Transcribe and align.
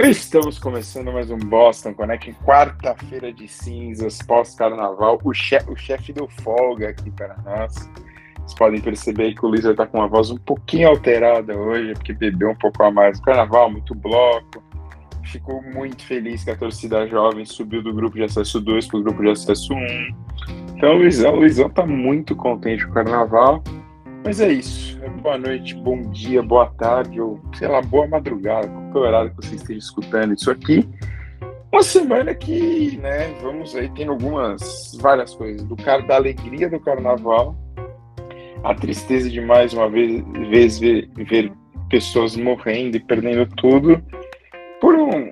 Estamos 0.00 0.60
começando 0.60 1.12
mais 1.12 1.28
um 1.28 1.36
Boston 1.36 1.92
Connect, 1.92 2.32
quarta-feira 2.44 3.32
de 3.32 3.48
cinzas, 3.48 4.22
pós-carnaval. 4.22 5.18
O, 5.24 5.34
chefe, 5.34 5.68
o 5.72 5.76
chefe 5.76 6.12
deu 6.12 6.28
folga 6.28 6.90
aqui 6.90 7.10
para 7.10 7.36
nós. 7.44 7.74
Vocês 8.36 8.54
podem 8.56 8.80
perceber 8.80 9.34
que 9.34 9.44
o 9.44 9.48
Luiz 9.48 9.64
está 9.64 9.84
com 9.88 9.98
uma 9.98 10.06
voz 10.06 10.30
um 10.30 10.36
pouquinho 10.36 10.88
alterada 10.88 11.58
hoje, 11.58 11.94
porque 11.94 12.12
bebeu 12.12 12.50
um 12.50 12.54
pouco 12.54 12.80
a 12.84 12.92
mais. 12.92 13.18
Carnaval, 13.20 13.72
muito 13.72 13.92
bloco. 13.92 14.62
Ficou 15.24 15.60
muito 15.62 16.04
feliz 16.04 16.44
que 16.44 16.52
a 16.52 16.56
torcida 16.56 17.04
jovem 17.08 17.44
subiu 17.44 17.82
do 17.82 17.92
grupo 17.92 18.16
de 18.16 18.22
acesso 18.22 18.60
2 18.60 18.86
para 18.86 19.00
o 19.00 19.02
grupo 19.02 19.20
de 19.20 19.30
acesso 19.30 19.74
1. 19.74 19.78
Então 20.76 20.94
o 20.94 20.98
Luizão, 20.98 21.34
o 21.34 21.36
Luizão 21.40 21.68
tá 21.68 21.84
muito 21.84 22.36
contente 22.36 22.84
com 22.84 22.92
o 22.92 22.94
carnaval. 22.94 23.64
Mas 24.24 24.40
é 24.40 24.52
isso. 24.52 24.97
Boa 25.28 25.36
noite, 25.36 25.74
bom 25.74 26.00
dia, 26.10 26.42
boa 26.42 26.72
tarde, 26.78 27.20
ou 27.20 27.38
sei 27.52 27.68
lá, 27.68 27.82
boa 27.82 28.06
madrugada, 28.06 28.66
qualquer 28.66 28.98
horário 28.98 29.30
que 29.30 29.46
você 29.46 29.56
esteja 29.56 29.78
escutando 29.78 30.32
isso 30.32 30.50
aqui. 30.50 30.88
Uma 31.70 31.82
semana 31.82 32.34
que, 32.34 32.96
né, 32.96 33.38
vamos 33.42 33.76
aí 33.76 33.90
tendo 33.90 34.12
algumas, 34.12 34.96
várias 34.98 35.34
coisas. 35.34 35.62
Do 35.64 35.76
cara 35.76 36.00
da 36.00 36.16
alegria 36.16 36.70
do 36.70 36.80
carnaval, 36.80 37.54
a 38.64 38.74
tristeza 38.74 39.28
de 39.28 39.38
mais 39.42 39.74
uma 39.74 39.90
vez, 39.90 40.24
vez 40.48 40.78
ver, 40.78 41.10
ver 41.14 41.52
pessoas 41.90 42.34
morrendo 42.34 42.96
e 42.96 43.00
perdendo 43.00 43.46
tudo 43.54 44.02
por 44.80 44.94
um, 44.94 45.30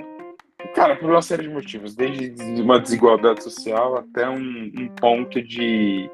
cara, 0.74 0.96
por 0.96 1.08
uma 1.08 1.22
série 1.22 1.44
de 1.44 1.48
motivos, 1.48 1.96
desde 1.96 2.60
uma 2.60 2.78
desigualdade 2.78 3.42
social 3.42 3.96
até 3.96 4.28
um, 4.28 4.70
um 4.78 4.88
ponto 5.00 5.40
de, 5.40 6.10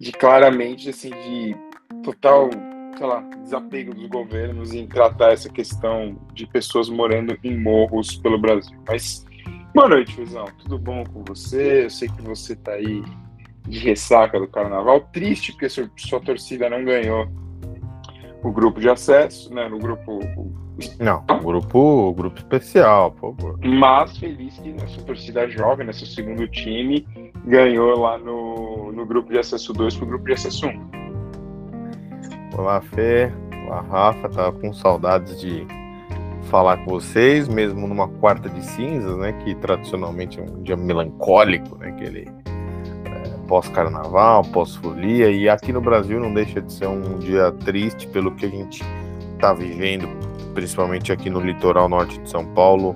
de 0.00 0.10
claramente, 0.10 0.88
assim, 0.88 1.10
de 1.10 1.56
total, 2.02 2.50
sei 2.96 3.06
lá, 3.06 3.20
desapego 3.42 3.94
dos 3.94 4.06
governos 4.06 4.72
em 4.72 4.86
tratar 4.86 5.32
essa 5.32 5.48
questão 5.48 6.16
de 6.32 6.46
pessoas 6.46 6.88
morando 6.88 7.36
em 7.42 7.58
morros 7.58 8.16
pelo 8.16 8.38
Brasil. 8.38 8.76
Mas, 8.86 9.24
boa 9.74 9.88
noite, 9.88 10.14
Fizão. 10.14 10.46
Tudo 10.58 10.78
bom 10.78 11.04
com 11.04 11.24
você? 11.24 11.84
Eu 11.84 11.90
sei 11.90 12.08
que 12.08 12.22
você 12.22 12.54
tá 12.54 12.72
aí 12.72 13.02
de 13.66 13.78
ressaca 13.78 14.38
do 14.38 14.46
carnaval. 14.46 15.00
Triste 15.12 15.52
porque 15.52 15.68
sua, 15.68 15.90
sua 15.96 16.20
torcida 16.20 16.70
não 16.70 16.84
ganhou 16.84 17.28
o 18.42 18.52
grupo 18.52 18.80
de 18.80 18.88
acesso, 18.88 19.52
né? 19.52 19.68
No 19.68 19.78
grupo. 19.78 20.20
Não, 20.98 21.24
o 21.30 21.44
grupo, 21.44 21.78
o 21.78 22.14
grupo 22.14 22.36
especial, 22.38 23.12
por 23.12 23.34
favor. 23.36 23.58
Mas 23.62 24.18
feliz 24.18 24.58
que 24.58 24.74
a 24.82 24.86
sua 24.88 25.04
torcida 25.04 25.48
jovem, 25.48 25.86
né, 25.86 25.92
seu 25.92 26.06
segundo 26.06 26.46
time, 26.48 27.06
ganhou 27.46 27.98
lá 28.00 28.18
no, 28.18 28.92
no 28.92 29.06
grupo 29.06 29.32
de 29.32 29.38
acesso 29.38 29.72
2 29.72 29.96
pro 29.96 30.06
grupo 30.06 30.24
de 30.26 30.32
acesso 30.32 30.66
1. 30.66 31.03
Olá, 32.56 32.80
Fê. 32.80 33.32
Olá, 33.66 33.80
Rafa. 33.80 34.28
Tava 34.28 34.52
com 34.52 34.72
saudades 34.72 35.40
de 35.40 35.66
falar 36.44 36.76
com 36.78 36.92
vocês, 36.92 37.48
mesmo 37.48 37.88
numa 37.88 38.06
quarta 38.06 38.48
de 38.48 38.64
cinzas, 38.64 39.16
né? 39.16 39.32
Que 39.44 39.56
tradicionalmente 39.56 40.38
é 40.38 40.42
um 40.44 40.62
dia 40.62 40.76
melancólico, 40.76 41.76
né? 41.78 41.88
Aquele 41.88 42.28
é, 43.06 43.28
pós-carnaval, 43.48 44.44
pós-folia. 44.44 45.32
E 45.32 45.48
aqui 45.48 45.72
no 45.72 45.80
Brasil 45.80 46.20
não 46.20 46.32
deixa 46.32 46.62
de 46.62 46.72
ser 46.72 46.86
um 46.86 47.18
dia 47.18 47.50
triste 47.64 48.06
pelo 48.06 48.30
que 48.36 48.46
a 48.46 48.50
gente 48.50 48.84
está 49.32 49.52
vivendo, 49.52 50.06
principalmente 50.54 51.10
aqui 51.10 51.28
no 51.28 51.40
litoral 51.40 51.88
norte 51.88 52.20
de 52.20 52.30
São 52.30 52.46
Paulo, 52.54 52.94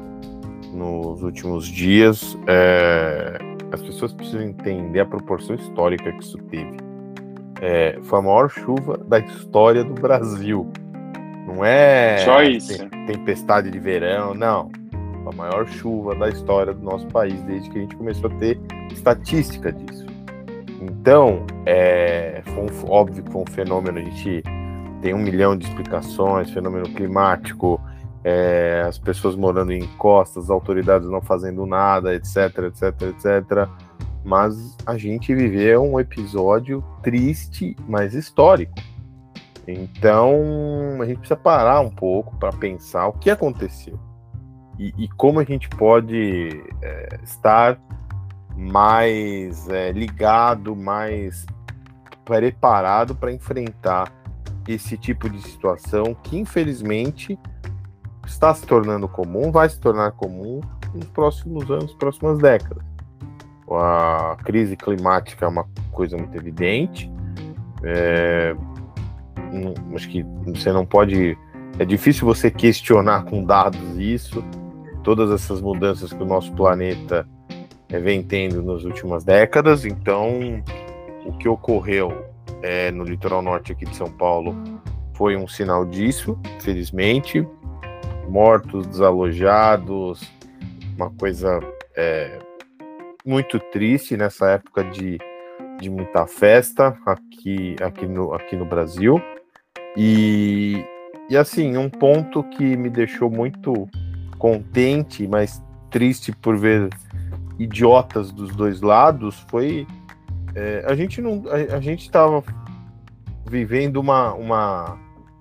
nos 0.73 1.21
últimos 1.21 1.67
dias. 1.67 2.39
É... 2.47 3.39
As 3.73 3.83
pessoas 3.83 4.13
precisam 4.13 4.43
entender 4.43 5.01
a 5.01 5.05
proporção 5.05 5.57
histórica 5.57 6.13
que 6.13 6.23
isso 6.23 6.39
teve 6.45 6.88
é, 7.61 7.99
foi 8.03 8.19
a 8.19 8.23
maior 8.23 8.49
chuva 8.49 8.97
da 8.99 9.19
história 9.19 9.85
do 9.85 9.95
Brasil. 9.95 10.71
Não 11.47 11.65
é 11.65 12.19
Só 12.19 12.43
isso. 12.43 12.89
tempestade 13.07 13.71
de 13.71 13.79
verão, 13.79 14.35
não. 14.35 14.71
Foi 15.25 15.33
a 15.33 15.37
maior 15.37 15.67
chuva 15.67 16.15
da 16.15 16.29
história 16.29 16.73
do 16.73 16.83
nosso 16.83 17.07
país, 17.09 17.43
desde 17.43 17.69
que 17.71 17.79
a 17.79 17.81
gente 17.83 17.97
começou 17.97 18.31
a 18.31 18.35
ter 18.35 18.61
estatística 18.93 19.73
disso. 19.73 20.07
Então, 20.81 21.45
é, 21.67 22.43
foi 22.45 22.65
um, 22.65 22.91
óbvio 22.91 23.25
que 23.25 23.33
foi 23.33 23.43
um 23.43 23.53
fenômeno, 23.53 23.99
a 23.99 24.03
gente 24.03 24.43
tem 25.03 25.15
um 25.15 25.19
milhão 25.19 25.57
de 25.57 25.67
explicações, 25.67 26.51
fenômeno 26.51 26.89
climático, 26.91 27.81
é, 28.23 28.85
as 28.87 28.99
pessoas 28.99 29.35
morando 29.35 29.73
em 29.73 29.87
costas, 29.97 30.45
as 30.45 30.51
autoridades 30.51 31.09
não 31.09 31.21
fazendo 31.21 31.65
nada, 31.67 32.15
etc, 32.15 32.59
etc, 32.59 33.03
etc 33.03 33.69
mas 34.29 34.77
a 34.85 34.99
gente 34.99 35.35
viveu 35.35 35.83
um 35.83 35.99
episódio 35.99 36.85
triste, 37.03 37.75
mas 37.89 38.13
histórico. 38.13 38.75
Então 39.67 41.01
a 41.01 41.07
gente 41.07 41.21
precisa 41.21 41.37
parar 41.37 41.81
um 41.81 41.89
pouco 41.89 42.37
para 42.37 42.53
pensar 42.53 43.07
o 43.07 43.15
que 43.15 43.31
aconteceu 43.31 43.99
e, 44.79 44.93
e 44.99 45.09
como 45.09 45.41
a 45.41 45.45
gente 45.45 45.67
pode 45.71 46.63
é, 46.83 47.09
estar 47.23 47.81
mais 48.55 49.67
é, 49.71 49.93
ligado, 49.93 50.77
mais 50.77 51.47
preparado 52.23 53.15
para 53.15 53.33
enfrentar 53.33 54.13
esse 54.67 54.99
tipo 54.99 55.31
de 55.31 55.41
situação 55.41 56.15
que 56.23 56.39
infelizmente 56.39 57.39
está 58.27 58.53
se 58.53 58.67
tornando 58.67 59.09
comum, 59.09 59.51
vai 59.51 59.71
se 59.71 59.81
tornar 59.81 60.13
comum 60.13 60.61
nos 60.93 61.07
próximos 61.07 61.71
anos, 61.71 61.95
próximas 61.95 62.39
décadas 62.39 62.88
a 63.77 64.37
crise 64.45 64.77
climática 64.77 65.45
é 65.45 65.49
uma 65.49 65.67
coisa 65.93 66.17
muito 66.17 66.37
evidente. 66.37 67.11
É, 67.83 68.55
acho 69.95 70.09
que 70.09 70.23
você 70.45 70.73
não 70.73 70.87
pode. 70.87 71.37
É 71.79 71.85
difícil 71.85 72.27
você 72.27 72.51
questionar 72.51 73.25
com 73.25 73.45
dados 73.45 73.99
isso, 73.99 74.43
todas 75.05 75.31
essas 75.31 75.61
mudanças 75.61 76.13
que 76.13 76.23
o 76.23 76.27
nosso 76.27 76.53
planeta 76.53 77.29
é, 77.89 77.99
vem 78.01 78.23
tendo 78.23 78.63
nas 78.63 78.85
últimas 78.85 79.25
décadas. 79.25 79.85
Então, 79.85 80.63
o 81.25 81.33
que 81.35 81.49
ocorreu 81.49 82.27
é, 82.63 82.91
no 82.91 83.05
litoral 83.05 83.43
norte 83.43 83.73
aqui 83.73 83.85
de 83.85 83.97
São 83.97 84.11
Paulo 84.11 84.57
foi 85.15 85.37
um 85.37 85.47
sinal 85.47 85.85
disso, 85.85 86.39
felizmente. 86.61 87.47
Mortos, 88.29 88.87
desalojados, 88.87 90.21
uma 90.97 91.11
coisa 91.11 91.61
é, 91.97 92.39
muito 93.29 93.61
triste 93.61 94.17
nessa 94.17 94.49
época 94.53 94.83
de, 94.85 95.19
de 95.79 95.91
muita 95.91 96.27
festa 96.27 96.97
aqui, 97.05 97.77
aqui, 97.83 98.07
no, 98.07 98.33
aqui 98.33 98.57
no 98.57 98.65
Brasil. 98.65 99.21
E, 99.95 100.83
e 101.29 101.37
assim, 101.37 101.77
um 101.77 101.91
ponto 101.91 102.43
que 102.43 102.75
me 102.75 102.89
deixou 102.89 103.31
muito 103.31 103.87
contente, 104.39 105.29
mas 105.29 105.63
triste 105.91 106.33
por 106.33 106.57
ver 106.57 106.89
idiotas 107.59 108.33
dos 108.33 108.57
dois 108.57 108.81
lados 108.81 109.45
foi 109.51 109.87
é, 110.55 110.85
a 110.87 110.95
gente 110.95 111.21
não 111.21 111.43
a, 111.49 111.77
a 111.77 111.81
gente 111.81 112.03
estava 112.03 112.43
vivendo 113.47 113.97
uma, 113.97 114.33
uma 114.35 114.99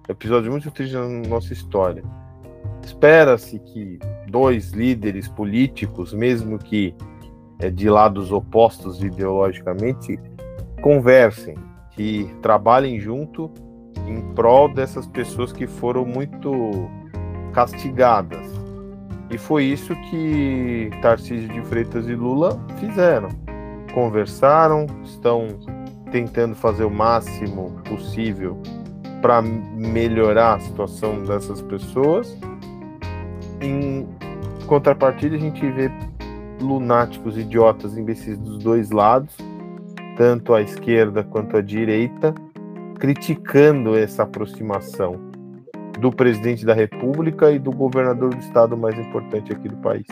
episódio 0.10 0.52
muito 0.52 0.70
triste 0.72 0.94
na 0.94 1.08
nossa 1.08 1.54
história. 1.54 2.04
Espera-se 2.84 3.60
que 3.60 4.00
dois 4.28 4.72
líderes 4.72 5.28
políticos, 5.28 6.14
mesmo 6.14 6.58
que 6.58 6.96
de 7.74 7.90
lados 7.90 8.32
opostos 8.32 9.02
ideologicamente 9.04 10.20
conversem, 10.82 11.56
que 11.92 12.30
trabalhem 12.42 13.00
junto 13.00 13.52
em 14.08 14.22
prol 14.34 14.72
dessas 14.74 15.08
pessoas 15.08 15.52
que 15.52 15.66
foram 15.66 16.06
muito 16.06 16.52
castigadas. 17.54 18.48
E 19.30 19.38
foi 19.38 19.66
isso 19.66 19.96
que 20.10 20.90
Tarcísio 21.02 21.50
de 21.50 21.62
Freitas 21.64 22.08
e 22.08 22.16
Lula 22.16 22.58
fizeram. 22.80 23.30
Conversaram, 23.94 24.86
estão 25.04 25.48
tentando 26.12 26.56
fazer 26.56 26.86
o 26.86 26.92
máximo 26.92 27.72
possível 27.90 28.58
para 29.22 29.42
melhorar 29.42 30.56
a 30.56 30.60
situação 30.60 31.24
dessas 31.24 31.62
pessoas. 31.62 32.38
Em 33.60 34.08
contrapartida, 34.68 35.36
a 35.36 35.40
gente 35.40 35.70
vê 35.72 35.92
lunáticos, 36.60 37.38
idiotas, 37.38 37.98
imbecis 37.98 38.38
dos 38.38 38.60
dois 38.60 38.92
lados, 38.92 39.36
tanto 40.18 40.54
à 40.54 40.62
esquerda 40.62 41.24
quanto 41.24 41.58
à 41.58 41.62
direita, 41.62 42.34
criticando 43.00 43.96
essa 43.96 44.24
aproximação 44.24 45.20
do 46.00 46.12
presidente 46.12 46.66
da 46.66 46.74
República 46.74 47.52
e 47.52 47.60
do 47.60 47.72
governador 47.72 48.34
do 48.34 48.40
estado 48.40 48.78
mais 48.78 48.98
importante 48.98 49.52
aqui 49.52 49.68
do 49.68 49.78
país. 49.78 50.06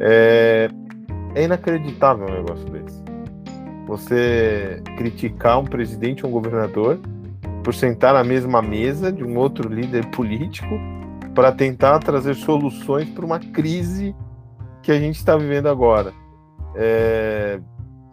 É, 0.00 0.68
é 1.34 1.44
inacreditável 1.44 2.26
um 2.26 2.32
negócio 2.32 2.64
desse. 2.66 3.02
Você 3.86 4.82
criticar 4.96 5.60
um 5.60 5.64
presidente 5.64 6.24
ou 6.24 6.30
um 6.30 6.32
governador 6.32 6.98
por 7.62 7.74
sentar 7.74 8.14
na 8.14 8.24
mesma 8.24 8.60
mesa 8.60 9.12
de 9.12 9.24
um 9.24 9.36
outro 9.36 9.68
líder 9.68 10.06
político 10.10 10.78
para 11.34 11.52
tentar 11.52 11.98
trazer 11.98 12.34
soluções 12.34 13.08
para 13.10 13.24
uma 13.24 13.38
crise 13.38 14.14
que 14.86 14.92
a 14.92 15.00
gente 15.00 15.16
está 15.16 15.36
vivendo 15.36 15.68
agora. 15.68 16.14
É... 16.76 17.60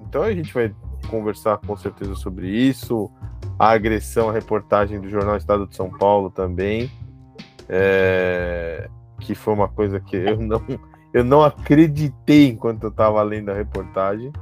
Então 0.02 0.24
a 0.24 0.34
gente 0.34 0.52
vai 0.52 0.74
conversar 1.08 1.60
com 1.60 1.78
certeza 1.78 2.16
sobre 2.16 2.50
isso. 2.50 3.12
A 3.60 3.70
agressão, 3.70 4.28
a 4.28 4.34
reportagem 4.34 5.00
do 5.00 5.08
jornal 5.08 5.38
Estado 5.38 5.68
de 5.68 5.76
São 5.76 5.92
Paulo 5.92 6.32
também. 6.32 6.90
É... 7.70 8.90
que 9.20 9.36
foi 9.36 9.54
uma 9.54 9.68
coisa 9.68 10.00
que 10.00 10.16
eu 10.16 10.38
não, 10.42 10.64
eu 11.14 11.24
não 11.24 11.44
acreditei 11.44 12.48
enquanto 12.48 12.86
eu 12.86 12.90
estava 12.90 13.22
lendo 13.22 13.52
a 13.52 13.54
reportagem. 13.54 14.34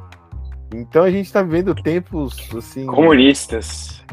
Então 0.74 1.04
a 1.04 1.12
gente 1.12 1.26
está 1.26 1.44
vivendo 1.44 1.76
tempos 1.76 2.50
assim. 2.56 2.86
Comunistas. 2.86 4.06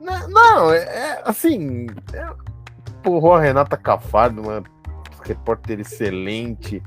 Não, 0.00 0.28
não 0.28 0.72
é, 0.72 0.78
é 0.78 1.22
assim. 1.24 1.86
É, 2.12 2.32
porra, 3.00 3.38
a 3.38 3.40
Renata 3.40 3.76
Cafardo, 3.76 4.42
uma 4.42 4.60
repórter 5.24 5.78
excelente 5.78 6.82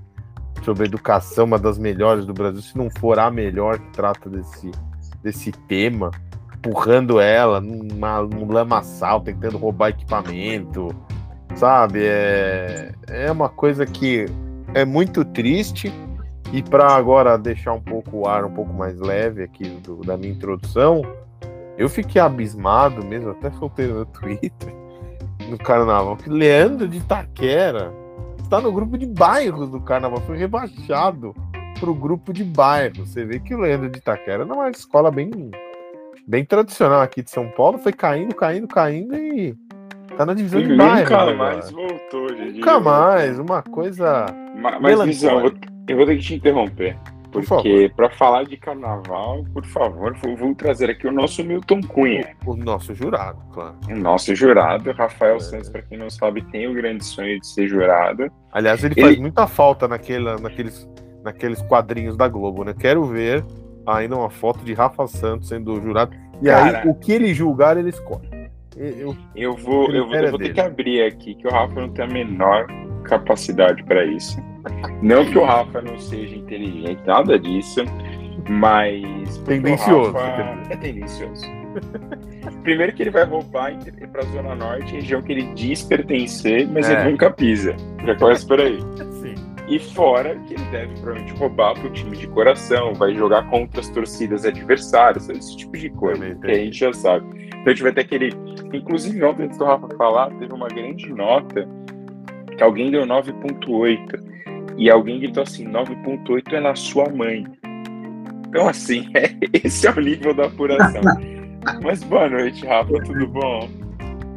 sobre 0.63 0.85
educação, 0.85 1.45
uma 1.45 1.59
das 1.59 1.77
melhores 1.77 2.25
do 2.25 2.33
Brasil, 2.33 2.61
se 2.61 2.77
não 2.77 2.89
for 2.89 3.19
a 3.19 3.29
melhor 3.29 3.79
que 3.79 3.89
trata 3.91 4.29
desse, 4.29 4.71
desse 5.21 5.51
tema, 5.51 6.11
empurrando 6.55 7.19
ela 7.19 7.59
numa, 7.59 8.21
num 8.21 8.51
lamaçal, 8.51 9.21
tentando 9.21 9.57
roubar 9.57 9.89
equipamento, 9.89 10.89
sabe? 11.55 12.05
É, 12.05 12.93
é 13.09 13.31
uma 13.31 13.49
coisa 13.49 13.85
que 13.85 14.25
é 14.73 14.85
muito 14.85 15.25
triste. 15.25 15.93
E 16.51 16.61
para 16.61 16.93
agora 16.95 17.37
deixar 17.37 17.73
um 17.73 17.81
pouco 17.81 18.19
o 18.19 18.27
ar 18.27 18.45
um 18.45 18.53
pouco 18.53 18.71
mais 18.71 18.99
leve 18.99 19.41
aqui 19.43 19.63
do, 19.63 20.01
da 20.01 20.15
minha 20.15 20.31
introdução, 20.31 21.01
eu 21.77 21.89
fiquei 21.89 22.21
abismado 22.21 23.03
mesmo, 23.03 23.31
até 23.31 23.49
soltei 23.51 23.87
no 23.87 24.05
Twitter, 24.13 24.73
no 25.49 25.57
carnaval, 25.57 26.15
que 26.15 26.29
Leandro 26.29 26.87
de 26.87 27.01
Taquera 27.01 28.02
está 28.53 28.61
no 28.61 28.71
grupo 28.71 28.99
de 28.99 29.07
bairros 29.07 29.71
do 29.71 29.81
carnaval, 29.81 30.21
foi 30.21 30.37
rebaixado 30.37 31.33
para 31.79 31.89
o 31.89 31.95
grupo 31.95 32.31
de 32.31 32.43
bairros. 32.43 33.09
Você 33.09 33.25
vê 33.25 33.39
que 33.39 33.55
o 33.55 33.57
Leandro 33.57 33.89
de 33.89 33.99
Taquera 33.99 34.43
é 34.43 34.45
uma 34.45 34.69
escola 34.69 35.09
bem, 35.09 35.31
bem 36.27 36.45
tradicional 36.45 37.01
aqui 37.01 37.23
de 37.23 37.31
São 37.31 37.49
Paulo, 37.49 37.79
foi 37.79 37.91
caindo, 37.91 38.35
caindo, 38.35 38.67
caindo 38.67 39.15
e 39.15 39.55
tá 40.15 40.23
na 40.23 40.35
divisão 40.35 40.59
e 40.59 40.67
de 40.67 40.75
bairros. 40.75 41.09
Nunca 41.09 41.33
mais 41.33 41.71
voltou, 41.71 42.29
gente. 42.29 42.59
Nunca 42.59 42.79
mais, 42.79 43.39
uma 43.39 43.63
coisa. 43.63 44.27
Mas, 44.55 44.79
mas 44.79 45.03
Visão, 45.03 45.45
eu, 45.45 45.53
eu 45.87 45.97
vou 45.97 46.05
ter 46.05 46.17
que 46.17 46.21
te 46.21 46.35
interromper. 46.35 46.95
Porque 47.41 47.91
para 47.95 48.09
falar 48.11 48.43
de 48.43 48.57
carnaval, 48.57 49.43
por 49.53 49.65
favor, 49.65 50.15
vou, 50.37 50.53
trazer 50.53 50.89
aqui 50.89 51.07
o 51.07 51.11
nosso 51.11 51.43
Milton 51.43 51.81
Cunha. 51.81 52.35
O, 52.45 52.55
nosso 52.55 52.93
jurado, 52.93 53.41
claro. 53.51 53.75
O 53.89 53.95
nosso 53.95 54.35
jurado, 54.35 54.91
Rafael 54.91 55.37
é. 55.37 55.39
Santos, 55.39 55.69
para 55.69 55.81
quem 55.81 55.97
não 55.97 56.09
sabe, 56.09 56.43
tem 56.51 56.67
o 56.67 56.73
grande 56.73 57.03
sonho 57.03 57.39
de 57.39 57.47
ser 57.47 57.67
jurado. 57.67 58.31
Aliás, 58.51 58.83
ele, 58.83 58.93
ele... 58.95 59.01
faz 59.01 59.19
muita 59.19 59.47
falta 59.47 59.87
naquele, 59.87 60.35
naqueles, 60.39 60.87
naqueles 61.23 61.61
quadrinhos 61.63 62.15
da 62.15 62.27
Globo, 62.27 62.63
né? 62.63 62.75
Quero 62.77 63.03
ver 63.05 63.43
ainda 63.85 64.15
uma 64.15 64.29
foto 64.29 64.63
de 64.63 64.73
Rafa 64.73 65.07
Santos 65.07 65.49
sendo 65.49 65.81
jurado. 65.81 66.15
E 66.41 66.45
Cara, 66.45 66.83
aí, 66.83 66.87
o 66.87 66.93
que 66.93 67.11
ele 67.11 67.33
julgar, 67.33 67.77
ele 67.77 67.89
escolhe. 67.89 68.29
Eu, 68.75 69.15
eu 69.35 69.55
vou, 69.55 69.91
eu 69.91 70.07
vou, 70.07 70.15
eu 70.15 70.31
vou 70.31 70.39
ter 70.39 70.53
que 70.53 70.61
abrir 70.61 71.03
aqui, 71.03 71.35
que 71.35 71.47
o 71.47 71.51
Rafa 71.51 71.79
não 71.79 71.89
tem 71.89 72.05
a 72.05 72.07
menor 72.07 72.67
capacidade 73.03 73.83
para 73.83 74.03
isso. 74.05 74.37
Não 75.01 75.25
que 75.25 75.37
o 75.37 75.43
Rafa 75.43 75.81
não 75.81 75.99
seja 75.99 76.35
inteligente, 76.35 77.01
nada 77.05 77.37
disso, 77.37 77.83
mas. 78.49 79.37
Tendencioso. 79.39 80.15
é 80.69 80.75
tendencioso. 80.77 81.45
Primeiro 82.63 82.93
que 82.93 83.03
ele 83.03 83.09
vai 83.09 83.25
roubar 83.25 83.73
para 84.11 84.21
a 84.21 84.25
Zona 84.27 84.55
Norte, 84.55 84.93
região 84.93 85.21
que 85.21 85.31
ele 85.31 85.53
diz 85.53 85.83
pertencer, 85.83 86.67
mas 86.67 86.89
é. 86.89 86.93
ele 86.93 87.11
nunca 87.11 87.31
pisa. 87.31 87.75
Já 88.05 88.15
começa 88.15 88.47
por 88.47 88.59
aí. 88.59 88.79
Sim. 89.21 89.35
E 89.67 89.79
fora 89.79 90.35
que 90.47 90.53
ele 90.53 90.63
deve 90.71 90.93
provavelmente 90.95 91.33
roubar 91.33 91.73
para 91.73 91.87
o 91.87 91.89
time 91.91 92.17
de 92.17 92.27
coração, 92.27 92.93
vai 92.93 93.15
jogar 93.15 93.49
contra 93.49 93.79
as 93.79 93.89
torcidas 93.89 94.45
adversárias, 94.45 95.29
esse 95.29 95.55
tipo 95.57 95.77
de 95.77 95.89
coisa, 95.89 96.35
que 96.35 96.51
a 96.51 96.55
gente 96.55 96.77
já 96.77 96.93
sabe. 96.93 97.25
Então 97.47 97.63
a 97.65 97.69
gente 97.69 97.83
vai 97.83 97.93
ter 97.93 98.01
aquele. 98.01 98.29
Inclusive, 98.73 99.23
ontem, 99.23 99.43
antes 99.43 99.57
do 99.57 99.65
Rafa 99.65 99.87
falar, 99.97 100.29
teve 100.31 100.53
uma 100.53 100.67
grande 100.67 101.09
nota 101.13 101.67
que 102.57 102.63
alguém 102.63 102.91
deu 102.91 103.05
9,8 103.05 104.33
e 104.77 104.89
alguém 104.89 105.19
gritou 105.19 105.43
assim: 105.43 105.65
9,8 105.67 106.53
é 106.53 106.59
na 106.59 106.75
sua 106.75 107.09
mãe. 107.09 107.45
Então, 108.47 108.67
assim, 108.67 109.09
é, 109.15 109.35
esse 109.63 109.87
é 109.87 109.91
o 109.91 109.99
nível 109.99 110.33
da 110.33 110.45
apuração. 110.45 111.01
Mas 111.81 112.03
boa 112.03 112.29
noite, 112.29 112.65
Rafa, 112.65 112.93
tudo 113.03 113.27
bom? 113.27 113.69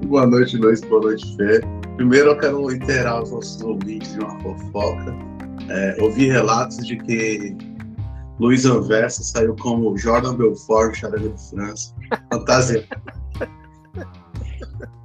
Boa 0.06 0.26
noite, 0.26 0.56
Luiz, 0.56 0.80
boa 0.82 1.02
noite, 1.02 1.36
Fê. 1.36 1.60
Primeiro, 1.96 2.30
eu 2.30 2.38
quero 2.38 2.70
inteirar 2.70 3.22
os 3.22 3.30
nossos 3.32 3.60
ouvintes 3.62 4.12
de 4.12 4.20
uma 4.20 4.38
fofoca. 4.40 5.14
É, 5.68 5.96
ouvi 6.00 6.28
relatos 6.28 6.76
de 6.86 6.96
que 6.96 7.56
Luiz 8.38 8.64
Anversa 8.66 9.22
saiu 9.22 9.56
como 9.56 9.96
Jordan 9.96 10.36
Belfort, 10.36 10.94
Charlie 10.94 11.30
de 11.30 11.50
França, 11.50 11.94
fantasia. 12.32 12.86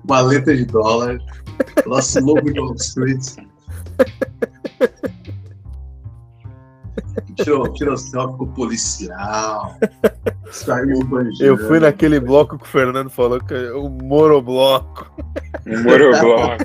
Maleta 0.07 0.55
de 0.55 0.65
dólar, 0.65 1.17
nosso 1.87 2.19
logo 2.19 2.51
de 2.51 2.59
Wall 2.59 2.75
Street. 2.75 3.37
Tirou, 7.43 7.73
tirou 7.73 7.97
selfie 7.97 8.37
com 8.37 8.43
o 8.43 8.53
policial. 8.53 9.75
Saiu. 10.51 10.99
Eu 11.39 11.57
fui 11.57 11.79
naquele 11.79 12.19
bloco 12.19 12.57
que 12.57 12.63
o 12.63 12.67
Fernando 12.67 13.09
falou 13.09 13.39
que 13.39 13.53
é 13.53 13.71
o 13.73 13.89
Morobloco. 13.89 15.11
O 15.65 15.83
Morobloco. 15.83 16.63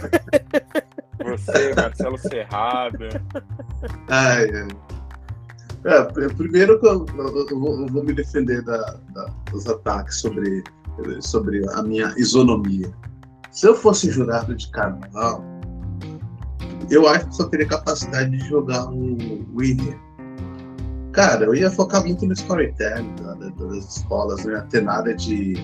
Você, 1.24 1.74
Marcelo 1.74 2.18
Serrada. 2.18 3.22
Ai, 4.08 4.48
ai. 4.50 4.68
É, 5.84 6.02
primeiro 6.34 6.80
que 6.80 6.86
eu, 6.86 7.06
eu, 7.16 7.46
eu, 7.48 7.60
vou, 7.60 7.80
eu, 7.80 7.86
vou, 7.86 8.04
me 8.04 8.12
defender 8.12 8.60
da, 8.62 8.96
da, 9.14 9.26
dos 9.52 9.66
ataques 9.68 10.16
sobre, 10.20 10.64
sobre 11.20 11.62
a 11.74 11.82
minha 11.82 12.12
isonomia. 12.16 12.92
Se 13.52 13.68
eu 13.68 13.74
fosse 13.74 14.10
jurado 14.10 14.54
de 14.54 14.68
carnaval, 14.70 15.44
eu 16.90 17.08
acho 17.08 17.28
que 17.28 17.36
só 17.36 17.44
teria 17.48 17.66
capacidade 17.66 18.30
de 18.30 18.38
jogar 18.48 18.88
o 18.90 19.16
William. 19.54 19.96
Cara, 21.16 21.46
eu 21.46 21.54
ia 21.54 21.70
focar 21.70 22.04
muito 22.04 22.26
no 22.26 22.34
storytelling 22.34 23.14
das 23.58 23.96
escolas, 23.96 24.44
não 24.44 24.52
ia 24.52 24.60
ter 24.64 24.82
nada 24.82 25.14
de, 25.14 25.54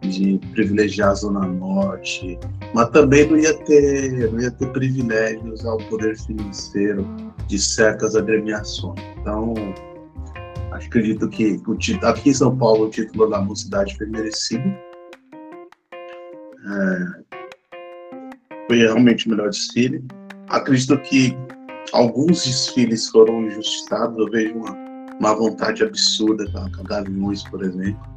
de 0.00 0.40
privilegiar 0.52 1.10
a 1.10 1.14
Zona 1.14 1.46
Norte, 1.46 2.38
mas 2.72 2.88
também 2.88 3.28
não 3.28 3.36
ia 3.36 3.52
ter, 3.64 4.32
não 4.32 4.40
ia 4.40 4.50
ter 4.50 4.66
privilégios 4.72 5.62
ao 5.66 5.76
poder 5.90 6.16
financeiro 6.16 7.06
de 7.46 7.58
certas 7.58 8.16
agremiações. 8.16 8.98
Então, 9.20 9.52
acredito 10.70 11.28
que 11.28 11.60
o 11.66 11.74
título, 11.76 12.10
aqui 12.10 12.30
em 12.30 12.34
São 12.34 12.56
Paulo 12.56 12.86
o 12.86 12.90
título 12.90 13.28
da 13.28 13.42
mocidade 13.42 13.94
foi 13.98 14.06
merecido. 14.06 14.74
É, 16.66 17.36
foi 18.68 18.78
realmente 18.78 19.26
o 19.26 19.30
melhor 19.32 19.50
desfile. 19.50 20.02
Acredito 20.48 20.96
que 21.02 21.36
alguns 21.92 22.46
desfiles 22.46 23.06
foram 23.10 23.42
injustiçados. 23.42 24.16
Eu 24.18 24.30
vejo 24.30 24.54
uma 24.54 24.83
uma 25.18 25.34
vontade 25.34 25.82
absurda 25.82 26.50
com 26.50 26.58
a 26.58 26.84
Gaviões, 26.84 27.42
por 27.44 27.62
exemplo. 27.62 28.14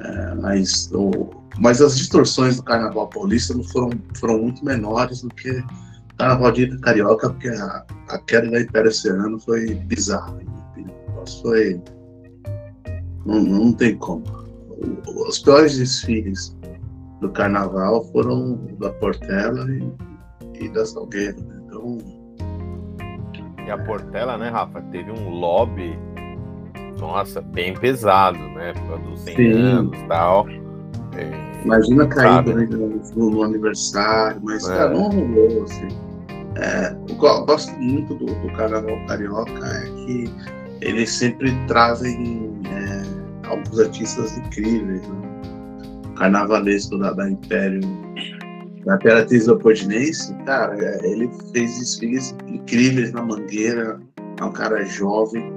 É, 0.00 0.34
mas, 0.34 0.90
o, 0.92 1.30
mas 1.58 1.80
as 1.80 1.96
distorções 1.96 2.56
do 2.56 2.62
Carnaval 2.64 3.08
Paulista 3.08 3.54
não 3.54 3.62
foram, 3.64 3.90
foram 4.16 4.38
muito 4.38 4.64
menores 4.64 5.22
do 5.22 5.28
que 5.28 5.50
o 5.50 6.16
Carnaval 6.18 6.52
de 6.52 6.78
Carioca, 6.78 7.30
porque 7.30 7.48
a, 7.48 7.84
a 8.08 8.18
queda 8.18 8.50
da 8.50 8.60
Império 8.60 8.90
Oceano 8.90 9.38
foi 9.40 9.74
bizarra. 9.74 10.36
Foi. 11.40 11.80
Não, 13.24 13.42
não 13.42 13.72
tem 13.72 13.96
como. 13.96 14.24
Os 15.28 15.38
piores 15.38 15.78
desfiles 15.78 16.54
do 17.20 17.30
Carnaval 17.30 18.04
foram 18.12 18.56
da 18.78 18.90
Portela 18.90 19.66
e, 19.70 20.64
e 20.64 20.68
da. 20.68 20.82
Né? 20.82 21.62
Então 21.66 21.98
e 23.66 23.70
a 23.70 23.78
Portela, 23.78 24.36
né, 24.36 24.48
Rafa, 24.48 24.82
teve 24.90 25.10
um 25.10 25.30
lobby, 25.30 25.98
nossa, 26.98 27.40
bem 27.40 27.74
pesado, 27.74 28.38
né? 28.38 28.72
Dos 29.04 29.20
100 29.20 29.36
Sim. 29.36 29.52
anos 29.52 29.98
e 29.98 30.06
tal. 30.06 30.46
É, 31.16 31.62
Imagina 31.64 32.06
cair 32.06 32.54
né, 32.54 32.66
no, 32.70 33.30
no, 33.30 33.42
aniversário, 33.42 34.40
mas 34.42 34.68
é. 34.68 34.76
cara, 34.76 34.90
não 34.90 35.08
rolou, 35.08 35.64
assim. 35.64 35.88
É, 36.56 36.96
eu 37.08 37.16
gosto 37.16 37.72
muito 37.80 38.14
do, 38.14 38.26
do 38.26 38.52
Carnaval 38.52 38.96
Carioca 39.08 39.66
é 39.66 39.82
que 40.04 40.30
eles 40.82 41.10
sempre 41.10 41.52
trazem 41.66 42.52
é, 42.66 43.48
alguns 43.48 43.80
artistas 43.80 44.36
incríveis. 44.38 45.02
Né? 45.08 45.24
Carnavalesco 46.16 46.98
da, 46.98 47.12
da 47.12 47.28
Império 47.28 47.80
na 48.86 48.96
Imperatriz 48.96 49.46
Leopoldinense, 49.46 50.34
cara, 50.44 50.98
ele 51.06 51.30
fez 51.52 51.78
desfiles 51.78 52.34
incríveis 52.46 53.12
na 53.12 53.22
Mangueira, 53.22 54.00
é 54.40 54.44
um 54.44 54.52
cara 54.52 54.84
jovem, 54.84 55.52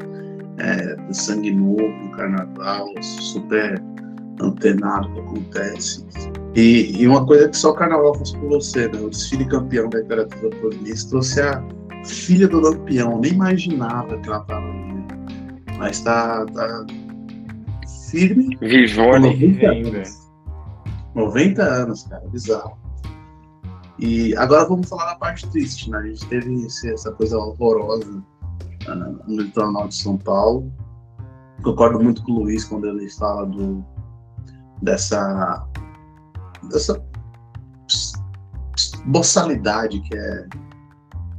é, 0.58 0.96
de 0.96 1.18
sangue 1.18 1.52
novo, 1.52 1.88
no 1.88 2.12
carnaval, 2.12 2.94
super 3.02 3.82
antenado 4.42 5.12
que 5.14 5.20
acontece. 5.20 6.06
E, 6.56 7.02
e, 7.02 7.08
uma 7.08 7.26
coisa 7.26 7.50
que 7.50 7.58
só 7.58 7.72
o 7.72 7.76
carnaval 7.76 8.16
faz 8.16 8.32
por 8.32 8.50
você, 8.50 8.88
né? 8.88 9.00
O 9.00 9.10
desfile 9.10 9.46
campeão 9.46 9.90
da 9.90 10.02
Imperatriz 10.02 10.42
Leopoldinense 10.42 11.10
trouxe 11.10 11.42
a 11.42 11.64
filha 12.06 12.48
do 12.48 12.60
Lampião, 12.60 13.20
nem 13.20 13.34
imaginava 13.34 14.18
que 14.20 14.28
ela 14.28 14.42
estava 14.42 14.66
ali. 14.66 15.06
Mas 15.78 16.02
tá, 16.02 16.46
tá 16.48 16.86
firme. 18.10 18.58
Vivone 18.62 19.56
90 19.56 19.68
anos. 19.68 20.28
90 21.14 21.64
anos, 21.64 22.04
cara, 22.04 22.28
bizarro. 22.30 22.87
E 24.00 24.36
agora 24.36 24.68
vamos 24.68 24.88
falar 24.88 25.06
da 25.06 25.16
parte 25.16 25.48
triste, 25.50 25.90
né? 25.90 25.98
A 25.98 26.04
gente 26.04 26.26
teve 26.28 26.66
essa 26.66 27.12
coisa 27.14 27.38
horrorosa 27.38 28.24
uh, 28.88 28.96
no 29.28 29.42
litoral 29.42 29.88
de 29.88 29.96
São 29.96 30.18
Paulo. 30.18 30.72
Concordo 31.64 32.00
muito 32.00 32.24
com 32.24 32.34
o 32.34 32.40
Luiz 32.42 32.64
quando 32.66 32.88
ele 32.88 33.10
fala 33.10 33.48
do, 33.48 33.84
dessa, 34.84 35.68
dessa 36.70 37.04
boçalidade 39.06 40.00
que 40.02 40.16
é, 40.16 40.48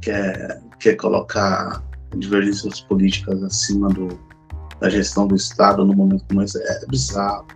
que 0.01 0.11
é, 0.11 0.61
que 0.79 0.89
é 0.89 0.95
colocar 0.95 1.81
divergências 2.17 2.81
políticas 2.81 3.41
acima 3.41 3.87
do, 3.89 4.07
da 4.81 4.89
gestão 4.89 5.27
do 5.27 5.35
Estado 5.35 5.85
no 5.85 5.95
momento 5.95 6.25
como 6.27 6.41
esse. 6.41 6.61
É 6.61 6.85
bizarro. 6.87 7.47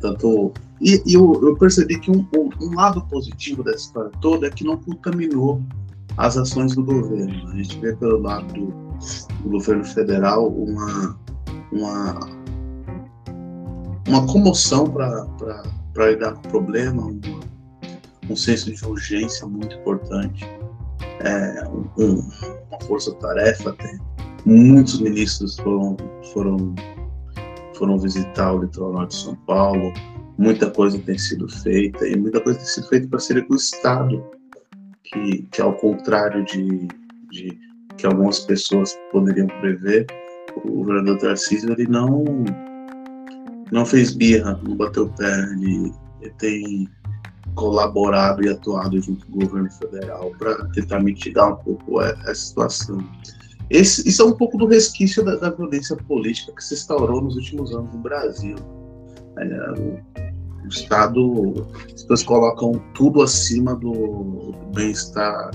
Tanto 0.00 0.52
e, 0.80 1.02
e 1.06 1.14
eu, 1.14 1.40
eu, 1.42 1.56
percebi 1.56 1.98
que 1.98 2.10
um, 2.10 2.26
um, 2.60 2.74
lado 2.74 3.00
positivo 3.06 3.62
dessa 3.62 3.86
história 3.86 4.10
toda 4.20 4.46
é 4.46 4.50
que 4.50 4.64
não 4.64 4.76
contaminou 4.76 5.62
as 6.16 6.36
ações 6.36 6.74
do 6.74 6.84
governo. 6.84 7.50
A 7.50 7.56
gente 7.56 7.78
vê 7.78 7.94
pelo 7.96 8.20
lado 8.20 8.46
do, 8.52 8.66
do 9.42 9.50
governo 9.50 9.84
federal 9.84 10.48
uma, 10.48 11.18
uma, 11.72 12.20
uma 14.06 14.26
comoção 14.26 14.86
para 14.86 16.10
lidar 16.10 16.34
com 16.34 16.48
o 16.48 16.50
problema, 16.50 17.06
uma, 17.06 17.40
um 18.28 18.36
senso 18.36 18.72
de 18.72 18.84
urgência 18.84 19.46
muito 19.46 19.76
importante, 19.76 20.44
é, 21.20 21.68
um, 21.68 22.18
uma 22.70 22.80
força-tarefa. 22.86 23.74
Muitos 24.44 25.00
ministros 25.00 25.56
foram, 25.56 25.96
foram, 26.32 26.74
foram 27.74 27.98
visitar 27.98 28.52
o 28.52 28.60
litoral 28.60 28.92
norte 28.92 29.16
de 29.16 29.22
São 29.24 29.34
Paulo, 29.46 29.92
muita 30.38 30.70
coisa 30.70 30.98
tem 30.98 31.18
sido 31.18 31.48
feita 31.48 32.06
e 32.06 32.16
muita 32.16 32.40
coisa 32.40 32.58
tem 32.58 32.68
sido 32.68 32.88
feita 32.88 33.08
para 33.08 33.18
ser 33.18 33.46
com 33.46 33.54
o 33.54 33.56
Estado, 33.56 34.24
que, 35.04 35.42
que 35.50 35.60
ao 35.60 35.74
contrário 35.74 36.44
de, 36.44 36.88
de 37.30 37.58
que 37.96 38.06
algumas 38.06 38.40
pessoas 38.40 38.98
poderiam 39.10 39.46
prever, 39.60 40.06
o 40.64 40.70
governador 40.70 41.18
Tarcísio 41.18 41.72
ele 41.72 41.86
não 41.86 42.24
não 43.72 43.84
fez 43.84 44.14
birra, 44.14 44.60
não 44.62 44.76
bateu 44.76 45.08
pé, 45.08 45.42
ele, 45.52 45.92
ele 46.20 46.34
tem 46.38 46.88
colaborado 47.54 48.44
e 48.44 48.48
atuado 48.48 49.00
junto 49.00 49.26
com 49.26 49.38
o 49.38 49.40
governo 49.40 49.70
federal 49.72 50.30
para 50.38 50.66
tentar 50.68 51.00
mitigar 51.00 51.52
um 51.52 51.56
pouco 51.56 52.00
essa 52.00 52.34
situação. 52.34 52.98
Esse, 53.68 54.08
isso 54.08 54.22
é 54.22 54.24
um 54.24 54.36
pouco 54.36 54.56
do 54.56 54.66
resquício 54.66 55.24
da, 55.24 55.36
da 55.36 55.50
violência 55.50 55.96
política 55.96 56.52
que 56.52 56.62
se 56.62 56.74
instaurou 56.74 57.20
nos 57.20 57.34
últimos 57.34 57.74
anos 57.74 57.92
no 57.92 58.00
Brasil. 58.00 58.56
É, 59.38 60.25
o 60.66 60.68
Estado, 60.68 61.66
as 61.86 62.02
pessoas 62.02 62.22
colocam 62.24 62.72
tudo 62.94 63.22
acima 63.22 63.74
do, 63.74 63.92
do 63.92 64.66
bem-estar 64.74 65.50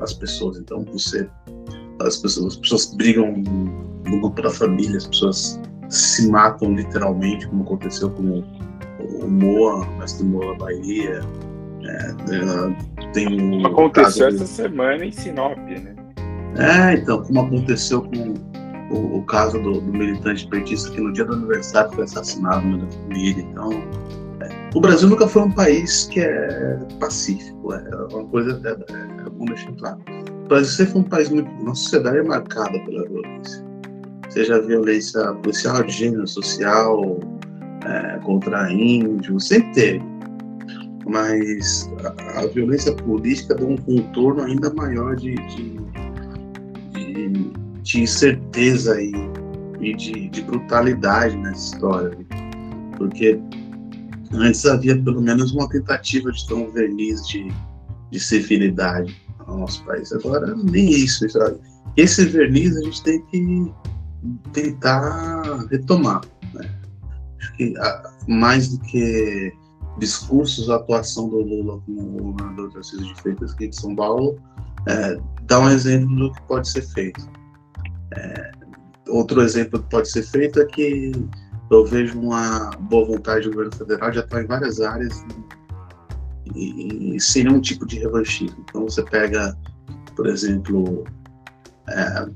das 0.00 0.12
pessoas. 0.12 0.58
Então, 0.58 0.84
você, 0.92 1.28
as 2.00 2.16
pessoas, 2.16 2.54
as 2.54 2.56
pessoas 2.56 2.94
brigam 2.94 3.32
no 4.06 4.20
grupo 4.20 4.42
da 4.42 4.50
família, 4.50 4.96
as 4.96 5.06
pessoas 5.06 5.60
se 5.88 6.28
matam 6.30 6.74
literalmente, 6.74 7.46
como 7.48 7.62
aconteceu 7.62 8.10
com 8.10 8.42
o 9.00 9.28
Moa, 9.28 9.86
mestre 9.98 10.24
Moa 10.24 10.56
Bahia. 10.56 11.20
É, 11.84 13.12
tem 13.12 13.64
aconteceu 13.66 14.28
essa 14.28 14.46
semana 14.46 15.04
em 15.04 15.10
Sinop, 15.10 15.56
né? 15.58 15.94
É, 16.56 16.94
então, 16.94 17.22
como 17.22 17.40
aconteceu 17.40 18.02
com 18.02 18.34
o, 18.92 19.18
o 19.18 19.22
caso 19.24 19.60
do, 19.60 19.80
do, 19.80 19.92
militante 19.92 20.46
petista 20.46 20.90
que 20.90 21.00
no 21.00 21.12
dia 21.12 21.24
do 21.24 21.32
aniversário 21.32 21.90
foi 21.92 22.04
assassinado 22.04 22.66
na 22.66 22.86
família. 22.86 23.42
Então, 23.42 23.70
o 24.74 24.80
Brasil 24.80 25.08
nunca 25.08 25.28
foi 25.28 25.42
um 25.42 25.50
país 25.50 26.06
que 26.06 26.20
é 26.20 26.78
pacífico, 26.98 27.74
é 27.74 27.94
uma 28.12 28.24
coisa 28.26 28.60
é, 28.64 28.92
é, 28.92 29.26
é 29.26 29.30
bom 29.30 29.44
deixar 29.44 29.72
claro. 29.72 30.00
O 30.44 30.48
Brasil 30.48 30.70
sempre 30.70 30.92
foi 30.92 31.00
um 31.02 31.04
país 31.04 31.28
muito. 31.28 31.50
Nossa 31.64 31.82
sociedade 31.82 32.18
é 32.18 32.22
marcada 32.22 32.78
pela 32.84 33.06
violência. 33.06 33.64
Seja 34.30 34.62
violência 34.62 35.34
policial, 35.34 35.82
de 35.82 35.92
gênero, 35.92 36.26
social, 36.26 37.20
é, 37.84 38.18
contra 38.24 38.72
índios, 38.72 39.48
sempre 39.48 39.72
teve. 39.72 40.02
Mas 41.06 41.90
a, 42.04 42.40
a, 42.40 42.46
violência 42.46 42.94
política 42.94 43.54
deu 43.54 43.68
um 43.68 43.76
contorno 43.76 44.42
ainda 44.42 44.72
maior 44.72 45.16
de, 45.16 45.34
de, 45.34 45.76
de, 46.92 47.52
de 47.82 48.02
incerteza 48.02 49.02
e, 49.02 49.12
e 49.80 49.94
de, 49.94 50.28
de 50.30 50.42
brutalidade 50.42 51.36
nessa 51.36 51.74
história. 51.74 52.18
Porque 52.96 53.38
Antes 54.34 54.64
havia 54.66 55.00
pelo 55.00 55.20
menos 55.20 55.52
uma 55.52 55.68
tentativa 55.68 56.32
de 56.32 56.46
ter 56.46 56.54
um 56.54 56.70
verniz 56.70 57.26
de, 57.28 57.52
de 58.10 58.20
civilidade 58.20 59.14
no 59.46 59.58
nosso 59.58 59.84
país. 59.84 60.12
Agora, 60.12 60.54
nem 60.56 60.90
isso. 60.90 61.28
Sabe? 61.28 61.58
Esse 61.96 62.24
verniz 62.26 62.76
a 62.76 62.82
gente 62.82 63.02
tem 63.02 63.22
que 63.26 63.72
tentar 64.52 65.66
retomar. 65.70 66.22
Né? 66.54 66.70
Acho 67.38 67.56
que 67.56 67.74
mais 68.26 68.68
do 68.68 68.80
que 68.80 69.52
discursos, 69.98 70.70
a 70.70 70.76
atuação 70.76 71.28
do 71.28 71.40
Lula 71.40 71.80
como 71.84 72.32
governador 72.32 72.72
Tarcísio 72.72 73.04
de 73.04 73.20
Freitas 73.20 73.52
aqui 73.52 73.68
de 73.68 73.76
São 73.76 73.94
Paulo 73.94 74.38
é, 74.88 75.18
dá 75.42 75.60
um 75.60 75.68
exemplo 75.68 76.14
do 76.16 76.32
que 76.32 76.42
pode 76.42 76.68
ser 76.68 76.82
feito. 76.82 77.28
É, 78.14 78.52
outro 79.08 79.42
exemplo 79.42 79.82
que 79.82 79.90
pode 79.90 80.08
ser 80.08 80.22
feito 80.22 80.60
é 80.60 80.64
que 80.64 81.12
eu 81.74 81.86
vejo 81.86 82.18
uma 82.18 82.70
boa 82.80 83.06
vontade 83.06 83.44
do 83.44 83.50
governo 83.50 83.74
federal 83.74 84.10
de 84.10 84.18
atuar 84.18 84.42
em 84.42 84.46
várias 84.46 84.80
áreas 84.80 85.24
e, 86.54 87.16
e 87.16 87.20
sem 87.20 87.44
nenhum 87.44 87.60
tipo 87.60 87.86
de 87.86 87.98
revanchismo. 87.98 88.64
Então 88.68 88.82
você 88.82 89.02
pega, 89.02 89.56
por 90.14 90.26
exemplo, 90.26 91.04
é, 91.88 92.26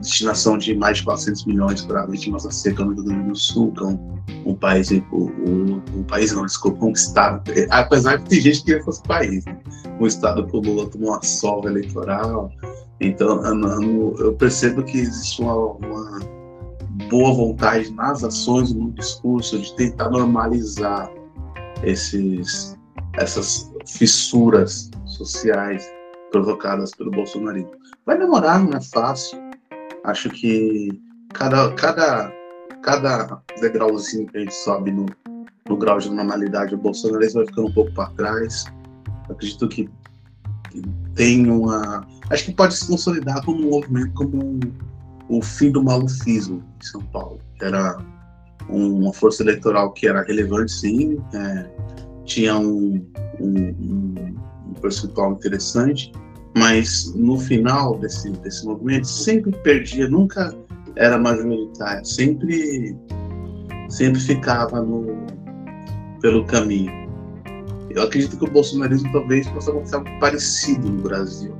destinação 0.00 0.56
de 0.56 0.74
mais 0.74 0.98
de 0.98 1.04
400 1.04 1.44
milhões 1.46 1.82
para 1.82 2.06
vítimas 2.06 2.44
da 2.44 2.50
seca 2.50 2.84
no 2.84 2.94
Rio 2.94 3.04
Grande 3.04 3.28
do 3.28 3.36
Sul, 3.36 3.72
que 3.72 3.82
é 3.82 3.86
um, 3.86 4.18
um 4.46 4.54
país, 4.54 4.90
um, 4.90 5.82
um, 5.94 6.02
país 6.04 6.32
não, 6.32 6.46
desculpa, 6.46 6.84
um 6.84 6.92
estado, 6.92 7.50
apesar 7.70 8.16
de 8.16 8.28
ter 8.28 8.40
gente 8.40 8.60
que 8.60 8.66
queria 8.66 8.84
fosse 8.84 9.02
país, 9.02 9.44
né? 9.44 9.58
um 10.00 10.06
estado 10.06 10.46
que 10.46 10.56
o 10.56 10.60
Lula 10.60 10.88
tomou 10.88 11.10
uma 11.10 11.22
solva 11.22 11.68
eleitoral, 11.68 12.50
então 13.00 13.42
eu 14.18 14.32
percebo 14.34 14.82
que 14.82 14.98
existe 14.98 15.42
uma, 15.42 15.54
uma 15.54 16.37
boa 17.08 17.32
vontade 17.32 17.92
nas 17.92 18.24
ações, 18.24 18.72
no 18.72 18.90
discurso, 18.92 19.58
de 19.58 19.74
tentar 19.76 20.10
normalizar 20.10 21.10
esses, 21.82 22.76
essas 23.14 23.70
fissuras 23.86 24.90
sociais 25.06 25.88
provocadas 26.30 26.90
pelo 26.94 27.10
bolsonarismo. 27.10 27.70
Vai 28.04 28.18
demorar, 28.18 28.58
não 28.58 28.76
é 28.76 28.80
fácil. 28.80 29.38
Acho 30.04 30.28
que 30.30 31.00
cada, 31.32 31.72
cada, 31.74 32.32
cada 32.82 33.42
degrauzinho 33.60 34.26
que 34.26 34.36
a 34.36 34.40
gente 34.40 34.54
sobe 34.54 34.90
no, 34.90 35.06
no 35.68 35.76
grau 35.76 35.98
de 35.98 36.10
normalidade, 36.10 36.74
o 36.74 36.78
bolsonarismo 36.78 37.40
vai 37.40 37.46
ficando 37.46 37.68
um 37.68 37.72
pouco 37.72 37.92
para 37.92 38.10
trás. 38.10 38.64
Acredito 39.28 39.68
que, 39.68 39.90
que 40.70 40.82
tem 41.14 41.50
uma. 41.50 42.06
Acho 42.30 42.46
que 42.46 42.54
pode 42.54 42.74
se 42.74 42.86
consolidar 42.86 43.44
como 43.44 43.66
um 43.66 43.70
movimento, 43.70 44.12
como 44.14 44.44
um, 44.44 44.60
o 45.28 45.42
fim 45.42 45.70
do 45.70 45.82
malufismo 45.82 46.64
em 46.80 46.84
São 46.84 47.02
Paulo. 47.02 47.40
Era 47.60 47.98
uma 48.68 49.12
força 49.12 49.42
eleitoral 49.42 49.92
que 49.92 50.06
era 50.06 50.22
relevante, 50.22 50.72
sim, 50.72 51.18
é, 51.34 51.66
tinha 52.24 52.58
um, 52.58 53.04
um, 53.40 54.24
um, 54.68 54.74
percentual 54.80 55.32
interessante, 55.32 56.12
mas 56.56 57.12
no 57.14 57.38
final 57.38 57.98
desse, 57.98 58.30
desse 58.30 58.66
movimento 58.66 59.06
sempre 59.06 59.52
perdia, 59.62 60.08
nunca 60.08 60.54
era 60.96 61.18
majoritário, 61.18 62.04
sempre, 62.04 62.96
sempre 63.88 64.20
ficava 64.20 64.82
no, 64.82 65.06
pelo 66.20 66.44
caminho. 66.44 66.92
Eu 67.90 68.02
acredito 68.02 68.36
que 68.36 68.44
o 68.44 68.50
bolsonarismo 68.50 69.10
talvez 69.12 69.48
possa 69.48 69.70
acontecer 69.70 69.96
algo 69.96 70.20
parecido 70.20 70.90
no 70.90 71.02
Brasil, 71.02 71.56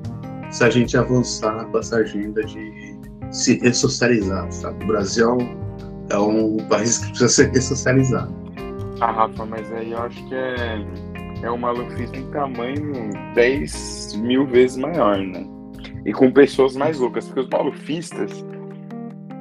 se 0.51 0.63
a 0.63 0.71
gente 0.71 0.97
avançar 0.97 1.65
com 1.67 1.79
essa 1.79 1.97
agenda 1.97 2.45
de 2.45 2.98
se 3.31 3.59
ressocializar, 3.59 4.51
sabe? 4.51 4.85
O 4.85 4.87
Brasil 4.89 5.39
é 6.11 6.19
um 6.19 6.57
país 6.69 6.99
que 6.99 7.09
precisa 7.09 7.29
ser 7.29 7.51
ressocializado. 7.51 8.35
Ah, 9.01 9.13
Rafa, 9.13 9.45
mas 9.47 9.71
aí 9.73 9.93
eu 9.93 9.99
acho 9.99 10.29
que 10.29 10.35
é, 10.35 10.85
é 11.43 11.51
um 11.51 11.59
malufismo 11.59 12.17
em 12.17 12.31
tamanho 12.31 13.11
10 13.35 14.17
mil 14.17 14.47
vezes 14.47 14.77
maior, 14.77 15.19
né? 15.19 15.47
E 16.05 16.13
com 16.13 16.31
pessoas 16.31 16.75
mais 16.75 16.99
loucas, 16.99 17.27
porque 17.27 17.41
os 17.41 17.49
malufistas 17.49 18.45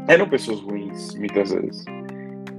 eram 0.07 0.27
pessoas 0.27 0.59
ruins, 0.61 1.15
muitas 1.15 1.51
vezes. 1.51 1.85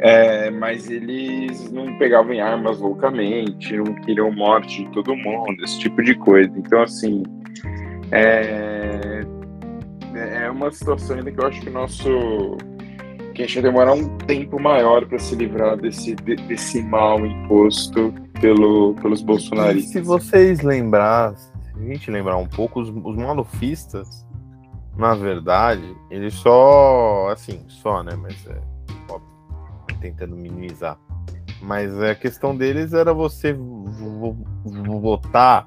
É, 0.01 0.51
mas 0.51 0.89
eles 0.89 1.71
não 1.73 1.99
pegavam 1.99 2.33
em 2.33 2.41
armas 2.41 2.79
loucamente, 2.79 3.77
não 3.77 3.95
queriam 4.03 4.31
morte 4.31 4.85
de 4.85 4.91
todo 4.93 5.17
mundo, 5.17 5.65
esse 5.65 5.79
tipo 5.81 6.03
de 6.03 6.15
coisa. 6.15 6.53
Então, 6.57 6.83
assim, 6.83 7.23
é, 8.13 8.78
é 10.49 10.51
uma 10.51 10.71
situação 10.71 11.17
ainda 11.17 11.31
que 11.31 11.39
eu 11.39 11.47
acho 11.47 11.61
que 11.61 11.69
o 11.69 11.73
nosso 11.73 12.57
que 13.35 13.43
a 13.43 13.47
gente 13.47 13.55
vai 13.55 13.63
demorar 13.63 13.93
um 13.93 14.17
tempo 14.19 14.61
maior 14.61 15.07
para 15.07 15.19
se 15.19 15.37
livrar 15.37 15.77
desse, 15.77 16.15
desse 16.17 16.83
mal 16.83 17.25
imposto 17.25 18.13
pelo, 18.41 18.95
pelos 18.95 19.23
bolsonaristas. 19.23 19.93
se 19.93 20.01
vocês 20.01 20.63
lembrar, 20.63 21.37
se 21.37 21.53
a 21.77 21.79
gente 21.79 22.11
lembrar 22.11 22.37
um 22.37 22.49
pouco, 22.49 22.81
os, 22.81 22.89
os 22.89 23.17
malufistas, 23.17 24.27
na 24.97 25.15
verdade, 25.15 25.97
eles 26.11 26.35
só, 26.35 27.29
assim, 27.29 27.65
só, 27.69 28.03
né, 28.03 28.17
mas 28.17 28.45
é, 28.49 28.61
óbvio, 29.09 29.29
tentando 30.01 30.35
minimizar. 30.35 30.99
Mas 31.63 31.97
a 32.03 32.17
questão 32.17 32.57
deles 32.57 32.93
era 32.93 33.13
você 33.13 33.57
votar 35.01 35.65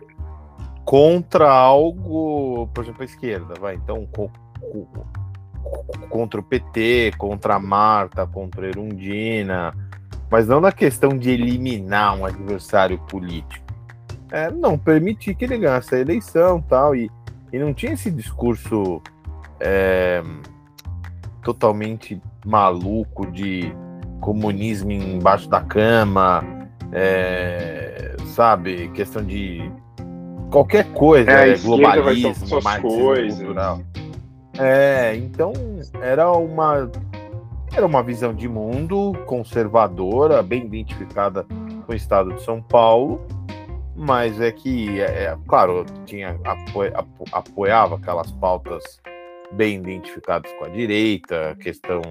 contra 0.84 1.50
algo, 1.50 2.68
por 2.74 2.84
exemplo, 2.84 3.02
a 3.02 3.06
esquerda, 3.06 3.54
vai. 3.60 3.76
Então, 3.76 4.06
contra 6.10 6.40
o 6.40 6.44
PT, 6.44 7.14
contra 7.18 7.56
a 7.56 7.60
Marta, 7.60 8.26
contra 8.26 8.66
a 8.66 8.70
Erundina, 8.70 9.74
mas 10.30 10.48
não 10.48 10.60
na 10.62 10.72
questão 10.72 11.18
de 11.18 11.30
eliminar 11.30 12.18
um 12.18 12.26
adversário 12.26 12.98
político. 13.00 13.66
É, 14.32 14.50
não 14.50 14.78
permitir 14.78 15.36
que 15.36 15.46
ele 15.46 15.58
ganhasse 15.58 15.94
a 15.94 16.00
eleição 16.00 16.62
tal, 16.62 16.96
e, 16.96 17.12
e 17.52 17.60
não 17.60 17.74
tinha 17.74 17.94
esse 17.94 18.10
discurso 18.10 19.02
é, 19.60 20.24
totalmente 21.44 22.22
maluco 22.46 23.30
de 23.30 23.74
comunismo 24.22 24.92
embaixo 24.92 25.50
da 25.50 25.62
cama, 25.62 26.44
é, 26.94 28.16
sabe, 28.28 28.90
questão 28.90 29.24
de 29.24 29.70
qualquer 30.50 30.86
coisa, 30.94 31.30
é, 31.30 31.58
globalismo, 31.58 32.62
marxismo 32.64 33.38
cultural. 33.38 33.80
É, 34.60 35.16
então 35.16 35.54
era 36.02 36.32
uma 36.32 36.90
era 37.74 37.86
uma 37.86 38.04
visão 38.04 38.34
de 38.34 38.50
mundo 38.50 39.14
conservadora, 39.26 40.44
bem 40.44 40.66
identificada 40.66 41.46
com 41.86 41.94
o 41.94 41.96
estado 41.96 42.34
de 42.34 42.44
São 42.44 42.62
Paulo, 42.62 43.26
mas 43.96 44.42
é 44.42 44.52
que, 44.52 45.00
é, 45.00 45.24
é 45.24 45.38
claro, 45.48 45.86
tinha 46.06 46.38
apo, 46.44 46.82
apo, 46.94 47.26
apoiava 47.32 47.96
aquelas 47.96 48.30
pautas 48.32 48.84
bem 49.54 49.78
identificadas 49.78 50.52
com 50.54 50.66
a 50.66 50.70
direita, 50.70 51.56
questão 51.62 52.02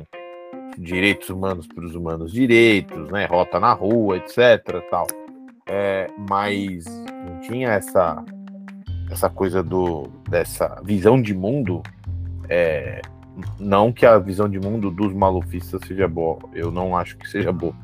direitos 0.79 1.29
humanos 1.29 1.67
para 1.67 1.85
os 1.85 1.95
humanos 1.95 2.33
direitos, 2.33 3.11
né, 3.11 3.27
rota 3.27 3.61
na 3.61 3.73
rua, 3.73 4.17
etc, 4.17 4.83
tal. 4.91 5.07
É, 5.67 6.09
mas 6.29 6.85
não 7.27 7.41
tinha 7.41 7.69
essa 7.69 8.25
essa 9.11 9.29
coisa 9.29 9.63
do 9.63 10.05
dessa 10.29 10.81
visão 10.85 11.21
de 11.21 11.35
mundo 11.35 11.83
é, 12.51 13.01
não 13.59 13.93
que 13.93 14.05
a 14.05 14.19
visão 14.19 14.49
de 14.49 14.59
mundo 14.59 14.91
dos 14.91 15.15
malufistas 15.15 15.81
seja 15.87 16.09
boa, 16.09 16.39
eu 16.53 16.71
não 16.71 16.97
acho 16.97 17.17
que 17.17 17.29
seja 17.29 17.53
boa, 17.53 17.75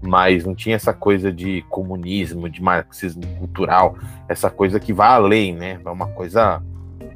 mas 0.00 0.44
não 0.44 0.54
tinha 0.54 0.76
essa 0.76 0.92
coisa 0.92 1.32
de 1.32 1.62
comunismo, 1.68 2.48
de 2.48 2.62
marxismo 2.62 3.22
cultural, 3.38 3.96
essa 4.28 4.48
coisa 4.48 4.78
que 4.78 4.92
vai 4.92 5.08
além, 5.08 5.54
né? 5.54 5.80
É 5.84 5.90
uma 5.90 6.06
coisa 6.06 6.62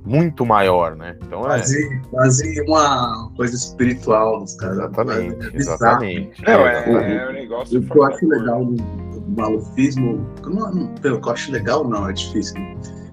muito 0.04 0.44
maior, 0.44 0.96
né? 0.96 1.16
Então 1.22 1.42
é... 1.44 1.58
quase, 1.58 2.00
quase 2.10 2.62
uma 2.62 3.30
coisa 3.36 3.54
espiritual 3.54 4.40
dos 4.40 4.56
caras. 4.56 4.78
Exatamente, 4.78 5.46
é 5.46 5.56
exatamente. 5.56 6.42
Não, 6.42 6.66
é, 6.66 6.84
é, 6.84 7.16
é 7.16 7.28
um 7.28 7.32
negócio. 7.32 7.78
O 7.78 7.82
que 7.82 7.98
eu 7.98 8.04
acho 8.04 8.26
legal 8.26 8.64
do, 8.64 8.74
do 8.74 9.40
malufismo, 9.40 10.26
não, 10.44 10.72
não, 10.72 10.94
que 10.94 11.06
eu 11.06 11.20
acho 11.30 11.52
legal 11.52 11.88
não, 11.88 12.08
é 12.08 12.12
difícil, 12.12 12.56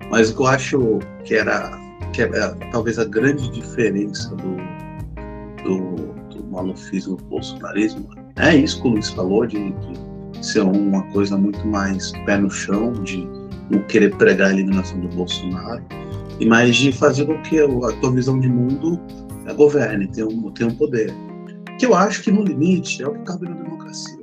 mas 0.09 0.31
o 0.31 0.35
que 0.35 0.41
eu 0.41 0.47
acho 0.47 0.99
que 1.23 1.35
era 1.35 1.84
que 2.15 2.21
é, 2.23 2.25
é 2.25 2.47
talvez 2.71 2.97
a 2.97 3.03
grande 3.03 3.49
diferença 3.51 4.33
do, 4.35 4.55
do, 5.63 6.13
do 6.33 6.45
malufismo 6.45 7.17
do 7.17 7.25
bolsonarismo 7.25 8.09
é 8.37 8.55
isso 8.55 8.81
que 8.81 8.87
o 8.87 8.91
Luiz 8.91 9.09
falou, 9.09 9.45
de, 9.45 9.71
de 9.71 10.45
ser 10.45 10.61
uma 10.61 11.03
coisa 11.11 11.37
muito 11.37 11.65
mais 11.67 12.11
pé 12.25 12.37
no 12.37 12.49
chão, 12.49 12.91
de 13.03 13.27
não 13.69 13.81
querer 13.83 14.15
pregar 14.15 14.49
a 14.49 14.53
eliminação 14.53 14.99
do 14.99 15.07
Bolsonaro, 15.09 15.83
e 16.39 16.45
mais 16.45 16.75
de 16.75 16.91
fazer 16.91 17.25
com 17.25 17.41
que 17.43 17.59
a 17.59 17.67
tua 18.01 18.11
visão 18.11 18.39
de 18.39 18.49
mundo 18.49 18.99
governe, 19.55 20.07
tenha 20.07 20.27
um, 20.27 20.51
tenha 20.51 20.69
um 20.69 20.75
poder. 20.75 21.13
Que 21.79 21.85
eu 21.85 21.95
acho 21.95 22.23
que 22.23 22.31
no 22.31 22.43
limite 22.43 23.01
é 23.03 23.07
o 23.07 23.13
que 23.13 23.23
cabe 23.23 23.47
na 23.47 23.55
democracia. 23.55 24.17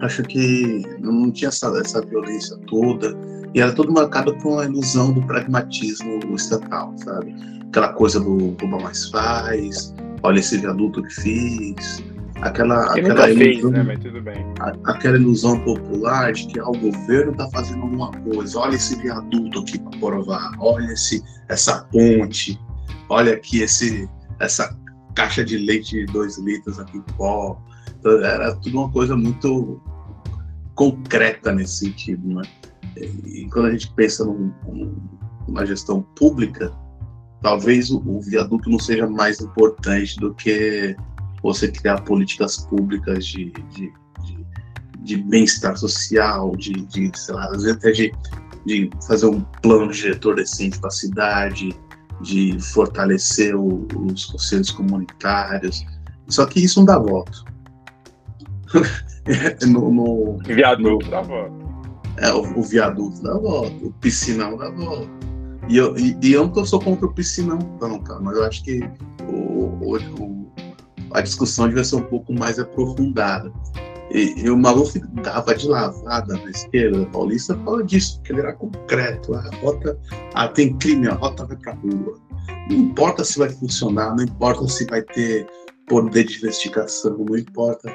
Acho 0.00 0.22
que 0.22 0.82
não 0.98 1.30
tinha 1.30 1.48
essa, 1.48 1.68
essa 1.78 2.00
violência 2.00 2.56
toda, 2.66 3.14
e 3.54 3.60
era 3.60 3.72
tudo 3.72 3.92
marcado 3.92 4.34
com 4.36 4.58
a 4.58 4.64
ilusão 4.64 5.12
do 5.12 5.22
pragmatismo 5.22 6.20
estatal, 6.34 6.94
sabe? 6.98 7.34
Aquela 7.68 7.92
coisa 7.92 8.20
do 8.20 8.56
Cuba 8.60 8.78
mais 8.78 9.08
faz, 9.08 9.94
olha 10.22 10.38
esse 10.38 10.58
viaduto 10.58 11.02
que 11.02 11.14
fiz, 11.14 12.04
aquela, 12.40 12.84
aquela 12.92 13.30
ilusão, 13.30 13.36
fez, 13.36 13.64
né? 13.70 13.82
Mas 13.82 13.98
tudo 14.00 14.22
bem. 14.22 14.46
A, 14.60 14.92
aquela 14.92 15.16
ilusão 15.16 15.58
popular 15.60 16.32
de 16.32 16.46
que 16.46 16.60
ah, 16.60 16.68
o 16.68 16.78
governo 16.78 17.32
está 17.32 17.48
fazendo 17.50 17.82
alguma 17.82 18.10
coisa, 18.12 18.58
olha 18.58 18.74
esse 18.74 18.96
viaduto 18.96 19.60
aqui 19.60 19.78
para 19.78 19.98
provar, 19.98 20.52
olha 20.58 20.92
esse, 20.92 21.22
essa 21.48 21.84
ponte, 21.92 22.58
olha 23.08 23.34
aqui 23.34 23.62
esse, 23.62 24.08
essa 24.40 24.76
caixa 25.14 25.44
de 25.44 25.56
leite 25.56 26.04
de 26.04 26.12
dois 26.12 26.38
litros 26.38 26.78
aqui 26.78 26.98
em 26.98 27.02
pó. 27.16 27.60
Então, 27.98 28.24
era 28.24 28.54
tudo 28.56 28.78
uma 28.78 28.90
coisa 28.90 29.16
muito 29.16 29.80
concreta 30.74 31.52
nesse 31.52 31.86
sentido, 31.86 32.28
né? 32.28 32.42
E 32.96 33.48
quando 33.52 33.66
a 33.66 33.72
gente 33.72 33.92
pensa 33.92 34.24
num, 34.24 34.52
numa 35.46 35.66
gestão 35.66 36.02
pública, 36.16 36.72
talvez 37.42 37.90
o, 37.90 37.98
o, 37.98 38.20
viaduto 38.20 38.70
não 38.70 38.78
seja 38.78 39.06
mais 39.06 39.40
importante 39.40 40.16
do 40.16 40.34
que 40.34 40.96
você 41.42 41.68
criar 41.68 42.02
políticas 42.02 42.58
públicas 42.58 43.26
de, 43.26 43.52
de, 43.70 43.92
de, 44.24 44.46
de 45.00 45.16
bem-estar 45.24 45.76
social, 45.76 46.56
de, 46.56 46.72
de, 46.72 47.10
sei 47.14 47.34
lá, 47.34 47.46
às 47.46 47.62
vezes 47.62 47.76
até 47.76 47.90
de, 47.92 48.12
de 48.64 48.90
fazer 49.06 49.26
um 49.26 49.40
plano 49.62 49.92
diretor 49.92 50.36
decente 50.36 50.78
para 50.78 50.88
a 50.88 50.92
cidade, 50.92 51.76
de 52.22 52.58
fortalecer 52.72 53.54
o, 53.54 53.86
os 53.94 54.24
conselhos 54.24 54.70
comunitários. 54.70 55.84
Só 56.28 56.46
que 56.46 56.64
isso 56.64 56.80
não 56.80 56.86
dá 56.86 56.98
voto. 56.98 57.44
no, 59.68 59.92
no, 59.92 60.38
Viaduto 60.38 61.10
dá 61.10 61.20
voto 61.20 61.65
é, 62.18 62.32
o, 62.32 62.58
o, 62.58 62.62
viaduto 62.62 63.22
da 63.22 63.34
volta, 63.38 63.84
o 63.84 63.92
piscinão 63.92 64.56
da 64.56 64.70
volta. 64.70 65.10
E 65.68 65.76
eu, 65.76 65.96
e, 65.96 66.16
e 66.22 66.32
eu 66.32 66.46
não 66.48 66.64
sou 66.64 66.80
contra 66.80 67.06
o 67.06 67.12
piscinão, 67.12 67.58
não, 67.80 67.98
cara, 68.00 68.20
mas 68.20 68.36
eu 68.36 68.44
acho 68.44 68.62
que 68.62 68.80
o, 69.28 69.64
o, 69.82 70.52
a 71.12 71.20
discussão 71.20 71.68
devia 71.68 71.84
ser 71.84 71.96
um 71.96 72.02
pouco 72.02 72.32
mais 72.32 72.58
aprofundada. 72.58 73.52
E, 74.10 74.40
e 74.40 74.50
o 74.50 74.56
Maluf 74.56 74.98
dava 75.22 75.54
de 75.54 75.66
lavada 75.66 76.34
na 76.34 76.50
esquerda, 76.50 77.04
Paulista 77.06 77.58
fala 77.64 77.82
disso, 77.82 78.16
porque 78.18 78.32
ele 78.32 78.40
era 78.40 78.52
concreto. 78.52 79.34
A 79.34 79.50
rota, 79.62 79.98
ah, 80.34 80.48
tem 80.48 80.76
crime, 80.78 81.08
a 81.08 81.14
rota 81.14 81.44
vai 81.44 81.56
para 81.56 81.74
rua. 81.74 82.18
Não 82.70 82.76
importa 82.76 83.24
se 83.24 83.38
vai 83.38 83.50
funcionar, 83.50 84.14
não 84.14 84.24
importa 84.24 84.66
se 84.68 84.86
vai 84.86 85.02
ter 85.02 85.46
poder 85.88 86.24
de 86.24 86.36
investigação, 86.36 87.16
não 87.18 87.36
importa 87.36 87.92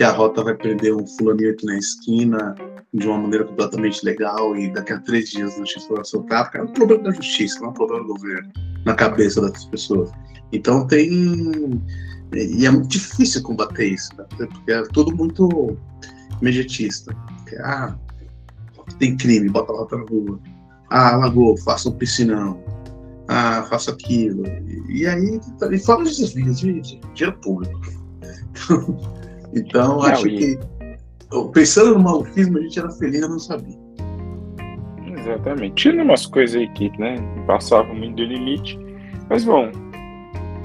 que 0.00 0.04
a 0.04 0.12
rota 0.12 0.42
vai 0.42 0.54
prender 0.54 0.96
um 0.96 1.06
fulaninho 1.06 1.50
aqui 1.50 1.66
na 1.66 1.76
esquina, 1.76 2.54
de 2.94 3.06
uma 3.06 3.18
maneira 3.18 3.44
completamente 3.44 4.02
legal 4.02 4.56
e 4.56 4.72
daqui 4.72 4.94
a 4.94 4.98
três 4.98 5.28
dias 5.28 5.52
a 5.52 5.58
justiça 5.58 5.92
vai 5.92 6.02
soltar, 6.06 6.44
porque 6.44 6.56
é 6.56 6.62
um 6.62 6.72
problema 6.72 7.02
da 7.02 7.10
justiça, 7.10 7.60
não 7.60 7.66
é 7.66 7.68
um 7.68 7.74
problema 7.74 8.06
do 8.06 8.14
governo, 8.14 8.50
na 8.86 8.94
cabeça 8.94 9.42
das 9.42 9.66
pessoas. 9.66 10.10
Então 10.52 10.86
tem. 10.86 11.82
E 12.32 12.64
é 12.64 12.70
muito 12.70 12.88
difícil 12.88 13.42
combater 13.42 13.88
isso, 13.88 14.08
né? 14.16 14.24
porque 14.38 14.72
é 14.72 14.82
tudo 14.84 15.14
muito 15.14 15.76
imediatista. 16.40 17.14
Ah, 17.62 17.94
tem 18.98 19.18
crime, 19.18 19.50
bota 19.50 19.70
lá 19.70 19.84
pra 19.84 19.98
rua. 19.98 20.40
Ah, 20.88 21.12
alagou, 21.12 21.58
faça 21.58 21.90
um 21.90 21.92
piscinão. 21.92 22.58
Ah, 23.28 23.66
faça 23.68 23.90
aquilo. 23.90 24.46
E, 24.46 25.02
e 25.02 25.06
aí, 25.06 25.38
e 25.70 25.78
fala 25.78 26.04
de 26.04 26.16
desvios 26.16 26.58
de, 26.58 26.80
de 26.80 27.00
dinheiro 27.12 27.38
público. 27.42 27.78
então, 28.64 29.19
acho 30.02 30.24
que 30.24 30.58
pensando 31.52 31.94
no 31.94 32.00
malufismo, 32.00 32.58
a 32.58 32.60
gente 32.62 32.78
era 32.78 32.90
feliz, 32.90 33.20
eu 33.20 33.28
não 33.28 33.38
sabia. 33.38 33.78
Exatamente. 35.06 35.74
Tinha 35.74 36.02
umas 36.02 36.26
coisas 36.26 36.56
aí 36.56 36.68
que, 36.70 36.90
né, 36.98 37.16
passavam 37.46 37.94
muito 37.94 38.16
do 38.16 38.24
limite. 38.24 38.78
Mas, 39.28 39.44
bom, 39.44 39.70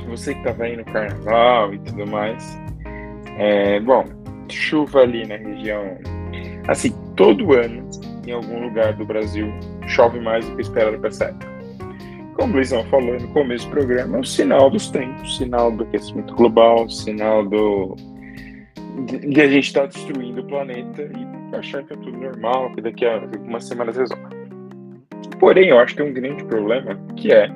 você 0.08 0.34
que 0.34 0.44
tava 0.44 0.64
aí 0.64 0.78
no 0.78 0.86
carnaval 0.86 1.74
e 1.74 1.80
tudo 1.80 2.08
mais. 2.08 2.58
É, 3.38 3.80
bom, 3.80 4.06
chuva 4.50 5.02
ali 5.02 5.28
na 5.28 5.36
região. 5.36 5.98
Assim, 6.68 6.94
todo 7.16 7.54
ano, 7.54 7.88
em 8.26 8.32
algum 8.32 8.64
lugar 8.64 8.94
do 8.94 9.06
Brasil, 9.06 9.48
chove 9.88 10.20
mais 10.20 10.48
do 10.48 10.56
que 10.56 10.62
esperado 10.62 10.98
para 11.00 11.10
essa 11.10 11.26
época. 11.26 11.56
Como 12.36 12.54
o 12.54 12.56
Luizão 12.56 12.84
falou 12.86 13.20
no 13.20 13.28
começo 13.30 13.66
do 13.68 13.72
programa, 13.72 14.18
é 14.18 14.20
um 14.20 14.24
sinal 14.24 14.70
dos 14.70 14.90
tempos, 14.90 15.38
sinal 15.38 15.72
do 15.72 15.84
aquecimento 15.84 16.34
global, 16.36 16.90
sinal 16.90 17.46
do 17.46 17.96
de 19.04 19.42
a 19.42 19.48
gente 19.48 19.68
estar 19.68 19.82
tá 19.82 19.88
destruindo 19.88 20.42
o 20.42 20.48
planeta 20.48 21.04
e 21.04 21.56
achar 21.56 21.84
que 21.84 21.94
é 21.94 21.98
tudo 21.98 22.18
normal, 22.18 22.72
que 22.74 22.82
daqui 22.82 23.06
a 23.06 23.16
algumas 23.16 23.68
semanas 23.68 23.98
resolve. 23.98 24.24
Porém, 25.40 25.70
eu 25.70 25.80
acho 25.80 25.96
que 25.96 26.02
tem 26.02 26.12
um 26.12 26.14
grande 26.14 26.44
problema 26.46 26.96
que 27.16 27.32
é, 27.32 27.50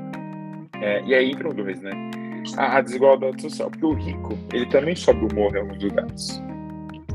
é 0.82 1.02
e 1.06 1.14
aí 1.14 1.32
entra 1.32 1.54
dois, 1.54 1.82
né? 1.82 1.92
A, 2.58 2.78
a, 2.78 2.82
desigualdade 2.82 3.42
social, 3.42 3.70
porque 3.70 3.86
o 3.86 3.94
rico, 3.94 4.38
ele 4.54 4.66
também 4.68 4.96
sobe 4.96 5.26
o 5.26 5.36
morro 5.36 5.56
em 5.56 5.60
alguns 5.60 5.84
lugares. 5.84 6.44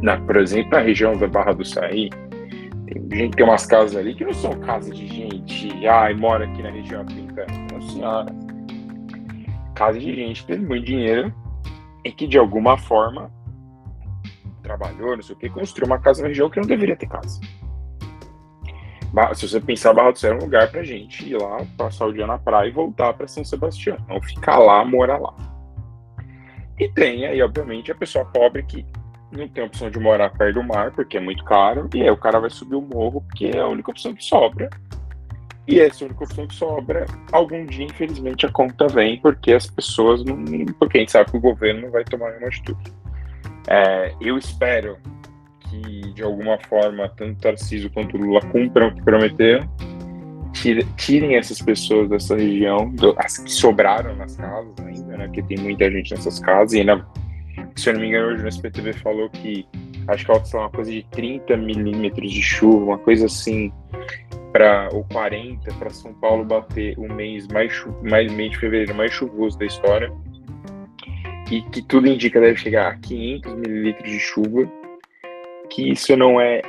Na, 0.02 0.20
por 0.20 0.36
exemplo, 0.36 0.70
na 0.70 0.80
região 0.80 1.16
da 1.16 1.26
Barra 1.26 1.52
do 1.52 1.64
Saí, 1.64 2.10
Tem 3.08 3.18
gente 3.18 3.36
tem 3.36 3.44
umas 3.44 3.66
casas 3.66 3.96
ali 3.96 4.14
que 4.14 4.24
não 4.24 4.34
são 4.34 4.52
casas 4.60 4.96
de 4.96 5.06
gente, 5.06 5.86
ai, 5.86 6.14
mora 6.14 6.44
aqui 6.44 6.62
na 6.62 6.70
região 6.70 7.00
há 7.00 7.04
30 7.04 7.40
anos. 7.42 7.92
Senhora. 7.92 8.26
Casa 9.74 9.98
de 9.98 10.14
gente 10.14 10.42
que 10.42 10.52
tem 10.52 10.60
muito 10.60 10.84
dinheiro 10.84 11.32
e 12.04 12.12
que 12.12 12.26
de 12.26 12.38
alguma 12.38 12.76
forma 12.76 13.30
trabalhou, 14.64 15.14
não 15.14 15.22
sei 15.22 15.36
o 15.36 15.38
que, 15.38 15.48
construiu 15.48 15.86
uma 15.86 16.00
casa 16.00 16.22
na 16.22 16.28
região 16.28 16.50
que 16.50 16.58
não 16.58 16.66
deveria 16.66 16.96
ter 16.96 17.06
casa. 17.06 17.40
Se 19.34 19.48
você 19.48 19.60
pensar, 19.60 19.94
Barra 19.94 20.10
do 20.10 20.18
Céu 20.18 20.32
é 20.32 20.34
um 20.34 20.40
lugar 20.40 20.68
pra 20.72 20.82
gente 20.82 21.28
ir 21.28 21.36
lá, 21.36 21.64
passar 21.76 22.06
o 22.06 22.12
dia 22.12 22.26
na 22.26 22.36
praia 22.36 22.68
e 22.68 22.72
voltar 22.72 23.14
para 23.14 23.28
São 23.28 23.44
Sebastião. 23.44 23.96
Não 24.08 24.20
ficar 24.20 24.58
lá, 24.58 24.84
morar 24.84 25.18
lá. 25.18 25.32
E 26.80 26.88
tem 26.88 27.24
aí, 27.24 27.40
obviamente, 27.40 27.92
a 27.92 27.94
pessoa 27.94 28.24
pobre 28.24 28.64
que 28.64 28.84
não 29.30 29.46
tem 29.46 29.62
opção 29.62 29.88
de 29.88 30.00
morar 30.00 30.30
perto 30.30 30.54
do 30.54 30.64
mar, 30.64 30.90
porque 30.90 31.16
é 31.16 31.20
muito 31.20 31.44
caro, 31.44 31.88
e 31.94 32.02
aí 32.02 32.10
o 32.10 32.16
cara 32.16 32.40
vai 32.40 32.50
subir 32.50 32.74
o 32.74 32.80
morro, 32.80 33.20
porque 33.20 33.46
é 33.46 33.60
a 33.60 33.68
única 33.68 33.92
opção 33.92 34.12
que 34.12 34.24
sobra. 34.24 34.68
E 35.66 35.80
essa 35.80 36.04
única 36.04 36.24
opção 36.24 36.46
que 36.46 36.54
sobra, 36.54 37.06
algum 37.32 37.64
dia, 37.64 37.86
infelizmente, 37.86 38.44
a 38.44 38.50
conta 38.50 38.88
vem, 38.88 39.20
porque 39.20 39.52
as 39.52 39.66
pessoas 39.66 40.24
não. 40.24 40.36
Porque 40.78 40.98
a 40.98 41.00
gente 41.00 41.12
sabe 41.12 41.30
que 41.30 41.36
o 41.36 41.40
governo 41.40 41.82
não 41.82 41.90
vai 41.90 42.04
tomar 42.04 42.30
nenhuma 42.30 42.48
atitude. 42.48 42.92
É, 43.68 44.14
eu 44.20 44.36
espero 44.36 44.98
que, 45.68 46.12
de 46.12 46.22
alguma 46.22 46.58
forma, 46.68 47.08
tanto 47.08 47.40
Tarcísio 47.40 47.90
quanto 47.90 48.16
Lula 48.16 48.40
cumpram 48.40 48.88
o 48.88 48.94
que 48.94 49.02
prometeram, 49.02 49.68
tirem 50.96 51.36
essas 51.36 51.60
pessoas 51.60 52.08
dessa 52.08 52.36
região, 52.36 52.92
as 53.18 53.38
que 53.38 53.50
sobraram 53.50 54.14
nas 54.16 54.36
casas 54.36 54.72
ainda, 54.78 55.16
né? 55.16 55.26
Porque 55.26 55.42
tem 55.42 55.58
muita 55.58 55.90
gente 55.90 56.14
nessas 56.14 56.38
casas, 56.38 56.74
e 56.74 56.80
ainda, 56.80 57.04
se 57.74 57.88
eu 57.88 57.94
não 57.94 58.00
me 58.00 58.08
engano, 58.08 58.28
hoje 58.28 58.42
no 58.42 58.48
SPTV 58.48 58.92
falou 58.94 59.28
que 59.30 59.66
acho 60.08 60.24
que 60.24 60.30
é 60.30 60.58
uma 60.58 60.70
coisa 60.70 60.90
de 60.90 61.02
30 61.10 61.56
milímetros 61.56 62.30
de 62.30 62.42
chuva, 62.42 62.84
uma 62.84 62.98
coisa 62.98 63.26
assim, 63.26 63.72
para 64.52 64.88
ou 64.92 65.04
40 65.04 65.72
para 65.74 65.90
São 65.90 66.14
Paulo 66.14 66.44
bater 66.44 66.96
o 66.98 67.12
mês 67.12 67.48
mais, 67.48 67.72
mais 68.02 68.32
mês 68.32 68.52
de 68.52 68.58
fevereiro 68.58 68.94
mais 68.94 69.12
chuvoso 69.12 69.58
da 69.58 69.66
história 69.66 70.12
e 71.50 71.62
que 71.62 71.82
tudo 71.82 72.08
indica 72.08 72.40
deve 72.40 72.56
chegar 72.56 72.92
a 72.92 72.96
500 72.96 73.54
mililitros 73.54 74.10
de 74.10 74.18
chuva, 74.18 74.70
que 75.70 75.90
isso 75.90 76.16
não 76.16 76.40
é 76.40 76.62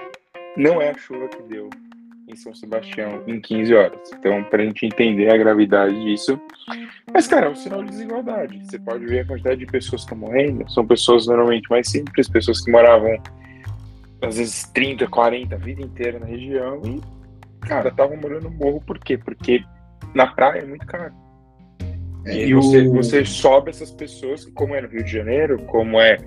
não 0.57 0.81
é 0.81 0.91
a 0.91 0.97
chuva 0.97 1.27
que 1.27 1.41
deu 1.43 1.69
em 2.27 2.35
São 2.35 2.53
Sebastião 2.53 3.23
em 3.27 3.39
15 3.39 3.73
horas. 3.75 4.11
Então, 4.13 4.43
para 4.45 4.63
a 4.63 4.65
gente 4.65 4.85
entender 4.85 5.29
a 5.29 5.37
gravidade 5.37 5.93
disso, 6.03 6.39
mas 7.13 7.27
cara, 7.27 7.47
é 7.47 7.49
um 7.49 7.55
sinal 7.55 7.83
de 7.83 7.91
desigualdade. 7.91 8.59
Você 8.65 8.79
pode 8.79 9.05
ver 9.05 9.19
a 9.19 9.25
quantidade 9.25 9.59
de 9.59 9.65
pessoas 9.65 10.01
que 10.01 10.13
estão 10.13 10.17
morrendo, 10.17 10.69
são 10.71 10.85
pessoas 10.85 11.27
normalmente 11.27 11.69
mais 11.69 11.89
simples, 11.89 12.27
pessoas 12.27 12.61
que 12.61 12.71
moravam 12.71 13.21
às 14.21 14.37
vezes 14.37 14.63
30, 14.73 15.07
40 15.07 15.55
a 15.55 15.57
vida 15.57 15.81
inteira 15.81 16.19
na 16.19 16.25
região 16.25 16.81
e 16.83 17.01
cara, 17.65 17.89
estavam 17.89 18.17
morando 18.17 18.49
no 18.49 18.51
morro 18.51 18.81
por 18.81 18.97
quê? 18.99 19.17
Porque 19.17 19.63
na 20.13 20.27
praia 20.27 20.61
é 20.61 20.65
muito 20.65 20.85
caro. 20.85 21.13
É, 22.25 22.47
e 22.47 22.53
você, 22.53 22.81
o... 22.81 22.93
você 22.93 23.23
sobe 23.23 23.69
essas 23.69 23.91
pessoas, 23.91 24.45
como 24.55 24.75
é 24.75 24.81
no 24.81 24.87
Rio 24.87 25.03
de 25.03 25.11
Janeiro, 25.11 25.59
como 25.67 25.99
é. 25.99 26.17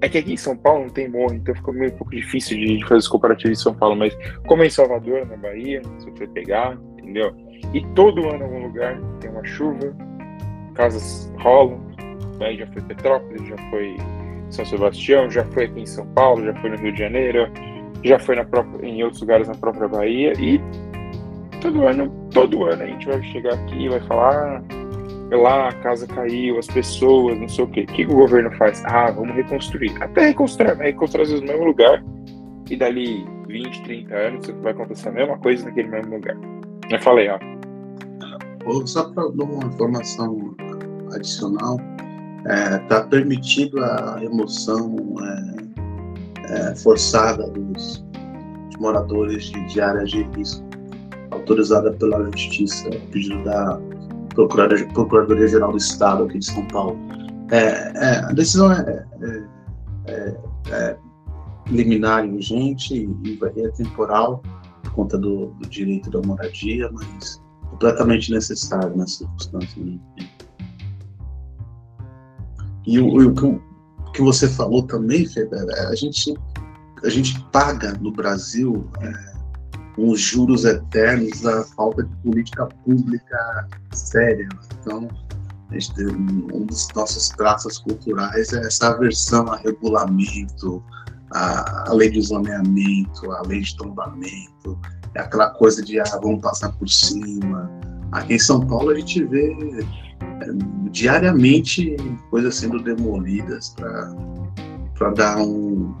É 0.00 0.08
que 0.08 0.18
aqui 0.18 0.34
em 0.34 0.36
São 0.36 0.56
Paulo 0.56 0.84
não 0.84 0.90
tem 0.90 1.08
morro, 1.08 1.34
então 1.34 1.54
fica 1.54 1.72
meio 1.72 1.90
um 1.92 1.96
pouco 1.96 2.14
difícil 2.14 2.58
de, 2.58 2.82
fazer 2.82 2.98
esse 2.98 3.08
comparativo 3.08 3.50
em 3.50 3.56
São 3.56 3.74
Paulo, 3.74 3.96
mas 3.96 4.16
como 4.46 4.62
é 4.62 4.66
em 4.66 4.70
Salvador, 4.70 5.26
na 5.26 5.36
Bahia, 5.36 5.80
se 5.98 6.10
você 6.10 6.26
pegar, 6.26 6.76
entendeu? 6.98 7.34
E 7.72 7.80
todo 7.94 8.28
ano 8.28 8.40
em 8.40 8.42
algum 8.42 8.62
lugar 8.66 9.00
tem 9.20 9.30
uma 9.30 9.44
chuva, 9.44 9.96
casas 10.74 11.32
rolam, 11.38 11.80
aí 12.40 12.58
já 12.58 12.66
foi 12.66 12.82
Petrópolis, 12.82 13.48
já 13.48 13.56
foi 13.70 13.96
São 14.50 14.66
Sebastião, 14.66 15.30
já 15.30 15.44
foi 15.46 15.64
aqui 15.64 15.80
em 15.80 15.86
São 15.86 16.06
Paulo, 16.08 16.44
já 16.44 16.54
foi 16.60 16.70
no 16.70 16.76
Rio 16.76 16.92
de 16.92 16.98
Janeiro, 16.98 17.50
já 18.04 18.18
foi 18.18 18.36
na 18.36 18.44
própria, 18.44 18.86
em 18.86 19.02
outros 19.02 19.22
lugares 19.22 19.48
na 19.48 19.54
própria 19.54 19.88
Bahia, 19.88 20.34
e 20.38 20.60
todo 21.62 21.86
ano, 21.86 22.10
todo 22.32 22.64
ano 22.64 22.82
a 22.82 22.86
gente 22.86 23.06
vai 23.06 23.22
chegar 23.22 23.54
aqui 23.54 23.84
e 23.84 23.88
vai 23.88 24.00
falar 24.00 24.62
lá 25.30 25.68
a 25.68 25.72
casa 25.72 26.06
caiu, 26.06 26.58
as 26.58 26.66
pessoas, 26.66 27.38
não 27.38 27.48
sei 27.48 27.64
o 27.64 27.68
quê. 27.68 27.82
O 27.82 27.86
que 27.86 28.04
o 28.04 28.14
governo 28.14 28.50
faz? 28.56 28.82
Ah, 28.86 29.10
vamos 29.10 29.34
reconstruir. 29.34 29.92
Até 30.00 30.28
reconstruir, 30.28 30.76
reconstruir 30.76 31.40
no 31.40 31.46
mesmo 31.46 31.64
lugar, 31.64 32.04
e 32.70 32.76
dali 32.76 33.26
20, 33.48 33.82
30 33.82 34.14
anos 34.14 34.46
vai 34.62 34.72
acontecer 34.72 35.08
a 35.08 35.12
mesma 35.12 35.38
coisa 35.38 35.64
naquele 35.64 35.88
mesmo 35.88 36.14
lugar. 36.14 36.36
Eu 36.90 37.00
falei, 37.00 37.28
ó. 37.28 37.38
Só 38.84 39.10
para 39.10 39.28
dar 39.28 39.44
uma 39.44 39.64
informação 39.64 40.54
adicional, 41.14 41.78
está 42.38 42.74
é, 42.74 42.78
tá 42.88 43.02
permitido 43.02 43.78
a 43.82 44.18
remoção 44.18 44.96
é, 45.22 46.70
é, 46.70 46.74
forçada 46.74 47.48
dos, 47.50 48.04
moradores 48.78 49.44
de, 49.44 49.66
de 49.66 49.80
áreas 49.80 50.10
de 50.10 50.22
risco, 50.22 50.64
autorizada 51.30 51.92
pela 51.92 52.24
Justiça, 52.24 52.90
pedido 53.10 53.42
da 53.44 53.80
Procuradoria-Geral 54.36 55.72
do 55.72 55.78
Estado 55.78 56.24
aqui 56.24 56.38
de 56.38 56.46
São 56.46 56.64
Paulo. 56.66 56.98
É, 57.50 57.92
é, 57.96 58.18
a 58.18 58.32
decisão 58.32 58.72
é, 58.72 59.06
é, 59.22 60.12
é, 60.12 60.36
é 60.70 60.96
liminar 61.68 62.26
e 62.26 62.30
urgente 62.30 62.94
e 62.94 63.38
é 63.42 63.68
temporal 63.70 64.42
por 64.82 64.92
conta 64.92 65.18
do, 65.18 65.46
do, 65.46 65.68
direito 65.68 66.10
da 66.10 66.20
moradia, 66.22 66.90
mas 66.92 67.42
completamente 67.70 68.30
necessário 68.30 68.96
nessa 68.96 69.18
circunstância. 69.18 69.82
Né? 69.82 69.98
E 72.86 72.98
o, 73.00 73.06
o, 73.06 73.30
o, 73.30 74.12
que 74.12 74.22
você 74.22 74.48
falou 74.48 74.82
também, 74.82 75.26
Feder, 75.26 75.66
a 75.88 75.94
gente, 75.94 76.34
a 77.04 77.08
gente 77.08 77.40
paga 77.50 77.92
no 78.00 78.12
Brasil 78.12 78.88
é, 79.00 79.35
os 79.96 80.20
juros 80.20 80.64
eternos 80.64 81.40
da 81.40 81.64
falta 81.64 82.02
de 82.02 82.16
política 82.16 82.66
pública 82.84 83.68
séria. 83.92 84.48
Então, 84.80 85.08
um 86.54 86.64
dos 86.64 86.88
nossos 86.94 87.28
traços 87.30 87.78
culturais 87.78 88.52
é 88.52 88.66
essa 88.66 88.88
aversão 88.88 89.48
a 89.48 89.56
regulamento, 89.56 90.82
a, 91.32 91.90
a 91.90 91.92
lei 91.92 92.10
de 92.10 92.20
zoneamento, 92.20 93.30
a 93.32 93.42
lei 93.42 93.60
de 93.60 93.76
tombamento, 93.76 94.78
é 95.14 95.20
aquela 95.20 95.50
coisa 95.50 95.82
de 95.82 95.98
ah, 95.98 96.20
vamos 96.22 96.40
passar 96.40 96.70
por 96.72 96.88
cima. 96.88 97.70
Aqui 98.12 98.34
em 98.34 98.38
São 98.38 98.60
Paulo 98.60 98.90
a 98.90 98.94
gente 98.94 99.24
vê 99.24 99.50
é, 100.20 100.46
diariamente 100.90 101.96
coisas 102.30 102.54
sendo 102.54 102.82
demolidas 102.82 103.74
para 103.76 105.10
dar 105.10 105.38
um 105.38 105.94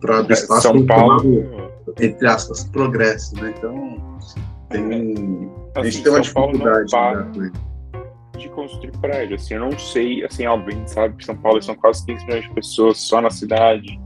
para 0.00 0.18
abrir 0.20 0.34
espaço 0.34 0.62
São 0.62 0.86
Paulo 0.86 1.69
entre 1.98 2.26
aspas, 2.26 2.64
progresso, 2.64 3.34
né? 3.36 3.54
Então, 3.56 4.18
tem, 4.68 4.82
é, 4.82 4.94
assim, 4.94 5.50
a 5.74 5.84
gente 5.84 6.02
tem 6.02 6.12
uma 6.12 6.20
dificuldade 6.20 7.38
né, 7.38 7.52
de 8.38 8.48
construir 8.50 8.92
prédio, 8.98 9.36
assim, 9.36 9.54
eu 9.54 9.60
não 9.60 9.78
sei, 9.78 10.24
assim, 10.24 10.46
óbvio, 10.46 10.74
a 10.74 10.78
gente 10.78 10.90
sabe 10.90 11.16
que 11.16 11.24
São 11.24 11.36
Paulo 11.36 11.60
são 11.62 11.74
quase 11.74 12.04
15 12.06 12.24
milhões 12.24 12.44
de 12.44 12.54
pessoas 12.54 12.98
só 12.98 13.20
na 13.20 13.30
cidade, 13.30 14.00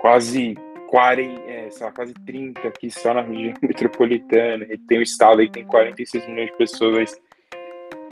quase 0.00 0.54
40, 0.88 1.50
é, 1.50 1.70
sei 1.70 1.86
lá, 1.86 1.92
quase 1.92 2.12
30 2.14 2.68
aqui 2.68 2.90
só 2.90 3.14
na 3.14 3.22
região 3.22 3.54
metropolitana, 3.62 4.66
e 4.68 4.76
tem 4.78 4.98
o 4.98 5.02
estado 5.02 5.40
aí 5.40 5.46
que 5.46 5.54
tem 5.54 5.64
46 5.64 6.26
milhões 6.28 6.50
de 6.50 6.56
pessoas, 6.56 7.20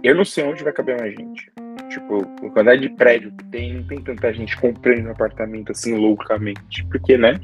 eu 0.03 0.15
não 0.15 0.25
sei 0.25 0.45
onde 0.45 0.63
vai 0.63 0.73
caber 0.73 0.99
mais 1.01 1.15
gente. 1.15 1.51
Tipo, 1.89 2.21
a 2.21 2.51
quantidade 2.51 2.83
de 2.83 2.89
prédio 2.91 3.33
que 3.33 3.45
tem, 3.45 3.75
não 3.75 3.87
tem 3.87 4.03
tanta 4.03 4.33
gente 4.33 4.57
comprando 4.61 5.07
um 5.07 5.11
apartamento 5.11 5.73
assim 5.73 5.95
loucamente, 5.95 6.85
porque, 6.87 7.17
né? 7.17 7.39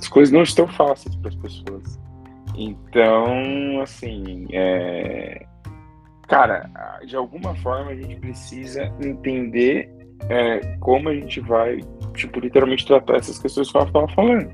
As 0.00 0.08
coisas 0.08 0.32
não 0.32 0.42
estão 0.42 0.66
fáceis 0.66 1.14
para 1.16 1.28
as 1.28 1.36
pessoas. 1.36 2.00
Então, 2.56 3.80
assim, 3.82 4.46
é... 4.50 5.46
cara, 6.26 6.68
de 7.06 7.14
alguma 7.14 7.54
forma 7.56 7.90
a 7.90 7.94
gente 7.94 8.16
precisa 8.16 8.92
entender 9.00 9.90
é, 10.28 10.60
como 10.80 11.08
a 11.08 11.14
gente 11.14 11.40
vai, 11.40 11.80
tipo, 12.14 12.40
literalmente 12.40 12.86
tratar 12.86 13.16
essas 13.16 13.38
questões 13.38 13.70
que 13.70 13.76
eu 13.76 13.84
estava 13.84 14.08
falando. 14.08 14.50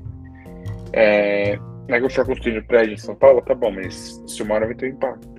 É, 0.93 1.57
negociar 1.87 2.25
construindo 2.25 2.63
prédio 2.65 2.93
em 2.93 2.97
São 2.97 3.15
Paulo, 3.15 3.41
tá 3.41 3.55
bom, 3.55 3.71
mas 3.71 4.21
se 4.27 4.43
uma 4.43 4.55
hora 4.55 4.65
vai 4.65 4.75
ter 4.75 4.87
um 4.87 4.95
impacto. 4.95 5.37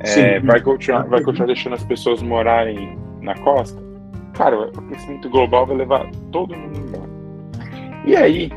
É, 0.00 0.38
vai, 0.40 0.60
continuar, 0.60 1.06
vai 1.06 1.22
continuar 1.22 1.46
deixando 1.46 1.74
as 1.74 1.84
pessoas 1.84 2.22
morarem 2.22 2.98
na 3.22 3.34
costa? 3.38 3.82
Cara, 4.34 4.68
o 4.68 4.82
crescimento 4.82 5.30
global 5.30 5.66
vai 5.66 5.76
levar 5.76 6.10
todo 6.30 6.54
mundo 6.54 6.78
embora. 6.78 7.10
E 8.04 8.16
aí, 8.16 8.50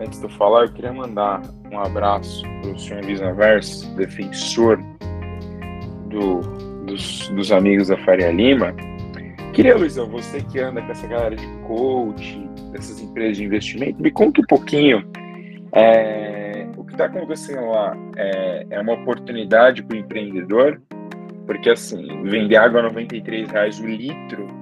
Antes 0.00 0.20
de 0.20 0.26
eu 0.26 0.30
falar, 0.30 0.64
eu 0.64 0.72
queria 0.72 0.92
mandar 0.92 1.42
um 1.72 1.78
abraço 1.78 2.42
para 2.62 2.70
o 2.70 2.78
senhor 2.78 3.02
Verso, 3.34 3.90
defensor 3.96 4.78
do, 6.08 6.40
dos, 6.86 7.28
dos, 7.30 7.50
amigos 7.50 7.88
da 7.88 7.96
Faria 7.98 8.30
Lima. 8.30 8.72
Queria, 9.52 9.76
Luizão, 9.76 10.08
você 10.08 10.40
que 10.40 10.60
anda 10.60 10.80
com 10.82 10.92
essa 10.92 11.06
galera 11.06 11.34
de 11.34 11.46
coach, 11.66 12.38
dessas 12.70 13.00
empresas 13.00 13.38
de 13.38 13.44
investimento, 13.44 14.00
me 14.00 14.10
conta 14.12 14.40
um 14.40 14.44
pouquinho 14.44 15.04
é, 15.72 16.66
o 16.76 16.84
que 16.84 16.92
está 16.92 17.06
acontecendo 17.06 17.66
lá. 17.68 17.96
É, 18.16 18.66
é 18.70 18.80
uma 18.80 18.92
oportunidade 18.92 19.82
para 19.82 19.96
o 19.96 20.00
empreendedor, 20.00 20.80
porque 21.44 21.70
assim, 21.70 22.22
vender 22.22 22.56
água 22.56 22.80
a 22.80 22.82
93 22.84 23.50
reais 23.50 23.80
o 23.80 23.86
litro 23.86 24.57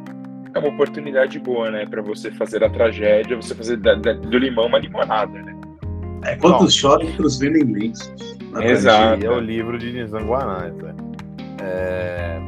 é 0.56 0.58
uma 0.58 0.68
oportunidade 0.68 1.38
boa, 1.38 1.70
né? 1.70 1.86
Para 1.86 2.02
você 2.02 2.30
fazer 2.30 2.64
a 2.64 2.70
tragédia, 2.70 3.36
você 3.36 3.54
fazer 3.54 3.76
da, 3.76 3.94
da, 3.94 4.12
do 4.14 4.38
limão 4.38 4.66
uma 4.66 4.78
limonada, 4.78 5.42
né? 5.42 5.54
É, 6.24 6.36
quantos 6.36 6.74
choram 6.74 7.06
que 7.06 7.22
os 7.22 7.38
vendem 7.38 7.62
lenços. 7.64 8.36
Exato. 8.60 9.24
É 9.24 9.30
o 9.30 9.38
livro 9.38 9.78
de 9.78 9.92
Nizanguanais, 9.92 10.74
né? 10.76 10.94
É... 11.62 12.40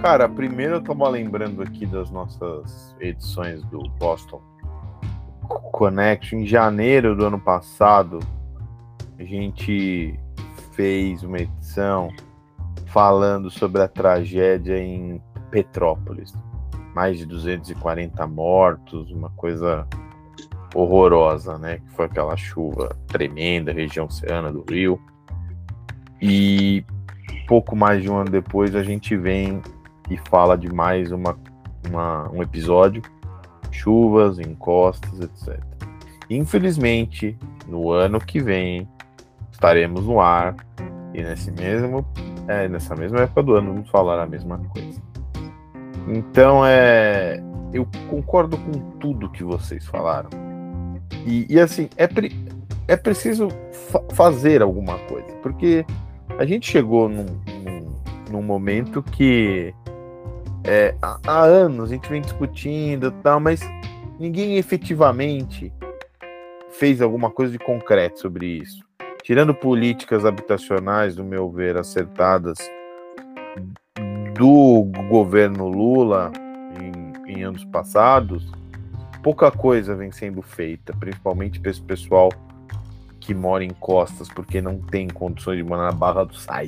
Cara, 0.00 0.28
primeiro 0.28 0.76
eu 0.76 0.80
tava 0.82 1.08
lembrando 1.08 1.62
aqui 1.62 1.86
das 1.86 2.10
nossas 2.10 2.96
edições 3.00 3.62
do 3.64 3.78
Boston 3.98 4.42
Connection. 5.72 6.40
Em 6.40 6.46
janeiro 6.46 7.14
do 7.14 7.26
ano 7.26 7.38
passado, 7.38 8.18
a 9.18 9.24
gente 9.24 10.18
fez 10.72 11.22
uma 11.22 11.38
edição 11.38 12.08
falando 12.86 13.50
sobre 13.50 13.82
a 13.82 13.88
tragédia 13.88 14.78
em 14.78 15.20
Petrópolis. 15.50 16.32
Mais 16.94 17.18
de 17.18 17.26
240 17.26 18.26
mortos, 18.26 19.10
uma 19.10 19.30
coisa 19.30 19.86
horrorosa, 20.74 21.58
né? 21.58 21.78
Que 21.78 21.90
foi 21.94 22.06
aquela 22.06 22.36
chuva 22.36 22.96
tremenda, 23.06 23.72
região 23.72 24.06
oceana 24.06 24.52
do 24.52 24.64
Rio. 24.68 25.00
E 26.20 26.84
pouco 27.46 27.76
mais 27.76 28.02
de 28.02 28.10
um 28.10 28.16
ano 28.16 28.30
depois 28.30 28.74
a 28.74 28.82
gente 28.82 29.16
vem 29.16 29.62
e 30.10 30.16
fala 30.28 30.56
de 30.56 30.72
mais 30.72 31.12
uma, 31.12 31.36
uma 31.88 32.30
um 32.30 32.42
episódio, 32.42 33.02
chuvas, 33.70 34.38
encostas, 34.38 35.20
etc. 35.20 35.62
Infelizmente, 36.28 37.36
no 37.68 37.90
ano 37.90 38.18
que 38.18 38.40
vem 38.40 38.88
estaremos 39.52 40.06
no 40.06 40.20
ar 40.20 40.56
e 41.12 41.22
nesse 41.22 41.50
mesmo 41.52 42.04
é, 42.48 42.68
nessa 42.68 42.94
mesma 42.94 43.20
época 43.20 43.42
do 43.42 43.54
ano 43.54 43.72
vamos 43.72 43.90
falar 43.90 44.22
a 44.22 44.26
mesma 44.26 44.58
coisa. 44.58 45.00
Então 46.06 46.64
é 46.64 47.42
eu 47.74 47.86
concordo 48.08 48.56
com 48.56 48.70
tudo 49.00 49.28
que 49.28 49.42
vocês 49.42 49.84
falaram. 49.84 50.30
E, 51.26 51.44
e 51.52 51.58
assim, 51.58 51.90
é, 51.96 52.06
pre, 52.06 52.32
é 52.86 52.96
preciso 52.96 53.48
fa 53.72 54.00
fazer 54.12 54.62
alguma 54.62 54.96
coisa, 55.00 55.34
porque 55.42 55.84
a 56.38 56.44
gente 56.44 56.70
chegou 56.70 57.08
num, 57.08 57.26
num, 57.64 57.94
num 58.30 58.42
momento 58.42 59.02
que 59.02 59.74
é, 60.62 60.94
há, 61.02 61.18
há, 61.26 61.42
anos 61.42 61.90
a 61.90 61.94
gente 61.94 62.08
vem 62.08 62.22
discutindo 62.22 63.10
tal, 63.10 63.40
mas 63.40 63.60
ninguém 64.20 64.56
efetivamente 64.56 65.72
fez 66.70 67.02
alguma 67.02 67.30
coisa 67.30 67.52
de 67.52 67.58
concreto 67.58 68.20
sobre 68.20 68.46
isso. 68.46 68.84
Tirando 69.24 69.54
políticas 69.54 70.24
habitacionais, 70.24 71.16
do 71.16 71.24
meu 71.24 71.50
ver, 71.50 71.76
acertadas 71.76 72.58
do 74.34 74.84
governo 75.08 75.68
Lula 75.68 76.32
em, 76.80 77.32
em 77.32 77.42
anos 77.42 77.64
passados, 77.64 78.46
pouca 79.22 79.50
coisa 79.50 79.94
vem 79.94 80.10
sendo 80.10 80.42
feita, 80.42 80.92
principalmente 80.98 81.60
para 81.60 81.70
esse 81.70 81.80
pessoal 81.80 82.30
que 83.20 83.32
mora 83.32 83.64
em 83.64 83.70
costas 83.70 84.28
porque 84.28 84.60
não 84.60 84.78
tem 84.78 85.08
condições 85.08 85.56
de 85.56 85.62
morar 85.62 85.84
na 85.84 85.92
Barra 85.92 86.24
do 86.24 86.36
Sai. 86.36 86.66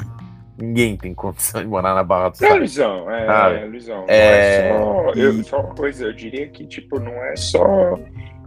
Ninguém 0.59 0.97
tem 0.97 1.13
condição 1.13 1.61
de 1.61 1.69
morar 1.69 1.95
na 1.95 2.03
Barra 2.03 2.31
do 2.31 2.39
Sai. 2.39 2.49
Não, 2.49 2.57
Luizão, 2.59 3.11
é, 3.11 3.29
ah, 3.29 3.51
é 3.51 3.65
Luizão. 3.67 4.05
É... 4.09 4.69
é 4.69 4.79
só, 4.79 5.11
eu, 5.11 5.45
só 5.45 5.61
uma 5.61 5.75
coisa, 5.75 6.07
eu 6.07 6.13
diria 6.15 6.49
que, 6.49 6.67
tipo, 6.67 6.99
não 6.99 7.13
é 7.13 7.37
só. 7.37 7.99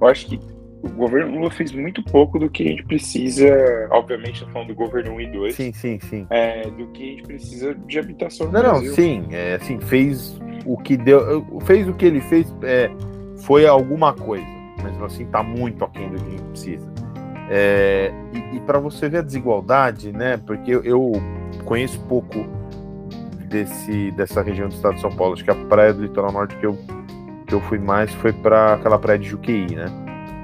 Eu 0.01 0.07
acho 0.07 0.25
que 0.25 0.39
o 0.81 0.89
governo 0.89 1.35
Lula 1.37 1.51
fez 1.51 1.71
muito 1.71 2.01
pouco 2.03 2.39
do 2.39 2.49
que 2.49 2.63
a 2.63 2.67
gente 2.67 2.83
precisa, 2.85 3.45
obviamente, 3.91 4.45
tá 4.45 4.51
falando 4.51 4.69
do 4.69 4.75
governo 4.75 5.11
1 5.13 5.21
e 5.21 5.31
2. 5.31 5.55
Sim, 5.55 5.73
sim, 5.73 5.99
sim. 5.99 6.27
É, 6.29 6.69
do 6.69 6.87
que 6.87 7.03
a 7.03 7.07
gente 7.07 7.23
precisa 7.23 7.75
de 7.75 7.99
habitação 7.99 8.47
no 8.47 8.53
Não, 8.53 8.61
Brasil. 8.61 8.87
não, 8.87 8.95
sim, 8.95 9.27
é, 9.31 9.55
assim, 9.55 9.79
fez 9.79 10.39
o 10.65 10.77
que 10.77 10.95
deu, 10.95 11.45
fez 11.65 11.87
o 11.87 11.93
que 11.93 12.05
ele 12.05 12.21
fez, 12.21 12.53
é, 12.63 12.89
foi 13.39 13.67
alguma 13.67 14.13
coisa, 14.13 14.45
mas 14.81 15.01
assim 15.01 15.25
tá 15.25 15.43
muito 15.43 15.83
aquém 15.83 16.09
do 16.09 16.17
que 16.17 16.27
a 16.27 16.31
gente 16.31 16.43
precisa. 16.43 16.93
É, 17.49 18.13
e, 18.31 18.57
e 18.57 18.59
para 18.61 18.79
você 18.79 19.09
ver 19.09 19.17
a 19.17 19.21
desigualdade, 19.21 20.11
né? 20.13 20.37
Porque 20.37 20.71
eu, 20.71 20.83
eu, 20.83 21.11
conheço 21.65 21.99
pouco 22.01 22.45
desse 23.47 24.11
dessa 24.11 24.41
região 24.41 24.69
do 24.69 24.75
estado 24.75 24.95
de 24.95 25.01
São 25.01 25.11
Paulo. 25.11 25.33
Acho 25.33 25.43
que 25.43 25.49
a 25.49 25.55
praia 25.55 25.91
do 25.91 26.03
litoral 26.03 26.31
norte 26.31 26.55
que 26.57 26.65
eu 26.65 26.77
que 27.47 27.55
eu 27.55 27.61
fui 27.61 27.79
mais 27.79 28.13
foi 28.13 28.31
para 28.31 28.75
aquela 28.75 28.99
praia 28.99 29.17
de 29.17 29.27
Juqueí, 29.27 29.75
né? 29.75 29.87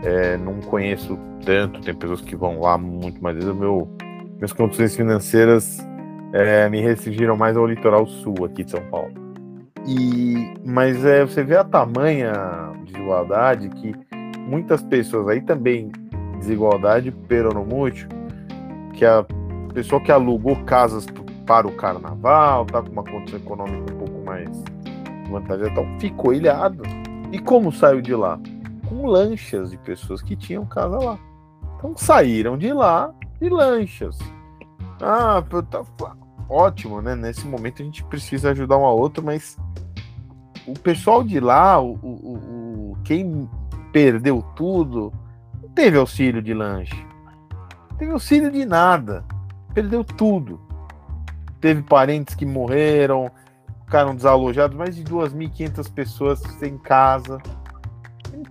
É, 0.05 0.37
não 0.37 0.61
conheço 0.61 1.17
tanto, 1.43 1.81
tem 1.81 1.93
pessoas 1.95 2.21
que 2.21 2.35
vão 2.35 2.59
lá 2.59 2.77
muito 2.77 3.21
mais 3.21 3.35
vezes. 3.35 3.53
Meu, 3.55 3.89
minhas 4.35 4.53
condições 4.53 4.95
financeiras 4.95 5.79
é, 6.31 6.69
me 6.69 6.79
restringiram 6.79 7.35
mais 7.35 7.57
ao 7.57 7.65
litoral 7.65 8.05
sul 8.05 8.45
aqui 8.45 8.63
de 8.63 8.71
São 8.71 8.81
Paulo. 8.91 9.11
E, 9.87 10.53
mas 10.63 11.03
é, 11.03 11.25
você 11.25 11.43
vê 11.43 11.57
a 11.57 11.63
tamanha 11.63 12.33
desigualdade 12.85 13.69
que 13.69 13.93
muitas 14.47 14.81
pessoas 14.83 15.27
aí 15.27 15.41
também 15.41 15.91
desigualdade 16.37 17.11
peronomútil, 17.11 18.07
que 18.93 19.05
a 19.05 19.25
pessoa 19.73 20.01
que 20.01 20.11
alugou 20.11 20.55
casas 20.65 21.07
para 21.45 21.67
o 21.67 21.71
carnaval, 21.71 22.65
tá 22.65 22.81
com 22.81 22.91
uma 22.91 23.03
condição 23.03 23.39
econômica 23.39 23.93
um 23.93 23.97
pouco 23.97 24.25
mais 24.25 24.49
vantajosa, 25.29 25.71
então 25.71 25.99
ficou 25.99 26.33
ilhado. 26.33 26.83
E 27.31 27.39
como 27.39 27.71
saiu 27.71 28.01
de 28.01 28.15
lá? 28.15 28.39
Com 28.87 29.05
lanchas 29.07 29.71
de 29.71 29.77
pessoas 29.77 30.21
que 30.21 30.35
tinham 30.35 30.65
casa 30.65 30.97
lá. 30.97 31.19
Então 31.77 31.95
saíram 31.95 32.57
de 32.57 32.71
lá 32.71 33.13
de 33.39 33.49
lanchas. 33.49 34.17
Ah, 35.01 35.43
tá, 35.69 35.83
ótimo, 36.49 37.01
né? 37.01 37.15
Nesse 37.15 37.45
momento 37.45 37.81
a 37.81 37.85
gente 37.85 38.03
precisa 38.05 38.51
ajudar 38.51 38.77
um 38.77 38.85
ao 38.85 38.97
outro, 38.97 39.23
mas 39.23 39.57
o 40.65 40.73
pessoal 40.73 41.23
de 41.23 41.39
lá, 41.39 41.79
o, 41.79 41.93
o, 42.01 42.91
o 42.91 42.97
quem 43.03 43.49
perdeu 43.91 44.41
tudo, 44.55 45.13
não 45.61 45.69
teve 45.69 45.97
auxílio 45.97 46.41
de 46.41 46.53
lanche, 46.53 47.05
não 47.89 47.97
teve 47.97 48.11
auxílio 48.11 48.51
de 48.51 48.65
nada, 48.65 49.23
perdeu 49.73 50.03
tudo. 50.03 50.59
Teve 51.59 51.81
parentes 51.81 52.35
que 52.35 52.45
morreram, 52.45 53.31
ficaram 53.85 54.15
desalojados, 54.15 54.77
mais 54.77 54.95
de 54.95 55.03
2.500 55.03 55.91
pessoas 55.91 56.39
sem 56.59 56.77
casa. 56.77 57.39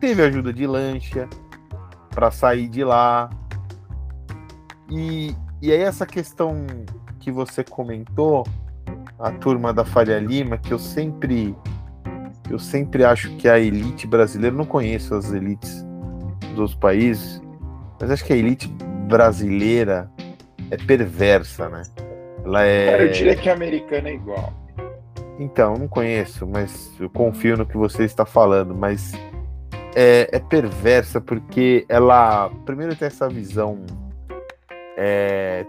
Teve 0.01 0.23
ajuda 0.23 0.53
de 0.53 0.67
lancha 0.67 1.29
para 2.11 2.31
sair 2.31 2.69
de 2.69 2.85
lá. 2.85 3.31
E, 4.91 5.35
e 5.61 5.73
aí 5.73 5.81
essa 5.81 6.07
questão 6.07 6.67
que 7.21 7.31
você 7.31 7.65
comentou, 7.65 8.47
a 9.19 9.31
turma 9.31 9.73
da 9.73 9.85
Faria 9.85 10.19
Lima, 10.19 10.59
que 10.59 10.73
eu 10.73 10.79
sempre 10.79 11.55
eu 12.51 12.59
sempre 12.59 13.05
acho 13.05 13.35
que 13.37 13.49
a 13.49 13.59
elite 13.59 14.07
brasileira, 14.07 14.55
não 14.55 14.67
conheço 14.67 15.15
as 15.15 15.33
elites 15.33 15.85
dos 16.55 16.75
países, 16.75 17.41
mas 17.99 18.11
acho 18.11 18.25
que 18.25 18.33
a 18.33 18.37
elite 18.37 18.69
brasileira 19.09 20.11
é 20.71 20.77
perversa, 20.77 21.69
né? 21.69 21.83
Ela 22.45 22.65
é. 22.65 23.03
Eu 23.03 23.13
diria 23.13 23.37
que 23.37 23.49
a 23.49 23.55
americana 23.55 24.11
é 24.11 24.15
igual. 24.15 24.53
Então, 25.39 25.77
não 25.77 25.89
conheço, 25.89 26.47
mas 26.47 26.93
eu 27.01 27.09
confio 27.11 27.57
no 27.57 27.67
que 27.67 27.77
você 27.77 28.05
está 28.05 28.25
falando, 28.25 28.75
mas 28.75 29.13
é, 29.95 30.29
é 30.33 30.39
perversa 30.39 31.21
porque 31.21 31.85
ela, 31.89 32.51
primeiro, 32.65 32.95
tem 32.97 33.07
essa 33.07 33.29
visão 33.29 33.79
é, 34.97 35.65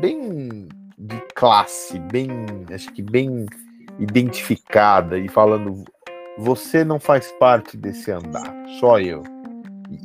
bem 0.00 0.68
de 0.98 1.20
classe, 1.34 1.98
bem, 1.98 2.30
acho 2.72 2.92
que 2.92 3.02
bem 3.02 3.46
identificada 3.98 5.18
e 5.18 5.28
falando 5.28 5.84
você 6.38 6.84
não 6.84 7.00
faz 7.00 7.32
parte 7.32 7.76
desse 7.76 8.10
andar, 8.10 8.54
só 8.78 9.00
eu. 9.00 9.22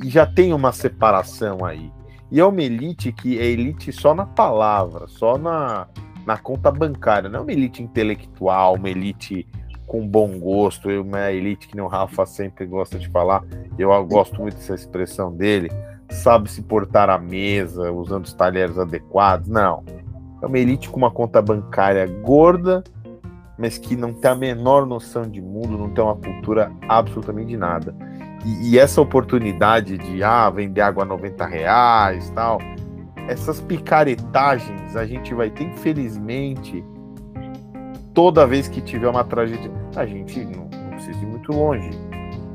E 0.02 0.08
já 0.08 0.26
tem 0.26 0.52
uma 0.52 0.72
separação 0.72 1.64
aí. 1.64 1.92
E 2.30 2.40
é 2.40 2.44
uma 2.44 2.62
elite 2.62 3.12
que 3.12 3.38
é 3.38 3.44
elite 3.44 3.92
só 3.92 4.14
na 4.14 4.24
palavra, 4.24 5.06
só 5.08 5.36
na, 5.36 5.86
na 6.24 6.38
conta 6.38 6.70
bancária. 6.70 7.28
Não 7.28 7.40
é 7.40 7.42
uma 7.42 7.52
elite 7.52 7.82
intelectual, 7.82 8.76
uma 8.76 8.88
elite 8.88 9.46
com 9.92 10.08
bom 10.08 10.38
gosto, 10.38 10.88
uma 10.88 11.30
elite 11.30 11.68
que 11.68 11.76
nem 11.76 11.84
o 11.84 11.86
Rafa 11.86 12.24
sempre 12.24 12.64
gosta 12.64 12.98
de 12.98 13.10
falar. 13.10 13.44
Eu 13.78 13.90
gosto 14.06 14.40
muito 14.40 14.56
dessa 14.56 14.74
expressão 14.74 15.30
dele. 15.30 15.70
Sabe 16.10 16.50
se 16.50 16.62
portar 16.62 17.10
à 17.10 17.18
mesa, 17.18 17.92
usando 17.92 18.24
os 18.24 18.32
talheres 18.32 18.78
adequados. 18.78 19.48
Não. 19.48 19.84
É 20.42 20.46
uma 20.46 20.58
elite 20.58 20.88
com 20.88 20.96
uma 20.96 21.10
conta 21.10 21.42
bancária 21.42 22.06
gorda 22.06 22.82
mas 23.58 23.78
que 23.78 23.94
não 23.94 24.12
tem 24.12 24.30
a 24.30 24.34
menor 24.34 24.86
noção 24.86 25.22
de 25.22 25.40
mundo, 25.40 25.78
não 25.78 25.90
tem 25.90 26.02
uma 26.02 26.16
cultura 26.16 26.72
absolutamente 26.88 27.50
de 27.50 27.56
nada. 27.56 27.94
E, 28.44 28.70
e 28.70 28.78
essa 28.78 29.00
oportunidade 29.00 29.98
de 29.98 30.20
ah, 30.24 30.50
vender 30.50 30.80
água 30.80 31.04
a 31.04 31.06
90 31.06 31.46
reais 31.46 32.28
tal, 32.30 32.58
essas 33.28 33.60
picaretagens 33.60 34.96
a 34.96 35.06
gente 35.06 35.32
vai 35.32 35.48
ter, 35.48 35.64
infelizmente, 35.64 36.82
toda 38.14 38.46
vez 38.46 38.68
que 38.68 38.80
tiver 38.80 39.08
uma 39.08 39.24
tragédia. 39.24 39.70
A 39.96 40.06
gente 40.06 40.44
não, 40.44 40.68
não 40.68 40.90
precisa 40.90 41.18
ir 41.18 41.26
muito 41.26 41.52
longe. 41.52 41.90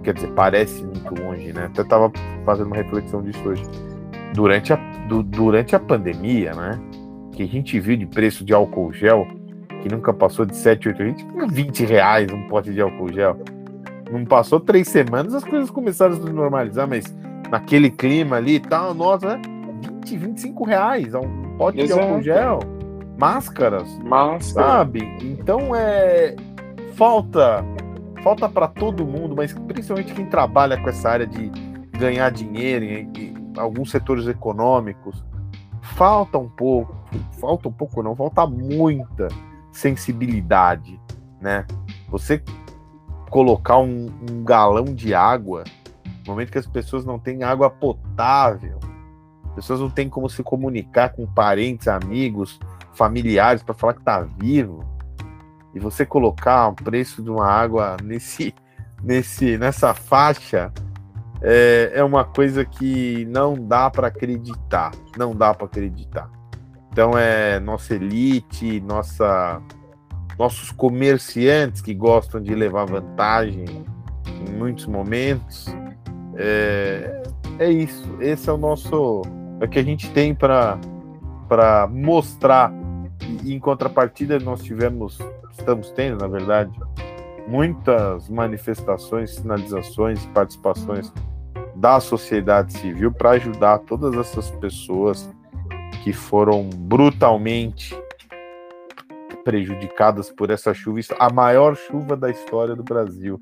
Quer 0.03 0.13
dizer, 0.13 0.31
parece 0.33 0.83
muito 0.83 1.21
longe, 1.21 1.51
né? 1.53 1.65
Até 1.65 1.81
estava 1.81 2.11
fazendo 2.45 2.67
uma 2.67 2.75
reflexão 2.75 3.21
disso 3.21 3.41
hoje. 3.47 3.63
Durante 4.33 4.73
a, 4.73 4.75
du, 5.07 5.23
durante 5.23 5.75
a 5.75 5.79
pandemia, 5.79 6.53
né? 6.53 6.79
Que 7.33 7.43
a 7.43 7.47
gente 7.47 7.79
viu 7.79 7.97
de 7.97 8.05
preço 8.05 8.45
de 8.45 8.53
álcool 8.53 8.93
gel 8.93 9.27
que 9.81 9.93
nunca 9.93 10.13
passou 10.13 10.45
de 10.45 10.55
7, 10.55 10.89
8, 10.89 11.03
20, 11.03 11.25
20 11.49 11.85
reais 11.85 12.31
um 12.31 12.47
pote 12.47 12.73
de 12.73 12.81
álcool 12.81 13.11
gel. 13.11 13.37
Não 14.11 14.25
passou 14.25 14.59
três 14.59 14.87
semanas, 14.87 15.33
as 15.33 15.43
coisas 15.43 15.69
começaram 15.69 16.13
a 16.13 16.17
se 16.17 16.31
normalizar, 16.31 16.87
mas 16.87 17.05
naquele 17.51 17.89
clima 17.89 18.37
ali 18.37 18.55
e 18.55 18.59
tal, 18.59 18.93
nossa, 18.93 19.39
20, 20.03 20.17
25 20.17 20.63
reais, 20.65 21.13
um 21.13 21.57
pote 21.57 21.81
Exato. 21.81 21.99
de 21.99 22.07
álcool 22.07 22.21
gel, 22.21 22.59
máscaras, 23.17 23.87
Máscara. 23.99 24.67
sabe? 24.67 25.01
Então 25.21 25.75
é 25.75 26.35
falta 26.95 27.63
falta 28.23 28.49
para 28.49 28.67
todo 28.67 29.05
mundo, 29.05 29.35
mas 29.35 29.53
principalmente 29.53 30.13
quem 30.13 30.25
trabalha 30.25 30.77
com 30.77 30.89
essa 30.89 31.09
área 31.09 31.27
de 31.27 31.49
ganhar 31.97 32.29
dinheiro 32.29 32.83
em, 32.83 33.11
em 33.15 33.53
alguns 33.57 33.89
setores 33.89 34.27
econômicos, 34.27 35.23
falta 35.81 36.37
um 36.37 36.49
pouco, 36.49 36.95
falta 37.39 37.69
um 37.69 37.71
pouco 37.71 38.03
não, 38.03 38.15
falta 38.15 38.45
muita 38.45 39.27
sensibilidade, 39.71 40.99
né? 41.39 41.65
Você 42.09 42.41
colocar 43.29 43.77
um, 43.77 44.11
um 44.31 44.43
galão 44.43 44.85
de 44.85 45.13
água 45.13 45.63
no 46.25 46.33
momento 46.33 46.51
que 46.51 46.57
as 46.57 46.67
pessoas 46.67 47.05
não 47.05 47.17
têm 47.19 47.43
água 47.43 47.69
potável, 47.69 48.79
pessoas 49.57 49.79
não 49.79 49.89
têm 49.89 50.07
como 50.07 50.29
se 50.29 50.43
comunicar 50.43 51.09
com 51.09 51.25
parentes, 51.25 51.87
amigos, 51.87 52.59
familiares 52.93 53.63
para 53.63 53.73
falar 53.73 53.93
que 53.93 54.01
está 54.01 54.21
vivo, 54.21 54.85
e 55.73 55.79
você 55.79 56.05
colocar 56.05 56.67
o 56.67 56.75
preço 56.75 57.23
de 57.23 57.29
uma 57.31 57.47
água 57.47 57.97
nesse, 58.03 58.53
nesse, 59.01 59.57
nessa 59.57 59.95
faixa 59.95 60.71
é, 61.41 61.91
é 61.95 62.03
uma 62.03 62.23
coisa 62.23 62.63
que 62.63 63.25
não 63.25 63.55
dá 63.55 63.89
para 63.89 64.07
acreditar, 64.07 64.91
não 65.17 65.35
dá 65.35 65.55
para 65.55 65.65
acreditar. 65.65 66.29
Então 66.91 67.17
é 67.17 67.59
nossa 67.59 67.95
elite, 67.95 68.79
nossa, 68.81 69.59
nossos 70.37 70.71
comerciantes 70.71 71.81
que 71.81 71.95
gostam 71.95 72.41
de 72.41 72.53
levar 72.53 72.85
vantagem 72.85 73.65
em 74.25 74.51
muitos 74.53 74.85
momentos. 74.85 75.65
É, 76.35 77.23
é 77.59 77.69
isso. 77.69 78.17
Esse 78.19 78.49
é 78.49 78.53
o 78.53 78.57
nosso, 78.57 79.21
é 79.59 79.65
o 79.65 79.69
que 79.69 79.79
a 79.79 79.83
gente 79.83 80.09
tem 80.11 80.33
para 80.33 80.77
mostrar. 81.89 82.71
E, 83.43 83.53
em 83.53 83.59
contrapartida 83.59 84.39
nós 84.39 84.61
tivemos, 84.63 85.19
estamos 85.51 85.91
tendo, 85.91 86.21
na 86.21 86.27
verdade, 86.27 86.71
muitas 87.47 88.29
manifestações, 88.29 89.35
sinalizações 89.35 90.25
participações 90.27 91.11
da 91.75 91.99
sociedade 91.99 92.73
civil 92.73 93.11
para 93.11 93.31
ajudar 93.31 93.79
todas 93.79 94.13
essas 94.15 94.49
pessoas 94.51 95.29
que 96.03 96.11
foram 96.11 96.69
brutalmente 96.69 97.97
prejudicadas 99.43 100.29
por 100.29 100.49
essa 100.49 100.73
chuva, 100.73 100.99
a 101.19 101.31
maior 101.31 101.75
chuva 101.75 102.17
da 102.17 102.29
história 102.29 102.75
do 102.75 102.83
Brasil. 102.83 103.41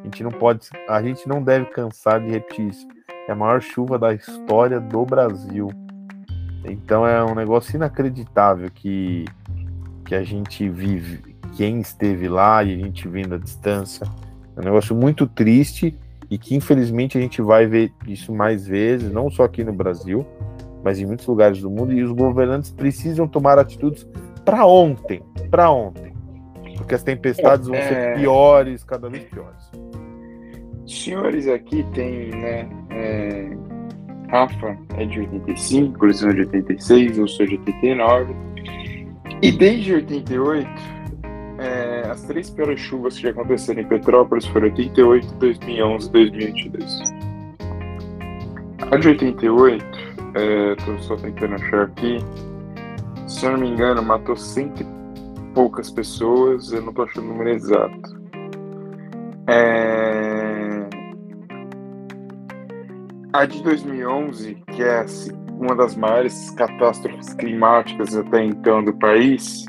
A 0.00 0.04
gente 0.04 0.22
não 0.22 0.30
pode, 0.30 0.68
a 0.88 1.02
gente 1.02 1.28
não 1.28 1.42
deve 1.42 1.66
cansar 1.66 2.20
de 2.20 2.30
repetir 2.30 2.68
isso. 2.68 2.86
É 3.28 3.32
a 3.32 3.34
maior 3.34 3.60
chuva 3.60 3.98
da 3.98 4.12
história 4.12 4.80
do 4.80 5.04
Brasil. 5.04 5.68
Então 6.64 7.06
é 7.06 7.24
um 7.24 7.34
negócio 7.34 7.76
inacreditável 7.76 8.70
que 8.72 9.24
que 10.04 10.16
a 10.16 10.22
gente 10.22 10.68
vive, 10.68 11.36
quem 11.56 11.80
esteve 11.80 12.28
lá 12.28 12.62
e 12.62 12.74
a 12.74 12.76
gente 12.76 13.08
vendo 13.08 13.34
a 13.34 13.38
distância. 13.38 14.04
É 14.56 14.60
um 14.60 14.64
negócio 14.64 14.94
muito 14.94 15.26
triste 15.26 15.96
e 16.30 16.36
que 16.36 16.54
infelizmente 16.54 17.16
a 17.16 17.20
gente 17.20 17.40
vai 17.40 17.66
ver 17.66 17.92
isso 18.06 18.34
mais 18.34 18.66
vezes, 18.66 19.12
não 19.12 19.30
só 19.30 19.44
aqui 19.44 19.64
no 19.64 19.72
Brasil, 19.72 20.26
mas 20.82 20.98
em 20.98 21.06
muitos 21.06 21.26
lugares 21.26 21.60
do 21.60 21.70
mundo, 21.70 21.92
e 21.92 22.02
os 22.02 22.12
governantes 22.12 22.70
precisam 22.70 23.28
tomar 23.28 23.58
atitudes 23.58 24.06
para 24.44 24.66
ontem, 24.66 25.22
para 25.50 25.70
ontem. 25.70 26.12
Porque 26.76 26.94
as 26.94 27.02
tempestades 27.02 27.68
vão 27.68 27.76
ser 27.76 27.92
é. 27.92 28.14
piores, 28.14 28.82
cada 28.82 29.08
vez 29.08 29.24
piores. 29.24 29.70
Senhores, 30.86 31.48
aqui 31.48 31.84
tem, 31.94 32.30
né? 32.30 32.68
É... 32.90 33.50
Rafa 34.28 34.78
é 34.96 35.04
de 35.04 35.20
85, 35.20 36.06
Luciano 36.06 36.32
é 36.32 36.36
de 36.36 36.40
86, 36.42 37.18
eu 37.18 37.28
sou 37.28 37.46
de 37.46 37.56
89. 37.58 38.34
E 39.42 39.52
desde 39.52 39.94
88, 39.94 40.68
é, 41.58 42.10
as 42.10 42.22
três 42.22 42.48
piores 42.48 42.80
chuvas 42.80 43.18
que 43.18 43.28
aconteceram 43.28 43.82
em 43.82 43.86
Petrópolis 43.86 44.46
foram 44.46 44.68
88, 44.68 45.34
2011 45.34 46.08
e 46.08 46.12
2022. 46.12 47.02
A 48.90 48.96
de 48.96 49.08
88 49.08 49.84
é, 50.34 50.74
tô 50.76 50.98
só 50.98 51.16
tentando 51.16 51.54
achar 51.54 51.84
aqui. 51.84 52.18
Se 53.26 53.46
eu 53.46 53.52
não 53.52 53.58
me 53.58 53.68
engano, 53.68 54.02
matou 54.02 54.36
cento 54.36 54.82
e 54.82 55.54
poucas 55.54 55.90
pessoas, 55.90 56.72
eu 56.72 56.82
não 56.82 56.92
tô 56.92 57.02
achando 57.02 57.24
o 57.24 57.28
número 57.28 57.50
exato. 57.50 58.22
É... 59.46 60.31
A 63.32 63.46
de 63.46 63.62
2011, 63.62 64.56
que 64.74 64.82
é 64.82 65.06
uma 65.58 65.74
das 65.74 65.96
maiores 65.96 66.50
catástrofes 66.50 67.32
climáticas 67.32 68.14
até 68.14 68.44
então 68.44 68.84
do 68.84 68.92
país, 68.92 69.64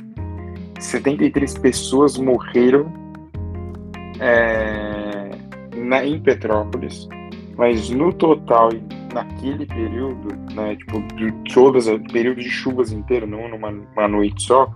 73 0.81 1.57
pessoas 1.59 2.17
morreram 2.17 2.91
é, 4.19 5.31
na, 5.77 6.05
em 6.05 6.19
Petrópolis, 6.19 7.07
mas 7.55 7.89
no 7.89 8.11
total, 8.11 8.69
naquele 9.13 9.65
período, 9.65 10.35
né, 10.53 10.75
tipo, 10.75 11.01
de 11.15 11.31
todas 11.53 11.87
as 11.87 12.01
períodos 12.11 12.43
de 12.43 12.49
chuvas 12.49 12.91
inteiro, 12.91 13.25
não 13.25 13.47
numa, 13.47 14.07
noite 14.09 14.43
só, 14.43 14.75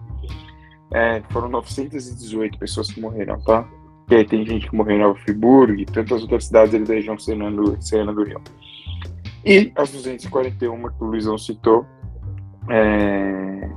é, 0.94 1.22
foram 1.30 1.50
918 1.50 2.58
pessoas 2.58 2.90
que 2.90 3.02
morreram, 3.02 3.38
tá? 3.42 3.68
E 4.10 4.16
aí 4.16 4.26
tem 4.26 4.46
gente 4.46 4.70
que 4.70 4.76
morreu 4.78 4.96
em 4.96 5.00
Nova 5.00 5.20
Friburgo 5.20 5.78
e 5.82 5.86
tantas 5.86 6.22
outras 6.22 6.46
cidades 6.46 6.88
da 6.88 6.94
região 6.94 7.20
serrana 7.20 7.52
do, 7.52 7.82
serrana 7.82 8.14
do 8.14 8.24
Rio. 8.24 8.42
E 9.46 9.72
as 9.76 9.92
241 9.92 10.82
que 10.90 11.04
o 11.04 11.06
Luizão 11.06 11.38
citou, 11.38 11.86
é, 12.70 13.70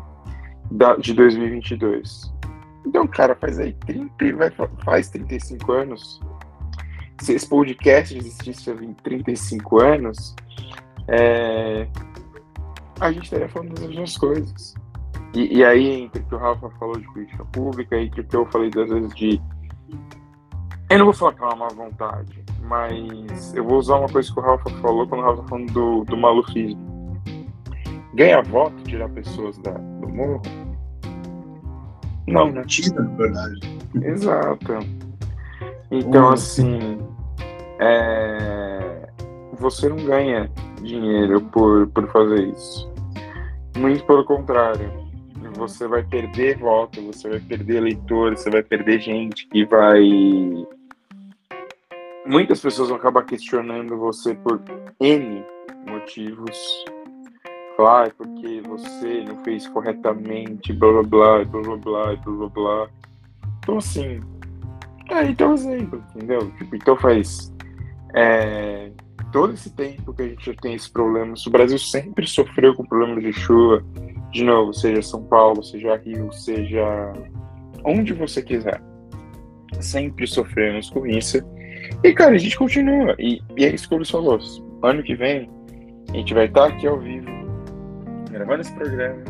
da, 0.70 0.96
de 0.96 1.14
2022. 1.14 2.32
Então, 2.86 3.06
cara, 3.06 3.34
faz 3.36 3.58
aí 3.58 3.72
30, 3.86 4.36
vai, 4.36 4.50
faz 4.84 5.10
35 5.10 5.72
anos. 5.72 6.20
Se 7.20 7.34
esse 7.34 7.48
podcast 7.48 8.16
existisse 8.16 8.70
há 8.70 8.74
35 9.02 9.80
anos, 9.80 10.34
é, 11.08 11.86
a 13.00 13.12
gente 13.12 13.24
estaria 13.24 13.48
falando 13.48 13.74
das 13.74 13.88
mesmas 13.88 14.16
coisas. 14.16 14.74
E, 15.34 15.58
e, 15.58 15.64
aí, 15.64 16.02
entre 16.02 16.22
o 16.22 16.24
que 16.24 16.34
o 16.34 16.38
Rafa 16.38 16.70
falou 16.70 16.98
de 16.98 17.06
política 17.12 17.44
pública 17.46 18.00
entre 18.00 18.20
o 18.20 18.24
que 18.24 18.36
eu 18.36 18.46
falei 18.46 18.70
das 18.70 18.88
vezes 18.88 19.14
de. 19.14 19.40
Eu 20.88 20.98
não 20.98 21.04
vou 21.04 21.14
falar 21.14 21.34
que 21.34 21.42
é 21.42 21.46
uma 21.46 21.56
má 21.56 21.68
vontade, 21.68 22.44
mas 22.70 23.52
eu 23.52 23.64
vou 23.64 23.78
usar 23.78 23.96
uma 23.96 24.08
coisa 24.08 24.32
que 24.32 24.38
o 24.38 24.42
Rafa 24.42 24.70
falou 24.80 25.04
quando 25.08 25.22
o 25.22 25.24
Rafa 25.24 25.42
falando 25.48 25.72
do, 25.72 26.04
do 26.04 26.16
malufismo. 26.16 27.20
Ganha 28.14 28.40
voto 28.42 28.80
tirar 28.84 29.08
pessoas 29.08 29.58
da, 29.58 29.72
do 29.72 30.08
morro? 30.08 30.40
Não, 32.28 32.52
né? 32.52 32.62
Tira, 32.64 33.02
na 33.02 33.16
verdade. 33.16 33.80
Exato. 34.04 34.78
Então, 35.90 36.28
hum. 36.28 36.32
assim, 36.32 36.98
é... 37.80 39.08
você 39.58 39.88
não 39.88 39.96
ganha 39.96 40.48
dinheiro 40.80 41.40
por, 41.40 41.88
por 41.88 42.06
fazer 42.12 42.48
isso. 42.50 42.88
Muito 43.78 44.04
pelo 44.06 44.24
contrário. 44.24 45.10
Você 45.56 45.88
vai 45.88 46.04
perder 46.04 46.58
voto, 46.58 47.02
você 47.02 47.28
vai 47.28 47.40
perder 47.40 47.78
eleitor, 47.78 48.36
você 48.36 48.48
vai 48.48 48.62
perder 48.62 49.00
gente 49.00 49.48
que 49.48 49.64
vai. 49.64 50.00
Muitas 52.30 52.60
pessoas 52.60 52.88
vão 52.88 52.96
acabar 52.96 53.24
questionando 53.24 53.98
você 53.98 54.36
por 54.36 54.62
N 55.00 55.44
motivos. 55.88 56.56
Falar, 57.76 58.04
ah, 58.04 58.06
é 58.06 58.10
porque 58.10 58.62
você 58.68 59.24
não 59.24 59.42
fez 59.42 59.66
corretamente, 59.66 60.72
blá 60.72 60.92
blá 60.92 61.02
blá, 61.02 61.44
blá 61.44 61.60
blá 61.60 61.76
blá, 61.76 62.16
blá 62.24 62.48
blá. 62.48 62.88
Então, 63.58 63.78
assim. 63.78 64.20
É, 65.10 65.24
então, 65.24 65.54
exemplo, 65.54 66.04
entendeu? 66.14 66.48
Tipo, 66.52 66.76
então 66.76 66.96
faz. 66.96 67.52
É, 68.14 68.92
todo 69.32 69.54
esse 69.54 69.74
tempo 69.74 70.14
que 70.14 70.22
a 70.22 70.28
gente 70.28 70.46
já 70.46 70.54
tem 70.54 70.74
esse 70.74 70.88
problema, 70.88 71.34
o 71.44 71.50
Brasil 71.50 71.78
sempre 71.80 72.28
sofreu 72.28 72.76
com 72.76 72.84
problemas 72.84 73.24
de 73.24 73.32
chuva, 73.32 73.84
de 74.30 74.44
novo, 74.44 74.72
seja 74.72 75.02
São 75.02 75.24
Paulo, 75.24 75.64
seja 75.64 75.96
Rio, 75.96 76.30
seja 76.30 77.12
onde 77.84 78.12
você 78.12 78.40
quiser. 78.40 78.80
Sempre 79.80 80.28
sofremos 80.28 80.88
com 80.90 81.04
isso. 81.08 81.42
E, 82.02 82.12
cara, 82.14 82.34
a 82.34 82.38
gente 82.38 82.56
continua. 82.56 83.14
E, 83.18 83.42
e 83.56 83.64
é 83.64 83.74
isso 83.74 83.88
que 83.88 83.94
o 83.94 83.98
Luiz 83.98 84.10
falou. 84.10 84.38
Ano 84.82 85.02
que 85.02 85.14
vem, 85.14 85.50
a 86.10 86.16
gente 86.16 86.32
vai 86.32 86.46
estar 86.46 86.66
aqui 86.66 86.86
ao 86.86 86.98
vivo, 86.98 87.26
gravando 88.30 88.62
esse 88.62 88.72
programa, 88.74 89.22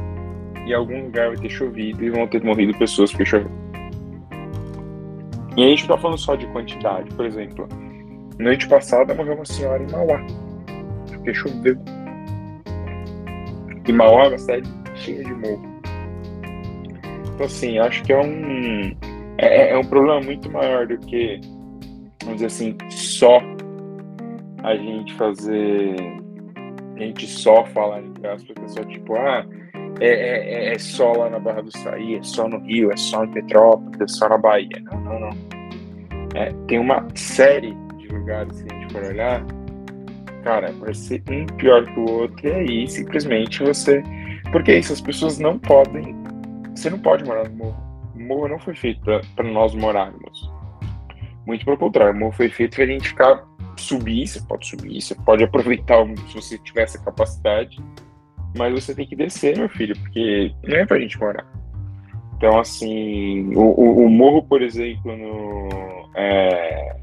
e 0.67 0.73
algum 0.73 1.05
lugar 1.05 1.29
vai 1.29 1.37
ter 1.37 1.51
chovido 1.51 2.05
e 2.05 2.11
vão 2.11 2.27
ter 2.29 2.43
morrido 2.45 2.77
pessoas 2.79 3.11
porque 3.11 3.25
choveu. 3.25 3.51
E 5.57 5.65
a 5.65 5.67
gente 5.67 5.89
não 5.89 5.97
tá 5.97 6.03
falando 6.03 6.19
só 6.19 6.37
de 6.37 6.47
quantidade, 6.49 7.13
por 7.15 7.27
exemplo. 7.27 7.69
Noite 8.39 8.69
passada 8.69 9.15
morreu 9.15 9.35
uma 9.35 9.45
senhora 9.45 9.83
em 9.83 9.91
Mauá, 9.91 10.25
porque 11.09 11.35
choveu. 11.35 11.77
E 13.87 13.93
Mauá 13.93 14.27
é 14.27 14.29
uma 14.29 14.39
cidade 14.39 14.71
cheia 14.95 15.25
de 15.25 15.35
morro. 15.35 15.69
Então, 17.35 17.47
assim, 17.47 17.79
acho 17.79 18.03
que 18.05 18.13
é 18.13 18.21
um, 18.21 18.97
é, 19.39 19.71
é 19.71 19.77
um 19.77 19.85
problema 19.85 20.21
muito 20.21 20.51
maior 20.51 20.87
do 20.87 20.97
que 20.99 21.41
vamos 22.31 22.43
dizer 22.43 22.47
assim, 22.47 22.77
só 22.91 23.41
a 24.63 24.77
gente 24.77 25.15
fazer. 25.15 25.97
A 26.97 26.99
gente 27.01 27.27
só 27.27 27.65
falar 27.67 28.03
entre 28.03 28.27
aspas, 28.29 28.55
é 28.63 28.69
só 28.69 28.85
tipo, 28.85 29.15
ah, 29.17 29.47
é, 30.01 30.09
é, 30.09 30.75
é, 30.75 30.79
só 30.79 31.13
lá 31.13 31.31
na 31.31 31.39
Barra 31.39 31.63
do 31.63 31.77
Saí, 31.79 32.17
é 32.17 32.23
só 32.23 32.47
no 32.47 32.59
Rio, 32.61 32.93
é 32.93 32.97
só 32.97 33.25
em 33.25 33.31
Petrópolis, 33.31 34.01
é 34.01 34.09
só 34.09 34.29
na 34.29 34.39
Bahia. 34.39 34.69
Não, 34.83 35.01
não, 35.01 35.21
não. 35.21 35.31
É, 36.35 36.53
tem 36.69 36.79
uma 36.79 37.07
série 37.15 37.75
de 37.97 38.09
lugares 38.09 38.63
que 38.63 38.73
a 38.73 38.79
gente 38.79 38.93
for 38.93 39.03
olhar, 39.03 39.45
cara, 40.45 40.71
vai 40.73 40.95
ser 40.95 41.23
um 41.31 41.47
pior 41.57 41.85
que 41.87 41.99
o 41.99 42.11
outro, 42.11 42.47
e 42.47 42.53
aí 42.53 42.89
simplesmente 42.89 43.63
você. 43.63 44.03
Porque 44.53 44.77
isso, 44.77 44.93
as 44.93 45.01
pessoas 45.01 45.39
não 45.39 45.59
podem. 45.59 46.15
Você 46.75 46.91
não 46.91 46.99
pode 46.99 47.25
morar 47.25 47.49
no 47.49 47.57
morro. 47.57 47.91
O 48.15 48.21
morro 48.21 48.49
não 48.49 48.59
foi 48.59 48.75
feito 48.75 49.01
para 49.35 49.51
nós 49.51 49.75
morarmos. 49.75 50.60
Muito 51.51 51.65
pelo 51.65 51.77
contrário, 51.77 52.15
o 52.15 52.17
morro 52.17 52.31
foi 52.31 52.49
feito 52.49 52.77
para 52.77 52.85
a 52.85 52.87
gente 52.87 53.09
ficar 53.09 53.45
subir, 53.77 54.25
você 54.25 54.41
pode 54.41 54.69
subir, 54.69 55.03
você 55.03 55.17
pode 55.17 55.43
aproveitar 55.43 56.07
se 56.29 56.35
você 56.35 56.57
tiver 56.59 56.83
essa 56.83 56.97
capacidade, 57.03 57.77
mas 58.57 58.73
você 58.73 58.95
tem 58.95 59.05
que 59.05 59.17
descer, 59.17 59.59
meu 59.59 59.69
filho, 59.69 59.99
porque 59.99 60.55
não 60.63 60.77
é 60.77 60.87
pra 60.87 61.01
gente 61.01 61.19
morar. 61.19 61.45
Então, 62.37 62.57
assim, 62.61 63.53
o, 63.57 63.63
o, 63.63 64.05
o 64.05 64.09
morro, 64.09 64.45
por 64.45 64.63
exemplo, 64.63 65.17
no, 65.17 66.09
é, 66.15 66.97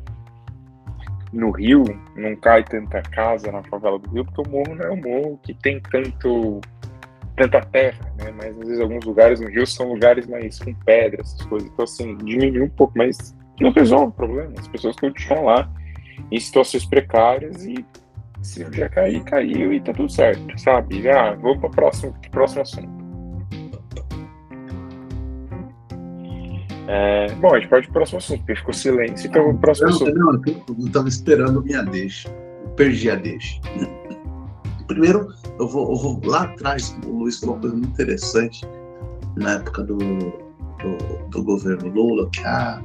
no 1.34 1.52
Rio, 1.52 1.84
não 2.16 2.34
cai 2.38 2.64
tanta 2.64 3.02
casa 3.02 3.52
na 3.52 3.62
favela 3.64 4.00
do 4.00 4.10
Rio, 4.12 4.24
porque 4.24 4.50
o 4.50 4.50
morro 4.50 4.76
não 4.76 4.86
é 4.86 4.92
um 4.92 5.02
morro 5.02 5.40
que 5.44 5.54
tem 5.56 5.82
tanto 5.92 6.62
tanta 7.36 7.60
terra, 7.66 8.00
né? 8.18 8.34
Mas 8.38 8.58
às 8.58 8.58
vezes 8.60 8.80
alguns 8.80 9.04
lugares 9.04 9.42
no 9.42 9.50
Rio 9.50 9.68
são 9.68 9.90
lugares 9.90 10.26
mais 10.26 10.58
com 10.58 10.74
pedras, 10.74 11.34
essas 11.34 11.46
coisas. 11.48 11.70
Então, 11.70 11.84
assim, 11.84 12.16
diminui 12.16 12.62
um 12.62 12.70
pouco, 12.70 12.94
mas 12.96 13.36
não 13.60 13.72
resolve 13.72 14.08
o 14.08 14.12
problema. 14.12 14.54
As 14.58 14.68
pessoas 14.68 14.96
continuam 14.96 15.46
lá 15.46 15.70
em 16.32 16.40
situações 16.40 16.86
precárias 16.86 17.66
e 17.66 17.86
se 18.42 18.64
um 18.64 18.70
dia 18.70 18.90
cair, 18.90 19.24
caiu 19.24 19.74
e 19.74 19.82
tá 19.82 19.94
tudo 19.94 20.12
certo, 20.12 20.60
sabe? 20.60 21.10
Ah, 21.10 21.36
vou 21.36 21.58
para 21.58 21.68
o 21.68 21.72
próximo, 21.72 22.16
próximo 22.32 22.62
assunto. 22.62 23.08
É, 26.90 27.28
bom, 27.36 27.54
a 27.54 27.60
gente 27.60 27.70
pode 27.70 27.84
ir 27.84 27.88
pro 27.88 27.96
próximo 27.96 28.20
assunto, 28.20 28.40
porque 28.40 28.56
ficou 28.56 28.74
silêncio, 28.74 29.28
então 29.28 29.50
o 29.50 29.58
próximo 29.58 29.90
não, 29.90 29.96
assunto. 29.96 30.16
Não, 30.16 30.34
eu 30.34 30.86
estava 30.86 31.08
esperando 31.10 31.62
minha 31.62 31.84
deixa. 31.84 32.30
Eu 32.64 32.70
perdi 32.72 33.12
a 33.12 33.16
deixa. 33.16 33.60
Primeiro, 34.88 35.34
eu 35.60 35.68
vou, 35.68 35.92
eu 35.92 35.98
vou 35.98 36.22
lá 36.24 36.44
atrás, 36.44 36.98
o 37.06 37.10
Luiz 37.10 37.40
falou 37.40 37.56
uma 37.56 37.62
coisa 37.62 37.76
muito 37.76 37.90
interessante 37.90 38.66
na 39.36 39.56
época 39.56 39.84
do, 39.84 39.98
do, 39.98 41.30
do 41.30 41.44
governo 41.44 41.90
Lula, 41.90 42.30
que 42.30 42.40
ah, 42.46 42.82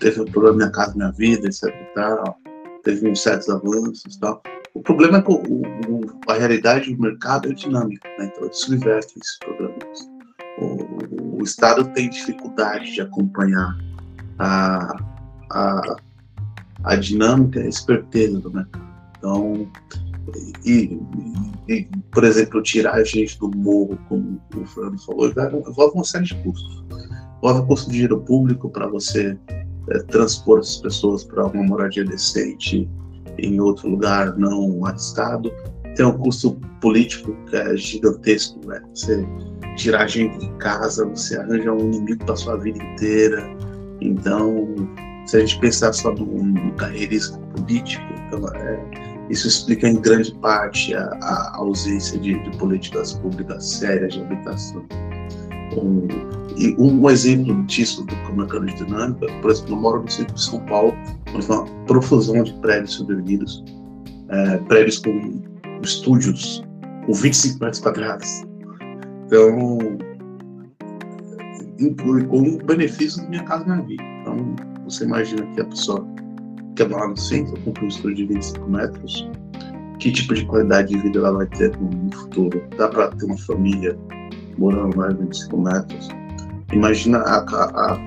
teve 0.00 0.20
um 0.20 0.24
problema 0.24 0.56
Minha 0.56 0.70
Casa 0.70 0.94
Minha 0.94 1.12
Vida, 1.12 1.46
etc 1.46 1.64
e 1.64 1.94
tal, 1.94 2.38
teve 2.82 3.08
uns 3.08 3.22
certos 3.22 3.48
avanços 3.48 4.14
e 4.14 4.20
tal. 4.20 4.42
O 4.74 4.82
problema 4.82 5.18
é 5.18 5.22
que 5.22 5.30
o, 5.30 5.36
o, 5.36 6.20
a 6.28 6.34
realidade 6.34 6.94
do 6.94 7.00
mercado 7.00 7.50
é 7.50 7.54
dinâmica, 7.54 8.08
né? 8.18 8.30
então 8.30 8.44
eles 8.44 8.68
invertem 8.68 9.16
esses 9.22 9.38
problemas. 9.38 10.10
O, 10.58 11.38
o, 11.38 11.42
Estado 11.42 11.84
tem 11.94 12.10
dificuldade 12.10 12.92
de 12.92 13.00
acompanhar 13.00 13.76
a, 14.38 14.96
a, 15.50 15.96
a 16.84 16.96
dinâmica 16.96 17.60
e 17.60 17.64
a 17.64 17.68
esperteza 17.68 18.38
do 18.38 18.50
mercado. 18.50 18.86
Então, 19.18 19.70
e, 20.64 20.98
e, 21.68 21.88
por 22.10 22.24
exemplo, 22.24 22.62
tirar 22.62 22.94
a 22.94 23.04
gente 23.04 23.38
do 23.38 23.50
morro, 23.56 23.98
como 24.08 24.40
o 24.54 24.66
Fernando 24.66 24.98
falou, 25.04 25.28
envolve 25.28 25.94
uma 25.94 26.04
série 26.04 26.24
de 26.24 26.34
custos. 26.42 26.84
Envolve 27.38 27.66
custo 27.66 27.86
de 27.86 27.92
dinheiro 27.92 28.20
público 28.20 28.68
para 28.68 28.86
você 28.86 29.38
é, 29.90 29.98
transpor 30.04 30.60
as 30.60 30.76
pessoas 30.76 31.24
para 31.24 31.46
uma 31.46 31.62
moradia 31.62 32.04
decente, 32.04 32.88
em 33.38 33.60
outro 33.60 33.88
lugar 33.88 34.36
não 34.38 34.84
arriscado. 34.84 35.52
Tem 35.94 36.04
um 36.04 36.18
custo 36.18 36.60
político 36.80 37.34
que 37.48 37.56
é 37.56 37.76
gigantesco, 37.76 38.60
né? 38.66 38.82
Você 38.94 39.26
tirar 39.76 40.06
gente 40.08 40.38
de 40.38 40.50
casa, 40.58 41.06
você 41.06 41.38
arranja 41.38 41.72
um 41.72 41.80
inimigo 41.80 42.24
para 42.24 42.36
sua 42.36 42.56
vida 42.56 42.82
inteira. 42.82 43.46
Então, 44.00 44.74
se 45.26 45.36
a 45.36 45.40
gente 45.40 45.58
pensar 45.60 45.92
só 45.92 46.12
no, 46.12 46.24
no 46.26 46.72
carreirismo 46.74 47.38
político, 47.48 48.04
então, 48.26 48.48
é, 48.54 49.26
isso 49.30 49.48
explica 49.48 49.88
em 49.88 50.00
grande 50.00 50.34
parte 50.36 50.94
a, 50.94 51.04
a 51.20 51.56
ausência 51.56 52.18
de, 52.18 52.38
de, 52.42 52.56
políticas 52.58 53.14
públicas 53.14 53.64
sérias 53.64 54.14
de 54.14 54.22
habitação. 54.22 54.84
Um, 55.76 56.06
e 56.56 56.74
um 56.78 57.08
exemplo 57.10 57.62
disso 57.64 58.04
do 58.04 58.34
mercado 58.34 58.64
de 58.64 58.74
dinâmica, 58.74 59.26
por 59.42 59.50
exemplo, 59.50 59.74
eu 59.74 59.80
moro 59.80 60.02
no 60.02 60.10
centro 60.10 60.34
de 60.34 60.42
São 60.42 60.60
Paulo, 60.66 60.94
onde 61.34 61.46
tem 61.46 61.56
uma 61.56 61.66
profusão 61.84 62.42
de 62.42 62.54
prédios 62.60 62.94
sobrevividos, 62.94 63.62
é, 64.30 64.56
prédios 64.58 64.98
com 64.98 65.42
estúdios 65.82 66.64
com 67.04 67.12
25 67.12 67.62
metros 67.62 67.80
quadrados. 67.80 68.42
Então, 69.26 69.78
inclui 71.78 72.24
como 72.24 72.58
benefício 72.64 73.22
da 73.22 73.28
minha 73.28 73.44
casa 73.44 73.64
minha 73.64 73.82
vida. 73.82 74.02
Então, 74.22 74.56
você 74.84 75.04
imagina 75.04 75.46
que 75.54 75.60
a 75.60 75.64
pessoa 75.66 76.06
quer 76.74 76.88
morar 76.88 77.08
no 77.08 77.16
centro, 77.16 77.60
compra 77.62 77.84
um 77.84 77.88
estúdio 77.88 78.16
de 78.16 78.34
25 78.34 78.70
metros, 78.70 79.30
que 79.98 80.10
tipo 80.10 80.34
de 80.34 80.44
qualidade 80.46 80.88
de 80.88 80.98
vida 80.98 81.18
ela 81.18 81.32
vai 81.32 81.46
ter 81.46 81.76
no 81.78 82.12
futuro? 82.12 82.62
Dá 82.78 82.88
para 82.88 83.08
ter 83.08 83.26
uma 83.26 83.38
família 83.38 83.98
morando 84.56 84.96
mais 84.96 85.14
de 85.14 85.22
25 85.22 85.60
metros? 85.60 86.08
Imagina 86.72 87.18
a, 87.18 87.38
a, 87.38 87.92
a, 87.92 87.98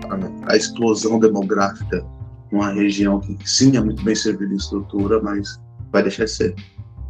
a 0.48 0.56
explosão 0.56 1.18
demográfica 1.20 2.06
numa 2.52 2.72
região 2.72 3.20
que 3.20 3.50
sim 3.50 3.78
é 3.78 3.82
muito 3.82 4.04
bem 4.04 4.16
servida 4.16 4.54
em 4.54 4.58
estrutura, 4.58 5.22
mas 5.22 5.60
vai 5.92 6.04
deixar 6.04 6.26
de 6.26 6.32
ser. 6.32 6.56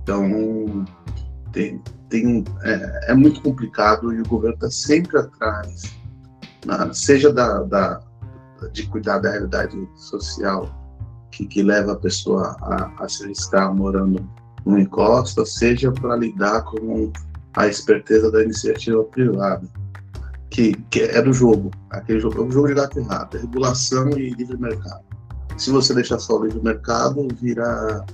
Então, 0.03 0.85
tem, 1.51 1.81
tem, 2.09 2.43
é, 2.63 3.11
é 3.11 3.13
muito 3.13 3.41
complicado 3.41 4.13
e 4.13 4.21
o 4.21 4.27
governo 4.27 4.55
está 4.55 4.69
sempre 4.69 5.17
atrás, 5.17 5.83
na, 6.65 6.93
seja 6.93 7.33
da, 7.33 7.63
da, 7.63 8.01
de 8.71 8.85
cuidar 8.87 9.19
da 9.19 9.31
realidade 9.31 9.75
social 9.95 10.69
que, 11.31 11.45
que 11.47 11.63
leva 11.63 11.93
a 11.93 11.95
pessoa 11.95 12.55
a, 12.61 13.03
a 13.03 13.09
se 13.09 13.23
arriscar 13.23 13.73
morando 13.73 14.27
no 14.65 14.77
encosta, 14.77 15.45
seja 15.45 15.91
para 15.91 16.15
lidar 16.15 16.63
com 16.63 17.11
a 17.55 17.67
esperteza 17.67 18.31
da 18.31 18.43
iniciativa 18.43 19.03
privada 19.05 19.67
que, 20.59 20.73
que 20.91 21.01
é 21.03 21.21
do 21.21 21.31
jogo. 21.31 21.71
Aquele 21.89 22.19
jogo 22.19 22.41
é 22.41 22.45
um 22.45 22.51
jogo 22.51 22.67
de 22.67 22.73
gato 22.73 22.99
e 22.99 23.03
rato, 23.03 23.37
é 23.37 23.39
regulação 23.39 24.09
e 24.09 24.31
livre 24.31 24.57
mercado. 24.57 25.05
Se 25.57 25.71
você 25.71 25.93
deixar 25.93 26.19
só 26.19 26.37
o 26.37 26.43
livre 26.43 26.61
mercado, 26.61 27.25
vira, 27.41 28.05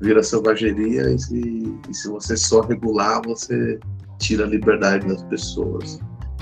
vira 0.00 0.22
selvageria 0.22 1.10
e 1.10 1.18
se, 1.18 1.74
e 1.88 1.94
se 1.94 2.08
você 2.08 2.36
só 2.36 2.60
regular, 2.60 3.22
você 3.24 3.78
tira 4.18 4.44
a 4.44 4.48
liberdade 4.48 5.06
das 5.08 5.22
pessoas. 5.24 5.98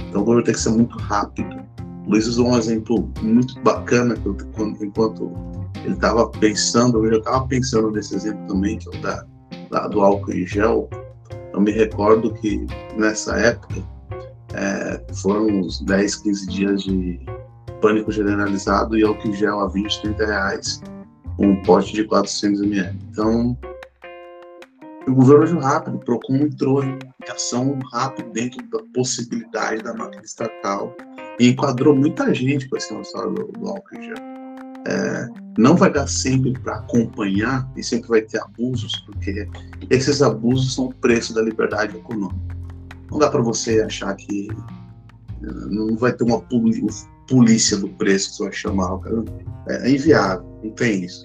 Então 0.08 0.22
o 0.22 0.24
governo 0.24 0.44
tem 0.44 0.54
que 0.54 0.60
ser 0.60 0.70
muito 0.70 0.98
rápido. 0.98 1.56
O 2.04 2.10
Luiz 2.10 2.26
usou 2.26 2.48
um 2.48 2.58
exemplo 2.58 3.08
muito 3.22 3.58
bacana 3.60 4.16
que 4.16 4.26
eu, 4.26 4.36
quando, 4.56 4.84
enquanto 4.84 5.32
ele 5.84 5.94
estava 5.94 6.28
pensando, 6.30 7.04
eu 7.04 7.12
já 7.12 7.18
estava 7.18 7.46
pensando 7.46 7.92
nesse 7.92 8.16
exemplo 8.16 8.44
também, 8.48 8.78
que 8.78 8.88
é 8.88 8.98
o 8.98 9.02
da, 9.02 9.24
da, 9.70 9.86
do 9.86 10.00
álcool 10.00 10.32
em 10.32 10.46
gel. 10.46 10.90
Eu 11.52 11.60
me 11.60 11.70
recordo 11.70 12.32
que 12.34 12.66
nessa 12.96 13.36
época 13.36 13.93
é, 14.54 15.02
foram 15.14 15.46
uns 15.46 15.80
10, 15.80 16.16
15 16.16 16.46
dias 16.46 16.82
de 16.82 17.20
pânico 17.80 18.10
generalizado 18.10 18.96
e 18.96 19.02
álcool 19.02 19.32
gel 19.32 19.60
a 19.60 19.68
20, 19.68 20.02
30 20.02 20.26
reais, 20.26 20.82
um 21.38 21.60
pote 21.62 21.92
de 21.92 22.04
400 22.04 22.62
ml. 22.62 22.98
Então, 23.10 23.58
o 25.06 25.12
governo 25.12 25.42
agiu 25.42 25.58
rápido, 25.58 25.96
o 25.96 26.00
PROCON 26.00 26.36
entrou 26.36 26.82
em 26.82 26.98
ação 27.30 27.78
rápido 27.92 28.30
dentro 28.30 28.66
da 28.70 28.78
possibilidade 28.94 29.82
da 29.82 29.92
máquina 29.92 30.22
estatal 30.22 30.96
e 31.38 31.48
enquadrou 31.48 31.94
muita 31.94 32.32
gente 32.32 32.68
com 32.68 32.76
esse 32.76 32.94
história 32.94 33.30
do, 33.32 33.52
do 33.52 33.68
álcool 33.68 34.02
gel. 34.02 34.16
É, 34.86 35.28
não 35.58 35.76
vai 35.76 35.90
dar 35.90 36.06
sempre 36.06 36.52
para 36.60 36.76
acompanhar 36.76 37.70
e 37.76 37.82
sempre 37.82 38.08
vai 38.08 38.22
ter 38.22 38.40
abusos, 38.40 38.96
porque 39.06 39.48
esses 39.90 40.22
abusos 40.22 40.74
são 40.74 40.86
o 40.86 40.94
preço 40.94 41.34
da 41.34 41.42
liberdade 41.42 41.96
econômica. 41.96 42.53
Não 43.14 43.20
dá 43.20 43.30
para 43.30 43.42
você 43.42 43.80
achar 43.80 44.12
que 44.16 44.48
eh, 44.50 45.66
não 45.70 45.96
vai 45.96 46.12
ter 46.12 46.24
uma 46.24 46.40
polícia 47.28 47.78
do 47.78 47.88
preço 47.90 48.30
que 48.30 48.36
você 48.36 48.42
vai 48.42 48.52
chamar. 48.52 49.00
É, 49.68 49.88
é 49.88 49.94
inviável, 49.94 50.44
não 50.64 50.72
tem 50.72 51.04
isso. 51.04 51.24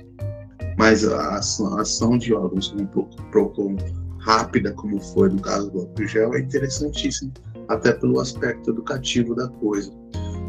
Mas 0.77 1.03
a 1.03 1.37
ação, 1.37 1.79
a 1.79 1.81
ação 1.81 2.15
de 2.15 2.31
órgãos 2.31 2.67
como 2.67 2.83
o 2.83 3.77
rápida, 4.19 4.71
como 4.73 5.01
foi 5.01 5.29
no 5.29 5.41
caso 5.41 5.71
do 5.71 5.79
álcool 5.79 6.35
é 6.35 6.39
interessantíssima, 6.39 7.31
até 7.69 7.91
pelo 7.93 8.19
aspecto 8.19 8.69
educativo 8.69 9.33
da 9.33 9.47
coisa. 9.47 9.91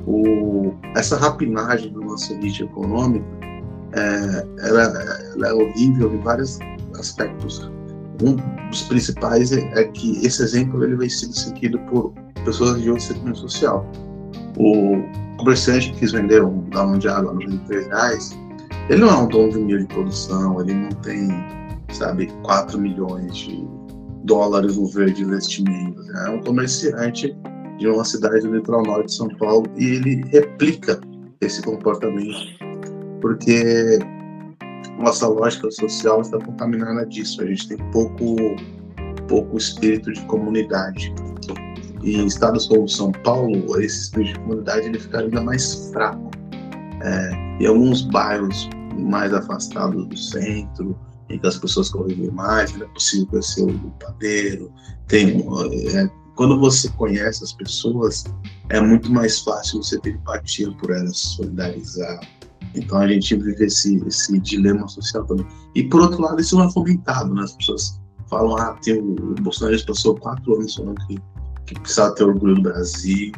O, 0.07 0.75
essa 0.95 1.17
rapinagem 1.17 1.91
do 1.91 2.03
nosso 2.03 2.35
elite 2.35 2.65
econômica, 2.65 3.25
é, 3.95 4.67
ela, 4.69 4.83
ela, 4.83 5.49
é 5.49 5.53
horrível 5.55 6.13
em 6.13 6.21
vários 6.21 6.59
aspectos 6.99 7.71
um 8.23 8.37
dos 8.69 8.83
principais 8.83 9.53
é, 9.53 9.61
é, 9.81 9.85
que 9.85 10.25
esse 10.25 10.43
exemplo 10.43 10.83
ele 10.85 10.97
vai 10.97 11.09
ser 11.09 11.33
seguido 11.33 11.79
por 11.91 12.13
pessoas 12.45 12.81
de 12.81 12.91
outro 12.91 13.05
segmento 13.05 13.39
social. 13.39 13.87
O 14.57 15.03
comerciante 15.39 15.93
que 15.93 16.01
quis 16.01 16.13
vender 16.13 16.43
um 16.43 16.69
galão 16.71 16.99
de 16.99 17.09
água 17.09 17.31
a 17.31 17.35
93 17.35 17.87
reais, 17.87 18.39
Ele 18.89 19.01
não 19.01 19.09
é 19.09 19.17
um 19.17 19.29
dono 19.29 19.53
de 19.53 19.59
um 19.59 19.79
de 19.79 19.87
produção, 19.87 20.61
ele 20.61 20.75
não 20.75 20.91
tem, 20.91 21.29
sabe, 21.93 22.27
4 22.43 22.79
milhões 22.79 23.37
de 23.37 23.67
dólares 24.25 24.77
no 24.77 24.87
verde 24.87 25.23
investimentos. 25.23 26.09
É 26.27 26.31
um 26.31 26.41
comerciante 26.41 27.37
de 27.79 27.89
uma 27.89 28.05
cidade 28.05 28.41
do 28.41 28.55
litoral 28.55 28.83
norte 28.83 29.07
de 29.07 29.15
São 29.15 29.29
Paulo 29.37 29.67
e 29.77 29.85
ele 29.85 30.25
replica 30.31 31.01
esse 31.41 31.63
comportamento 31.63 32.37
porque 33.21 33.99
nossa 35.01 35.27
lógica 35.27 35.71
social 35.71 36.21
está 36.21 36.39
contaminada 36.39 37.07
disso. 37.07 37.43
A 37.43 37.47
gente 37.47 37.69
tem 37.69 37.79
pouco, 37.91 38.37
pouco 39.27 39.57
espírito 39.57 40.13
de 40.13 40.21
comunidade. 40.27 41.13
E 42.03 42.25
estados 42.27 42.67
como 42.67 42.89
São 42.89 43.13
Paulo, 43.13 43.81
esse 43.81 44.03
espírito 44.03 44.35
de 44.35 44.41
comunidade 44.41 44.87
ele 44.87 44.99
fica 44.99 45.21
ainda 45.21 45.41
mais 45.43 45.91
fraco. 45.91 46.31
É, 47.03 47.31
em 47.61 47.67
alguns 47.67 48.03
bairros 48.03 48.69
mais 48.99 49.33
afastados 49.33 50.07
do 50.07 50.17
centro, 50.17 50.99
em 51.31 51.39
que 51.39 51.47
as 51.47 51.57
pessoas 51.57 51.91
convivem 51.91 52.31
mais, 52.31 52.73
não 52.77 52.87
é 52.87 52.89
possível 52.91 53.27
conhecer 53.27 53.63
o 53.63 53.91
padeiro. 53.93 54.73
Tem, 55.07 55.41
é, 55.95 56.11
quando 56.37 56.59
você 56.59 56.89
conhece 56.91 57.45
as 57.45 57.53
pessoas, 57.53 58.25
é 58.69 58.81
muito 58.81 59.11
mais 59.11 59.41
fácil 59.41 59.83
você 59.83 59.99
ter 60.01 60.11
empatia 60.11 60.71
por 60.73 60.91
elas, 60.91 61.17
solidarizar. 61.17 62.21
Então 62.75 62.99
a 62.99 63.09
gente 63.09 63.35
vive 63.37 63.65
esse, 63.65 63.97
esse 64.07 64.39
dilema 64.41 64.87
social 64.89 65.25
também. 65.25 65.47
E 65.75 65.85
por 65.85 66.01
outro 66.01 66.23
lado, 66.23 66.41
isso 66.41 66.57
não 66.57 66.65
é 66.65 66.71
fomentado, 66.71 67.35
né? 67.35 67.43
As 67.43 67.53
pessoas 67.55 68.01
falam, 68.29 68.57
ah, 68.57 68.77
tem 68.83 68.99
o, 68.99 69.15
o 69.15 69.35
Bolsonaro 69.43 69.85
passou 69.87 70.17
quatro 70.17 70.55
anos 70.55 70.75
falando 70.75 71.07
que, 71.07 71.19
que 71.67 71.81
precisava 71.81 72.15
ter 72.15 72.25
orgulho 72.25 72.55
do 72.57 72.63
Brasil, 72.63 73.33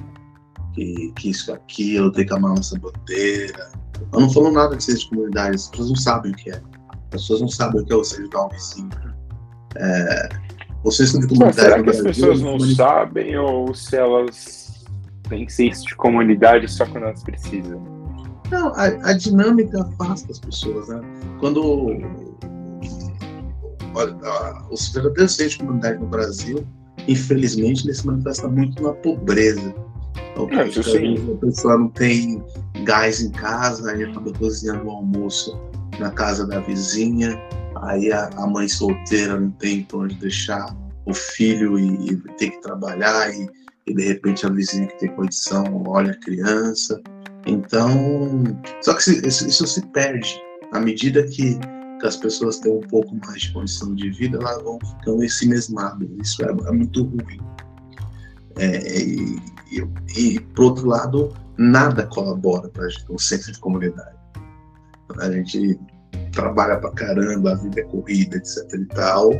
que, 0.75 1.13
que 1.17 1.31
isso, 1.31 1.53
aquilo, 1.53 2.13
tem 2.13 2.27
que 2.27 2.33
amar 2.33 2.55
nossa 2.55 2.79
bandeira. 2.79 3.71
Eu 4.13 4.21
não 4.21 4.31
falo 4.31 4.51
nada 4.51 4.77
de 4.77 4.95
de 4.95 5.09
comunidade, 5.09 5.57
as 5.57 5.69
pessoas 5.69 5.89
não 5.89 5.97
sabem 5.97 6.33
o 6.33 6.35
que 6.35 6.51
é. 6.51 6.63
As 6.91 7.11
pessoas 7.11 7.41
não 7.41 7.49
sabem 7.49 7.81
o 7.81 7.85
que 7.85 7.93
é 7.93 7.97
você 7.97 8.17
ajudar 8.21 8.47
um 8.47 8.49
vizinho. 8.49 8.91
É, 9.77 10.29
vocês 10.85 11.11
são 11.11 11.21
de 11.21 11.29
comunidade. 11.29 11.57
Mas 11.57 11.65
será 11.65 11.83
que 11.83 11.91
as 11.91 12.01
pessoas 12.01 12.41
não 12.43 12.59
sabem 12.61 13.39
ou 13.39 13.75
se 13.75 13.97
elas 13.97 14.85
têm 15.29 15.49
senso 15.49 15.87
de 15.87 15.95
comunidade 15.97 16.69
só 16.69 16.85
quando 16.85 17.05
elas 17.05 17.23
precisam? 17.23 18.02
Não, 18.53 18.69
a, 18.75 18.85
a 18.85 19.13
dinâmica 19.15 19.81
afasta 19.81 20.31
as 20.31 20.39
pessoas, 20.39 20.87
né? 20.89 21.01
Quando 21.41 21.89
olha, 23.95 24.15
os 24.71 24.91
verdadeiros 24.91 25.37
de 25.37 25.59
comunidade 25.59 25.99
no 25.99 26.07
Brasil, 26.07 26.67
infelizmente, 27.09 27.87
ele 27.87 27.95
se 27.95 28.07
manifesta 28.07 28.47
muito 28.49 28.83
na 28.83 28.93
pobreza. 28.93 29.75
Então, 30.33 30.49
é, 30.51 30.63
a 30.63 31.37
pessoa 31.39 31.79
não 31.79 31.89
tem 31.89 32.45
gás 32.85 33.23
em 33.23 33.31
casa, 33.31 33.91
aí 33.91 34.05
acaba 34.05 34.31
cozinhando 34.35 34.85
o 34.85 34.91
almoço 34.91 35.59
na 35.99 36.11
casa 36.11 36.47
da 36.47 36.61
vizinha, 36.61 37.41
aí 37.77 38.13
a, 38.13 38.29
a 38.37 38.47
mãe 38.47 38.69
solteira 38.69 39.41
não 39.41 39.51
tem 39.53 39.83
para 39.85 39.99
onde 39.99 40.15
deixar 40.17 40.77
o 41.07 41.15
filho 41.15 41.79
e, 41.79 42.11
e 42.11 42.17
tem 42.37 42.51
que 42.51 42.61
trabalhar, 42.61 43.33
e, 43.35 43.49
e, 43.87 43.95
de 43.95 44.03
repente 44.09 44.45
a 44.45 44.51
vizinha 44.51 44.87
que 44.89 44.99
tem 44.99 45.09
condição 45.15 45.83
olha 45.87 46.13
a 46.13 46.17
criança. 46.17 47.01
Então, 47.47 48.45
só 48.83 48.95
que 48.95 49.11
isso, 49.27 49.49
isso 49.49 49.67
se 49.67 49.85
perde 49.89 50.41
à 50.73 50.81
medida 50.81 51.23
que, 51.25 51.59
as 52.05 52.17
pessoas 52.17 52.59
têm 52.59 52.73
um 52.73 52.81
pouco 52.81 53.15
mais 53.25 53.43
de 53.43 53.53
condição 53.53 53.95
de 53.95 54.11
vida, 54.11 54.37
elas 54.37 54.61
vão 54.65 54.77
ficando 54.81 55.23
em 55.23 55.29
si 55.29 55.49
mesmadas. 55.49 56.09
Isso 56.21 56.45
é, 56.45 56.49
é 56.49 56.73
muito 56.73 57.05
ruim. 57.05 57.41
É, 58.59 59.01
e, 59.01 59.41
e, 59.71 59.89
e, 60.17 60.41
por 60.41 60.65
outro 60.65 60.89
lado, 60.89 61.33
nada 61.57 62.05
colabora 62.09 62.69
para 62.71 62.89
o 63.09 63.19
senso 63.21 63.53
de 63.53 63.59
comunidade. 63.61 64.17
A 65.21 65.31
gente 65.31 65.79
trabalha 66.33 66.77
pra 66.79 66.91
caramba, 66.91 67.53
a 67.53 67.55
vida 67.55 67.81
é 67.81 67.85
corrida, 67.85 68.37
etc 68.37 68.75
e 68.75 68.85
tal, 68.87 69.31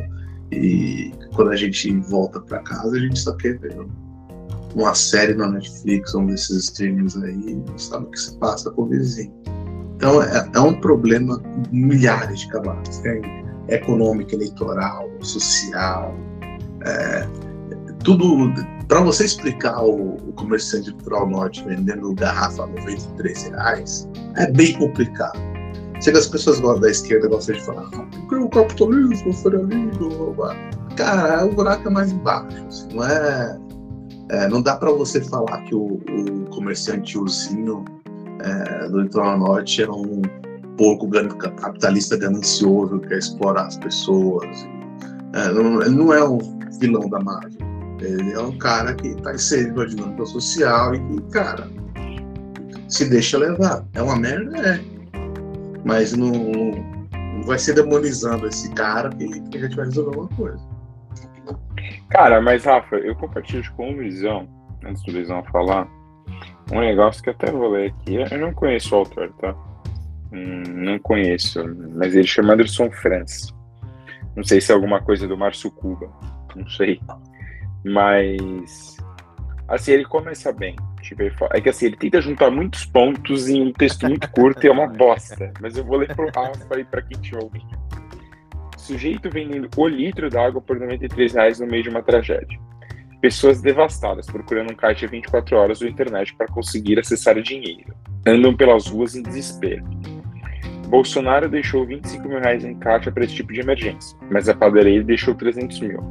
e 0.51 1.11
quando 1.35 1.51
a 1.51 1.55
gente 1.55 1.91
volta 2.01 2.39
para 2.39 2.59
casa, 2.59 2.95
a 2.95 2.99
gente 2.99 3.19
só 3.19 3.35
quer 3.35 3.57
ver 3.59 3.75
uma 4.75 4.95
série 4.95 5.33
na 5.33 5.49
Netflix, 5.49 6.13
um 6.15 6.25
desses 6.25 6.65
streamings 6.65 7.15
aí, 7.17 7.61
sabe 7.77 8.05
o 8.05 8.09
que 8.09 8.19
se 8.19 8.37
passa 8.37 8.71
com 8.71 8.83
o 8.83 8.85
vizinho. 8.87 9.33
Então 9.95 10.21
é, 10.21 10.49
é 10.53 10.59
um 10.59 10.79
problema 10.79 11.39
com 11.39 11.63
milhares 11.71 12.41
de 12.41 12.49
camadas. 12.49 12.99
Tem 12.99 13.21
econômica, 13.69 14.35
eleitoral, 14.35 15.09
social, 15.21 16.13
é, 16.85 17.27
tudo 18.03 18.51
para 18.87 18.99
você 19.01 19.25
explicar 19.25 19.81
o, 19.81 20.15
o 20.15 20.33
comerciante 20.33 20.91
do 20.91 20.97
Litoral 20.97 21.29
Norte 21.29 21.63
vendendo 21.65 22.13
garrafa 22.13 22.63
a 22.63 22.67
93 22.67 23.43
reais, 23.43 24.09
é 24.35 24.51
bem 24.51 24.73
complicado. 24.73 25.39
Chega 26.01 26.19
as 26.19 26.27
pessoas 26.27 26.59
da 26.81 26.89
esquerda 26.89 27.29
gostam 27.29 27.55
de 27.55 27.63
falar, 27.63 27.89
ah, 27.93 28.35
o 28.35 28.49
capitalismo, 28.49 29.29
o 29.29 29.33
ferialismo, 29.33 30.35
cara, 30.97 31.45
o 31.45 31.53
buraco 31.53 31.87
é 31.87 31.91
mais 31.91 32.11
embaixo. 32.11 32.65
Assim, 32.67 32.93
não 32.93 33.05
é, 33.05 33.57
é, 34.29 34.47
não 34.47 34.61
dá 34.61 34.75
para 34.75 34.91
você 34.91 35.21
falar 35.21 35.61
que 35.63 35.75
o, 35.75 35.95
o 35.95 36.45
comerciante 36.49 37.17
ursinho 37.17 37.83
é, 38.41 38.87
do 38.89 39.01
litoral 39.01 39.37
norte 39.37 39.83
é 39.83 39.89
um 39.89 40.21
porco 40.77 41.07
capitalista 41.09 42.17
ganancioso 42.17 42.99
que 42.99 43.09
quer 43.09 43.19
explorar 43.19 43.67
as 43.67 43.77
pessoas. 43.77 44.67
É, 45.33 45.51
não, 45.51 45.79
não 45.89 46.13
é 46.13 46.23
um 46.27 46.39
vilão 46.79 47.09
da 47.09 47.19
Marvel. 47.19 47.61
Ele 48.01 48.33
é 48.33 48.39
um 48.39 48.57
cara 48.57 48.93
que 48.93 49.07
está 49.09 49.33
inserido 49.33 49.79
na 49.79 49.85
dinâmica 49.85 50.25
social 50.25 50.95
e 50.95 50.99
que, 50.99 51.21
cara, 51.31 51.69
se 52.89 53.05
deixa 53.09 53.37
levar. 53.37 53.85
É 53.93 54.01
uma 54.01 54.15
merda, 54.15 54.57
é. 54.57 54.79
Mas 55.85 56.13
não, 56.13 56.31
não 56.31 57.43
vai 57.45 57.57
ser 57.59 57.73
demonizando 57.75 58.47
esse 58.47 58.69
cara 58.71 59.09
que, 59.09 59.39
que 59.41 59.57
a 59.57 59.61
gente 59.61 59.75
vai 59.75 59.85
resolver 59.85 60.17
uma 60.17 60.27
coisa. 60.29 60.72
Cara, 62.13 62.39
mas 62.39 62.63
Rafa, 62.63 62.95
eu 62.97 63.15
compartilho 63.15 63.63
com 63.75 63.89
o 63.89 63.95
Luizão, 63.95 64.47
antes 64.85 65.01
do 65.01 65.13
Luizão 65.13 65.43
falar, 65.45 65.87
um 66.71 66.79
negócio 66.79 67.23
que 67.23 67.31
até 67.31 67.51
vou 67.51 67.71
ler 67.71 67.89
aqui. 67.89 68.17
Eu 68.31 68.37
não 68.37 68.53
conheço 68.53 68.93
o 68.93 68.99
autor, 68.99 69.33
tá? 69.41 69.55
Hum, 70.31 70.61
não 70.67 70.99
conheço, 70.99 71.63
mas 71.95 72.13
ele 72.13 72.27
chama 72.27 72.53
Anderson 72.53 72.91
Franz. 72.91 73.51
Não 74.35 74.43
sei 74.43 74.61
se 74.61 74.71
é 74.71 74.75
alguma 74.75 75.01
coisa 75.01 75.27
do 75.27 75.35
Márcio 75.35 75.71
Cuba, 75.71 76.07
não 76.55 76.67
sei. 76.67 77.01
Mas, 77.83 78.95
assim, 79.67 79.93
ele 79.93 80.05
começa 80.05 80.53
bem. 80.53 80.75
Tipo, 81.01 81.23
é 81.51 81.59
que 81.59 81.69
assim, 81.69 81.87
ele 81.87 81.97
tenta 81.97 82.21
juntar 82.21 82.51
muitos 82.51 82.85
pontos 82.85 83.49
em 83.49 83.59
um 83.59 83.73
texto 83.73 84.07
muito 84.07 84.29
curto 84.29 84.63
e 84.63 84.69
é 84.69 84.71
uma 84.71 84.85
bosta. 84.85 85.51
Mas 85.59 85.75
eu 85.75 85.83
vou 85.83 85.97
ler 85.97 86.15
pro 86.15 86.27
Rafa 86.27 86.79
e 86.79 86.83
pra 86.85 87.01
quem 87.01 87.19
tiver 87.19 87.43
ouvindo. 87.43 87.82
Sujeito 88.83 89.29
vendendo 89.29 89.69
o 89.77 89.87
litro 89.87 90.29
d'água 90.29 90.61
por 90.61 90.77
93 90.77 91.33
reais 91.33 91.57
no 91.57 91.65
meio 91.65 91.83
de 91.83 91.89
uma 91.89 92.03
tragédia. 92.03 92.59
Pessoas 93.21 93.61
devastadas 93.61 94.25
procurando 94.25 94.73
um 94.73 94.75
caixa 94.75 95.07
24 95.07 95.55
horas 95.55 95.81
ou 95.81 95.87
internet 95.87 96.35
para 96.35 96.47
conseguir 96.47 96.99
acessar 96.99 97.41
dinheiro. 97.41 97.95
Andam 98.27 98.53
pelas 98.53 98.87
ruas 98.87 99.15
em 99.15 99.23
desespero. 99.23 99.85
Bolsonaro 100.89 101.47
deixou 101.47 101.85
25 101.85 102.27
mil 102.27 102.41
reais 102.41 102.65
em 102.65 102.75
caixa 102.75 103.09
para 103.09 103.23
esse 103.23 103.35
tipo 103.35 103.53
de 103.53 103.61
emergência, 103.61 104.17
mas 104.29 104.49
a 104.49 104.53
padaria 104.53 105.01
deixou 105.01 105.33
300 105.33 105.79
mil. 105.79 106.03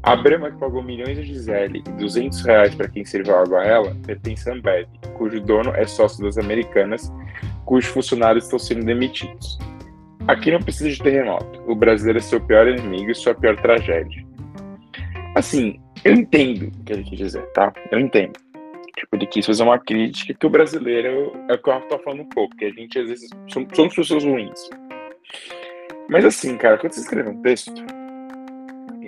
A 0.00 0.14
Brahma, 0.14 0.52
que 0.52 0.58
pagou 0.58 0.84
milhões 0.84 1.18
a 1.18 1.22
Gisele 1.22 1.82
e 1.84 1.90
200 1.98 2.40
reais 2.42 2.72
para 2.72 2.86
quem 2.86 3.04
serviu 3.04 3.34
água 3.34 3.62
a 3.62 3.64
ela, 3.64 3.96
pertence 4.06 4.48
a 4.48 4.54
Ambev, 4.54 4.86
cujo 5.14 5.40
dono 5.40 5.74
é 5.74 5.84
sócio 5.88 6.22
das 6.22 6.38
Americanas, 6.38 7.12
cujos 7.64 7.90
funcionários 7.90 8.44
estão 8.44 8.60
sendo 8.60 8.84
demitidos. 8.84 9.58
Aqui 10.30 10.52
não 10.52 10.60
precisa 10.60 10.88
de 10.88 11.02
terremoto. 11.02 11.60
O 11.66 11.74
brasileiro 11.74 12.20
é 12.20 12.22
seu 12.22 12.40
pior 12.40 12.68
inimigo 12.68 13.10
e 13.10 13.14
sua 13.16 13.34
pior 13.34 13.56
tragédia. 13.56 14.24
Assim, 15.34 15.80
eu 16.04 16.14
entendo 16.14 16.68
o 16.68 16.84
que 16.84 16.92
ele 16.92 17.02
quis 17.02 17.18
dizer, 17.18 17.44
tá? 17.48 17.72
Eu 17.90 17.98
entendo. 17.98 18.38
Tipo, 18.96 19.16
ele 19.16 19.26
quis 19.26 19.44
fazer 19.44 19.64
uma 19.64 19.80
crítica 19.80 20.32
que 20.32 20.46
o 20.46 20.50
brasileiro 20.50 21.32
é 21.48 21.54
o 21.54 21.58
que 21.58 21.68
eu 21.68 21.80
tô 21.80 21.98
falando 21.98 22.20
um 22.22 22.28
pouco, 22.28 22.54
que 22.56 22.64
a 22.64 22.70
gente 22.70 22.96
às 22.96 23.08
vezes 23.08 23.28
somos, 23.48 23.70
somos 23.74 23.92
pessoas 23.92 24.22
ruins. 24.22 24.70
Mas 26.08 26.24
assim, 26.24 26.56
cara, 26.56 26.78
quando 26.78 26.92
você 26.92 27.00
escreve 27.00 27.30
um 27.30 27.42
texto, 27.42 27.82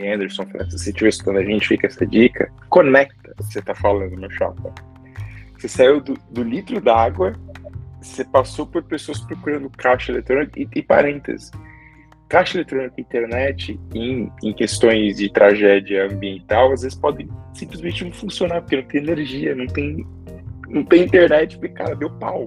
Anderson, 0.04 0.44
se 0.44 0.76
você 0.76 0.90
estiver 0.90 1.08
estudando 1.08 1.36
a 1.38 1.44
gente, 1.44 1.68
fica 1.68 1.86
essa 1.86 2.04
dica. 2.04 2.52
Conecta 2.68 3.30
o 3.30 3.36
que 3.36 3.44
você 3.44 3.60
está 3.60 3.76
falando, 3.76 4.16
meu 4.16 4.30
chapa. 4.32 4.74
Você 5.56 5.68
saiu 5.68 6.00
do, 6.00 6.14
do 6.32 6.42
litro 6.42 6.80
d'água, 6.80 7.32
você 8.03 8.24
passou 8.24 8.66
por 8.66 8.82
pessoas 8.82 9.20
procurando 9.20 9.70
caixa 9.70 10.12
eletrônica 10.12 10.61
e, 10.61 10.68
e 10.74 10.82
parênteses. 10.82 11.50
Caixa 12.28 12.57
eletrônica 12.57 12.94
e 12.96 13.00
internet, 13.03 13.80
em, 13.94 14.32
em 14.42 14.53
questões 14.53 15.16
de 15.16 15.30
tragédia 15.30 16.07
ambiental, 16.07 16.72
às 16.72 16.82
vezes 16.82 16.98
podem 16.98 17.28
simplesmente 17.53 18.05
não 18.05 18.12
funcionar, 18.12 18.62
porque 18.62 18.76
não 18.76 18.84
tem 18.84 19.03
energia, 19.03 19.55
não 19.55 19.66
tem, 19.66 20.07
não 20.68 20.84
tem 20.84 21.05
internet, 21.05 21.59
porque, 21.59 21.74
cara, 21.74 21.94
deu 21.94 22.11
pau. 22.11 22.44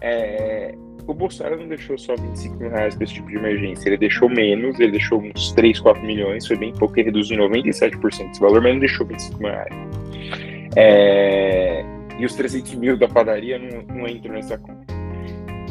É, 0.00 0.74
o 1.06 1.14
Bolsonaro 1.14 1.58
não 1.58 1.68
deixou 1.68 1.96
só 1.98 2.14
25 2.16 2.56
mil 2.56 2.70
reais 2.70 2.94
para 2.94 3.04
esse 3.04 3.14
tipo 3.14 3.28
de 3.28 3.36
emergência, 3.36 3.88
ele 3.88 3.96
deixou 3.96 4.28
menos, 4.28 4.78
ele 4.78 4.92
deixou 4.92 5.20
uns 5.20 5.52
3, 5.52 5.80
4 5.80 6.04
milhões, 6.04 6.46
foi 6.46 6.56
bem 6.56 6.72
pouco, 6.72 6.96
ele 6.98 7.06
reduziu 7.06 7.36
97% 7.38 8.28
desse 8.28 8.40
valor, 8.40 8.60
mas 8.60 8.72
não 8.72 8.80
deixou 8.80 9.06
25 9.06 9.38
mil 9.38 9.50
reais. 9.50 9.74
É... 10.76 11.95
E 12.18 12.24
os 12.24 12.34
300 12.34 12.74
mil 12.74 12.96
da 12.96 13.08
padaria 13.08 13.58
não, 13.58 13.82
não 13.94 14.08
entram 14.08 14.34
nessa 14.34 14.56
conta. 14.58 14.86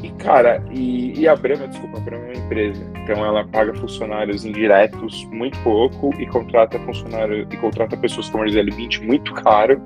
E 0.04 0.10
Cara, 0.24 0.64
e, 0.72 1.20
e 1.20 1.28
a 1.28 1.36
Brahma, 1.36 1.68
desculpa, 1.68 1.98
a 1.98 2.02
Brahma 2.02 2.26
é 2.26 2.34
uma 2.34 2.46
empresa. 2.46 2.92
Então 3.04 3.26
ela 3.26 3.46
paga 3.48 3.74
funcionários 3.76 4.46
indiretos 4.46 5.26
muito 5.26 5.58
pouco 5.60 6.14
e 6.20 6.28
contrata 6.28 6.80
funcionários 6.80 7.48
e 7.52 7.58
contrata 7.58 7.98
pessoas 7.98 8.30
como 8.30 8.44
a 8.44 8.48
Gisele 8.48 8.72
Bint 8.72 9.00
muito 9.00 9.34
caro 9.34 9.82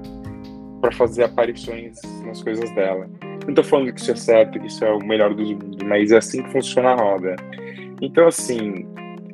para 0.82 0.92
fazer 0.92 1.24
aparições 1.24 2.00
nas 2.26 2.42
coisas 2.42 2.70
dela. 2.72 3.10
Não 3.46 3.54
tô 3.54 3.64
falando 3.64 3.92
que 3.92 4.00
isso 4.00 4.12
é 4.12 4.16
certo, 4.16 4.60
que 4.60 4.68
isso 4.68 4.84
é 4.84 4.92
o 4.92 5.00
melhor 5.00 5.34
dos 5.34 5.52
mundos, 5.52 5.80
mas 5.84 6.12
é 6.12 6.18
assim 6.18 6.44
que 6.44 6.52
funciona 6.52 6.92
a 6.92 6.96
roda. 6.96 7.36
Então, 8.02 8.28
assim, 8.28 8.86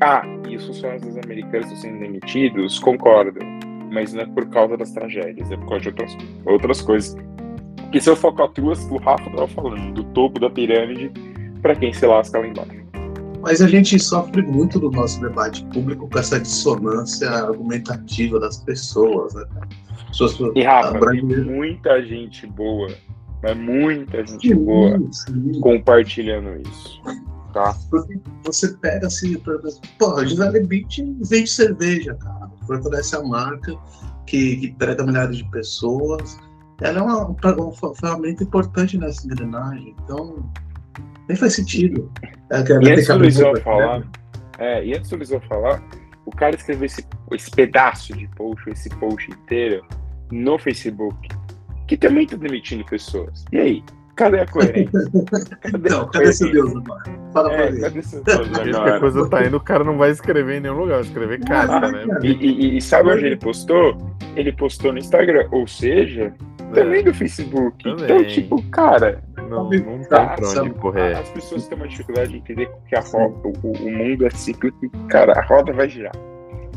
ah, 0.01 0.23
e 0.47 0.55
os 0.55 0.65
funcionários 0.65 1.17
americanos 1.17 1.67
estão 1.67 1.81
sendo 1.81 1.99
demitidos, 1.99 2.79
concordo, 2.79 3.39
mas 3.95 4.13
não 4.13 4.23
é 4.23 4.25
por 4.25 4.45
causa 4.49 4.75
das 4.75 4.91
tragédias, 4.91 5.49
é 5.49 5.55
por 5.55 5.69
causa 5.69 5.83
de 5.83 5.87
outras, 5.89 6.17
outras 6.45 6.81
coisas. 6.81 7.15
Que 7.91 8.01
se 8.01 8.09
eu 8.09 8.15
falcatruas, 8.15 8.83
o 8.91 8.97
Rafa 8.97 9.29
estava 9.29 9.47
falando, 9.47 9.93
do 9.93 10.03
topo 10.11 10.37
da 10.37 10.49
pirâmide, 10.49 11.09
para 11.61 11.73
quem 11.75 11.93
se 11.93 12.05
lasca 12.05 12.39
lá 12.39 12.47
embaixo. 12.47 12.85
Mas 13.41 13.61
a 13.61 13.67
gente 13.67 13.97
sofre 13.97 14.41
muito 14.41 14.79
no 14.79 14.91
nosso 14.91 15.21
debate 15.21 15.63
público 15.67 16.09
com 16.09 16.19
essa 16.19 16.39
dissonância 16.39 17.29
argumentativa 17.29 18.37
das 18.37 18.57
pessoas, 18.57 19.33
né? 19.33 19.45
Pessoas, 20.07 20.37
e 20.55 20.61
Rafa, 20.61 20.99
muita 21.45 22.03
gente 22.03 22.45
boa, 22.47 22.89
mas 23.41 23.57
muita 23.57 24.25
gente 24.25 24.49
sim, 24.49 24.55
boa 24.55 24.99
sim. 25.11 25.59
compartilhando 25.61 26.61
isso. 26.67 27.01
Tá? 27.53 27.73
Porque 27.89 28.19
você 28.43 28.73
pega 28.77 29.07
assim, 29.07 29.37
pô, 29.97 30.17
a 30.17 30.25
Gisele 30.25 30.65
Beach 30.65 31.01
vende 31.21 31.49
cerveja, 31.49 32.13
cara. 32.15 32.44
Fortalece 32.65 33.15
a 33.15 33.23
marca 33.23 33.75
que, 34.25 34.57
que 34.57 34.71
prega 34.73 35.05
milhares 35.05 35.37
de 35.37 35.49
pessoas. 35.49 36.37
Ela 36.81 36.99
é 36.99 37.01
uma, 37.01 37.27
uma 37.27 37.95
ferramenta 37.95 38.43
importante 38.43 38.97
nessa 38.97 39.25
engrenagem. 39.25 39.95
Então, 40.03 40.51
nem 41.27 41.37
faz 41.37 41.53
sentido. 41.53 42.11
É, 42.51 42.59
e 42.61 42.91
antes 42.91 43.07
do 43.07 43.17
Luizão 43.17 43.55
falar, 43.57 44.03
é, 44.59 44.85
e 44.85 44.95
antes 44.95 45.09
do 45.09 45.17
Luizão 45.17 45.41
falar, 45.41 45.81
o 46.25 46.31
cara 46.31 46.55
escreveu 46.55 46.85
esse, 46.85 47.05
esse 47.31 47.51
pedaço 47.51 48.13
de 48.13 48.27
post, 48.29 48.69
esse 48.69 48.89
post 48.89 49.31
inteiro, 49.31 49.85
no 50.31 50.57
Facebook, 50.57 51.29
que 51.87 51.97
também 51.97 52.25
tá 52.25 52.35
demitindo 52.35 52.83
pessoas. 52.85 53.45
E 53.51 53.57
aí? 53.57 53.83
Cadê 54.15 54.39
a 54.39 54.47
coerência? 54.47 54.99
Cadê, 55.61 55.89
não, 55.89 56.07
cadê 56.07 56.31
seu 56.31 56.51
Deus 56.51 56.75
agora? 56.75 57.03
Fala 57.33 57.53
é, 57.53 57.71
pra 57.71 57.81
cadê 57.81 58.01
seu 58.01 58.23
Deus 58.25 58.49
agora? 58.57 58.95
a 58.95 58.99
coisa 58.99 59.29
tá 59.29 59.45
indo, 59.45 59.57
o 59.57 59.61
cara 59.61 59.83
não 59.83 59.97
vai 59.97 60.11
escrever 60.11 60.57
em 60.57 60.59
nenhum 60.61 60.77
lugar, 60.77 60.95
vai 60.95 61.05
escrever 61.05 61.39
casa, 61.45 61.79
né? 61.79 62.05
E, 62.23 62.31
e, 62.31 62.77
e, 62.77 62.81
sabe 62.81 63.09
onde 63.09 63.25
ele 63.25 63.37
postou? 63.37 63.97
Ele 64.35 64.51
postou 64.53 64.93
no 64.93 64.99
Instagram, 64.99 65.47
ou 65.51 65.67
seja, 65.67 66.33
também 66.73 67.03
no 67.03 67.13
Facebook. 67.13 67.83
Também. 67.83 68.03
Então, 68.03 68.23
tipo, 68.25 68.61
cara. 68.69 69.21
Não, 69.49 69.65
não 69.65 69.69
tem 69.69 69.81
pra 70.09 70.35
onde 70.61 70.69
correr. 70.71 71.17
As 71.17 71.29
pessoas 71.29 71.67
têm 71.67 71.77
uma 71.77 71.87
dificuldade 71.87 72.31
de 72.31 72.37
entender 72.37 72.69
que 72.87 72.95
a 72.95 73.01
roda, 73.01 73.35
o, 73.63 73.71
o 73.71 73.91
mundo 73.91 74.25
é 74.25 74.29
cíclico 74.31 74.85
e, 74.85 74.89
cara, 75.07 75.33
a 75.33 75.45
roda 75.45 75.71
vai 75.71 75.87
girar. 75.87 76.13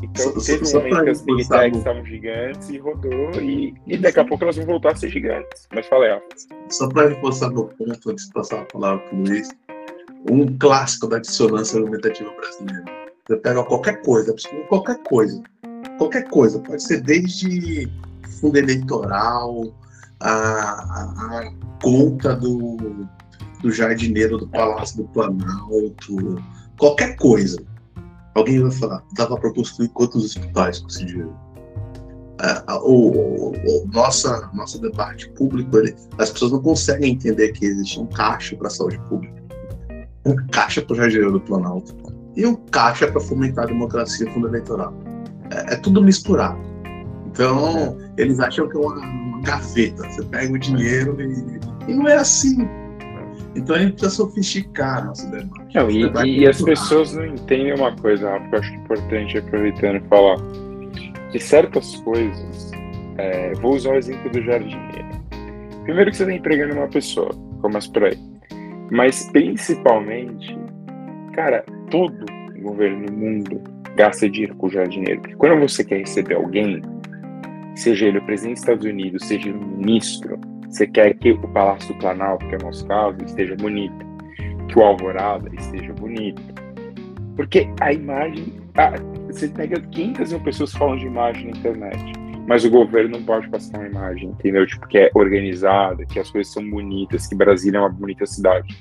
Então 0.02 0.40
só, 0.40 0.52
teve 0.52 0.66
um 0.66 0.72
momento 0.72 1.04
que 1.04 1.10
as 1.10 1.22
Big 1.22 1.48
Techs 1.48 1.78
estavam 1.78 2.04
gigantes 2.04 2.70
e 2.70 2.78
rodou, 2.78 3.32
e, 3.40 3.74
e 3.86 3.96
daqui 3.96 4.20
a 4.20 4.24
pouco 4.24 4.44
elas 4.44 4.56
vão 4.56 4.66
voltar 4.66 4.92
a 4.92 4.96
ser 4.96 5.08
gigantes. 5.08 5.68
Mas 5.74 5.86
falei, 5.86 6.10
ó. 6.12 6.20
Só 6.68 6.88
para 6.88 7.08
reforçar 7.08 7.50
meu 7.50 7.64
ponto, 7.64 8.10
antes 8.10 8.26
de 8.26 8.32
passar 8.32 8.60
a 8.60 8.64
palavra 8.64 9.04
para 9.04 9.16
o 9.16 9.20
Luiz, 9.22 9.48
um 10.30 10.58
clássico 10.58 11.06
da 11.06 11.18
dissonância 11.18 11.78
argumentativa 11.78 12.30
brasileira. 12.30 12.84
Você 13.26 13.36
pega 13.36 13.62
qualquer 13.64 14.00
coisa, 14.02 14.34
qualquer 14.68 14.98
coisa, 15.02 15.42
qualquer 15.98 16.28
coisa, 16.28 16.58
pode 16.60 16.82
ser 16.82 17.02
desde 17.02 17.88
fundo 18.40 18.56
eleitoral, 18.56 19.74
a, 20.20 20.30
a, 20.30 21.40
a 21.40 21.52
conta 21.82 22.34
do, 22.34 23.06
do 23.60 23.70
jardineiro 23.70 24.38
do 24.38 24.48
Palácio 24.48 24.98
do 24.98 25.08
Planalto, 25.08 26.42
qualquer 26.78 27.16
coisa. 27.16 27.62
Alguém 28.38 28.60
vai 28.60 28.70
falar, 28.70 29.02
dava 29.14 29.36
para 29.36 29.52
construir 29.52 29.88
quantos 29.88 30.24
hospitais 30.24 30.78
com 30.78 30.86
esse 30.86 31.04
dinheiro? 31.04 31.34
É, 32.40 32.72
o, 32.72 33.10
o, 33.10 33.50
o, 33.50 33.88
nossa, 33.92 34.48
nosso 34.54 34.80
debate 34.80 35.28
público, 35.30 35.76
ele, 35.76 35.96
as 36.18 36.30
pessoas 36.30 36.52
não 36.52 36.62
conseguem 36.62 37.14
entender 37.14 37.50
que 37.50 37.66
existe 37.66 37.98
um 37.98 38.06
caixa 38.06 38.54
para 38.54 38.68
a 38.68 38.70
saúde 38.70 38.96
pública, 39.08 39.42
um 40.24 40.36
caixa 40.52 40.80
para 40.80 40.92
o 40.92 40.96
jardineiro 40.96 41.32
do 41.32 41.40
Planalto 41.40 41.96
e 42.36 42.46
um 42.46 42.54
caixa 42.54 43.10
para 43.10 43.20
fomentar 43.20 43.64
a 43.64 43.66
democracia 43.66 44.32
fundo 44.32 44.46
eleitoral. 44.46 44.94
É, 45.50 45.74
é 45.74 45.76
tudo 45.76 46.00
misturado. 46.00 46.60
Então, 47.26 47.98
eles 48.16 48.38
acham 48.38 48.68
que 48.68 48.76
é 48.76 48.80
uma, 48.80 48.94
uma 48.98 49.40
gaveta. 49.42 50.08
Você 50.08 50.22
pega 50.26 50.52
o 50.52 50.58
dinheiro 50.60 51.20
e, 51.20 51.90
e, 51.90 51.94
não 51.94 52.06
é 52.06 52.14
assim. 52.14 52.68
Então 53.58 53.74
a 53.74 53.78
gente 53.80 53.92
precisa 53.92 54.10
sofisticar 54.10 55.04
nosso 55.04 55.28
debate. 55.30 55.74
Não, 55.74 55.90
e, 55.90 56.04
debate 56.04 56.30
e 56.30 56.46
as 56.46 56.62
pessoas 56.62 57.14
não 57.14 57.26
entendem 57.26 57.74
uma 57.74 57.94
coisa, 57.96 58.30
Rafa, 58.30 58.48
que 58.48 58.54
eu 58.54 58.60
acho 58.60 58.74
importante, 58.74 59.38
aproveitando 59.38 59.96
e 59.96 60.08
falar, 60.08 60.36
que 61.32 61.40
certas 61.40 61.96
coisas. 61.96 62.70
É, 63.18 63.52
vou 63.54 63.74
usar 63.74 63.90
o 63.90 63.96
exemplo 63.96 64.30
do 64.30 64.40
jardineiro. 64.40 65.08
Primeiro 65.82 66.10
que 66.10 66.16
você 66.16 66.22
está 66.22 66.32
empregando 66.32 66.74
uma 66.74 66.86
pessoa, 66.86 67.30
começa 67.60 67.90
por 67.90 68.04
aí. 68.04 68.16
Mas 68.92 69.28
principalmente, 69.32 70.56
cara, 71.34 71.64
todo 71.90 72.26
governo 72.60 73.06
do 73.06 73.12
mundo 73.12 73.60
gasta 73.96 74.30
dinheiro 74.30 74.54
com 74.54 74.68
o 74.68 74.70
jardineiro. 74.70 75.20
Porque 75.20 75.34
quando 75.34 75.60
você 75.60 75.82
quer 75.82 75.98
receber 75.98 76.36
alguém, 76.36 76.80
seja 77.74 78.06
ele 78.06 78.18
o 78.18 78.24
presidente 78.24 78.54
dos 78.54 78.62
Estados 78.62 78.84
Unidos, 78.84 79.26
seja 79.26 79.50
o 79.50 79.58
ministro, 79.58 80.38
você 80.68 80.86
quer 80.86 81.14
que 81.14 81.32
o 81.32 81.48
Palácio 81.48 81.94
do 81.94 81.98
Planalto, 81.98 82.46
que 82.46 82.54
é 82.54 82.58
o 82.58 82.64
nosso 82.64 82.86
caso, 82.86 83.16
esteja 83.24 83.56
bonito, 83.56 84.06
que 84.68 84.78
o 84.78 84.82
Alvorada 84.82 85.50
esteja 85.54 85.92
bonito. 85.94 86.42
Porque 87.36 87.68
a 87.80 87.92
imagem. 87.92 88.52
Ah, 88.76 88.92
você 89.26 89.48
pega 89.48 89.80
500 89.80 90.32
mil 90.32 90.42
pessoas 90.42 90.72
falando 90.72 91.00
de 91.00 91.06
imagem 91.06 91.50
na 91.50 91.58
internet, 91.58 92.12
mas 92.46 92.64
o 92.64 92.70
governo 92.70 93.18
não 93.18 93.24
pode 93.24 93.48
passar 93.48 93.78
uma 93.78 93.88
imagem, 93.88 94.28
entendeu? 94.30 94.66
Tipo, 94.66 94.86
que 94.86 94.98
é 94.98 95.10
organizada, 95.14 96.04
que 96.06 96.18
as 96.18 96.30
coisas 96.30 96.52
são 96.52 96.68
bonitas, 96.68 97.26
que 97.26 97.34
Brasília 97.34 97.78
é 97.78 97.80
uma 97.80 97.88
bonita 97.88 98.24
cidade. 98.26 98.76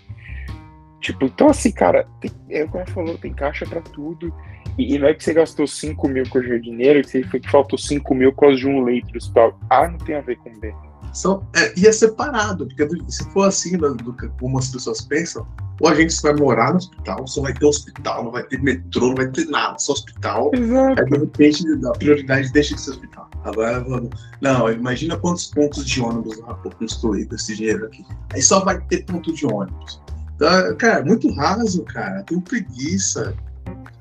Tipo, 0.99 1.25
então 1.25 1.49
assim, 1.49 1.71
cara, 1.71 2.07
tem, 2.19 2.31
é 2.49 2.65
como 2.65 2.87
falou, 2.89 3.17
tem 3.17 3.33
caixa 3.33 3.65
para 3.65 3.81
tudo. 3.81 4.33
E, 4.77 4.93
e, 4.93 4.99
não 4.99 5.07
é 5.07 5.13
que 5.13 5.23
você 5.23 5.33
gastou 5.33 5.65
5 5.65 6.07
mil 6.07 6.27
com 6.29 6.39
o 6.39 6.43
jardineiro, 6.43 7.01
que, 7.01 7.23
foi 7.23 7.39
que 7.39 7.49
faltou 7.49 7.77
5 7.79 8.13
mil 8.13 8.31
por 8.33 8.41
causa 8.41 8.57
de 8.57 8.67
um 8.67 8.83
leito 8.83 9.11
do 9.11 9.17
hospital. 9.17 9.59
Ah, 9.69 9.87
não 9.87 9.97
tem 9.97 10.15
a 10.15 10.21
ver 10.21 10.37
com 10.37 10.51
B. 10.59 10.73
São, 11.13 11.43
é, 11.55 11.79
e 11.79 11.87
é 11.87 11.91
separado, 11.91 12.67
porque 12.67 12.87
se 13.09 13.23
for 13.31 13.47
assim, 13.47 13.77
do, 13.77 13.95
do, 13.95 14.15
como 14.39 14.57
as 14.59 14.69
pessoas 14.69 15.01
pensam, 15.01 15.47
ou 15.79 15.89
a 15.89 15.95
gente 15.95 16.19
vai 16.21 16.33
morar 16.33 16.71
no 16.71 16.77
hospital, 16.77 17.27
só 17.27 17.41
vai 17.41 17.53
ter 17.53 17.65
hospital, 17.65 18.23
não 18.23 18.31
vai 18.31 18.43
ter 18.43 18.61
metrô, 18.61 19.09
não 19.09 19.15
vai 19.15 19.27
ter 19.27 19.45
nada, 19.45 19.77
só 19.77 19.93
hospital. 19.93 20.51
Exato. 20.53 21.01
Aí, 21.01 21.09
de 21.09 21.17
repente, 21.17 21.63
a 21.85 21.91
prioridade 21.91 22.51
deixa 22.51 22.75
de 22.75 22.81
ser 22.81 22.91
hospital. 22.91 23.29
Agora, 23.43 23.79
vamos. 23.81 24.09
Não, 24.41 24.71
imagina 24.71 25.17
quantos 25.17 25.47
pontos 25.47 25.85
de 25.85 26.01
ônibus 26.01 26.39
vai 26.39 26.55
construir 26.73 27.25
com 27.27 27.35
esse 27.35 27.55
dinheiro 27.55 27.85
aqui. 27.85 28.03
Aí 28.33 28.41
só 28.41 28.59
vai 28.63 28.81
ter 28.81 29.05
ponto 29.05 29.33
de 29.33 29.45
ônibus. 29.45 30.01
Então, 30.35 30.75
cara, 30.77 31.05
muito 31.05 31.31
raso, 31.33 31.83
cara. 31.83 32.23
Tenho 32.23 32.41
preguiça. 32.41 33.35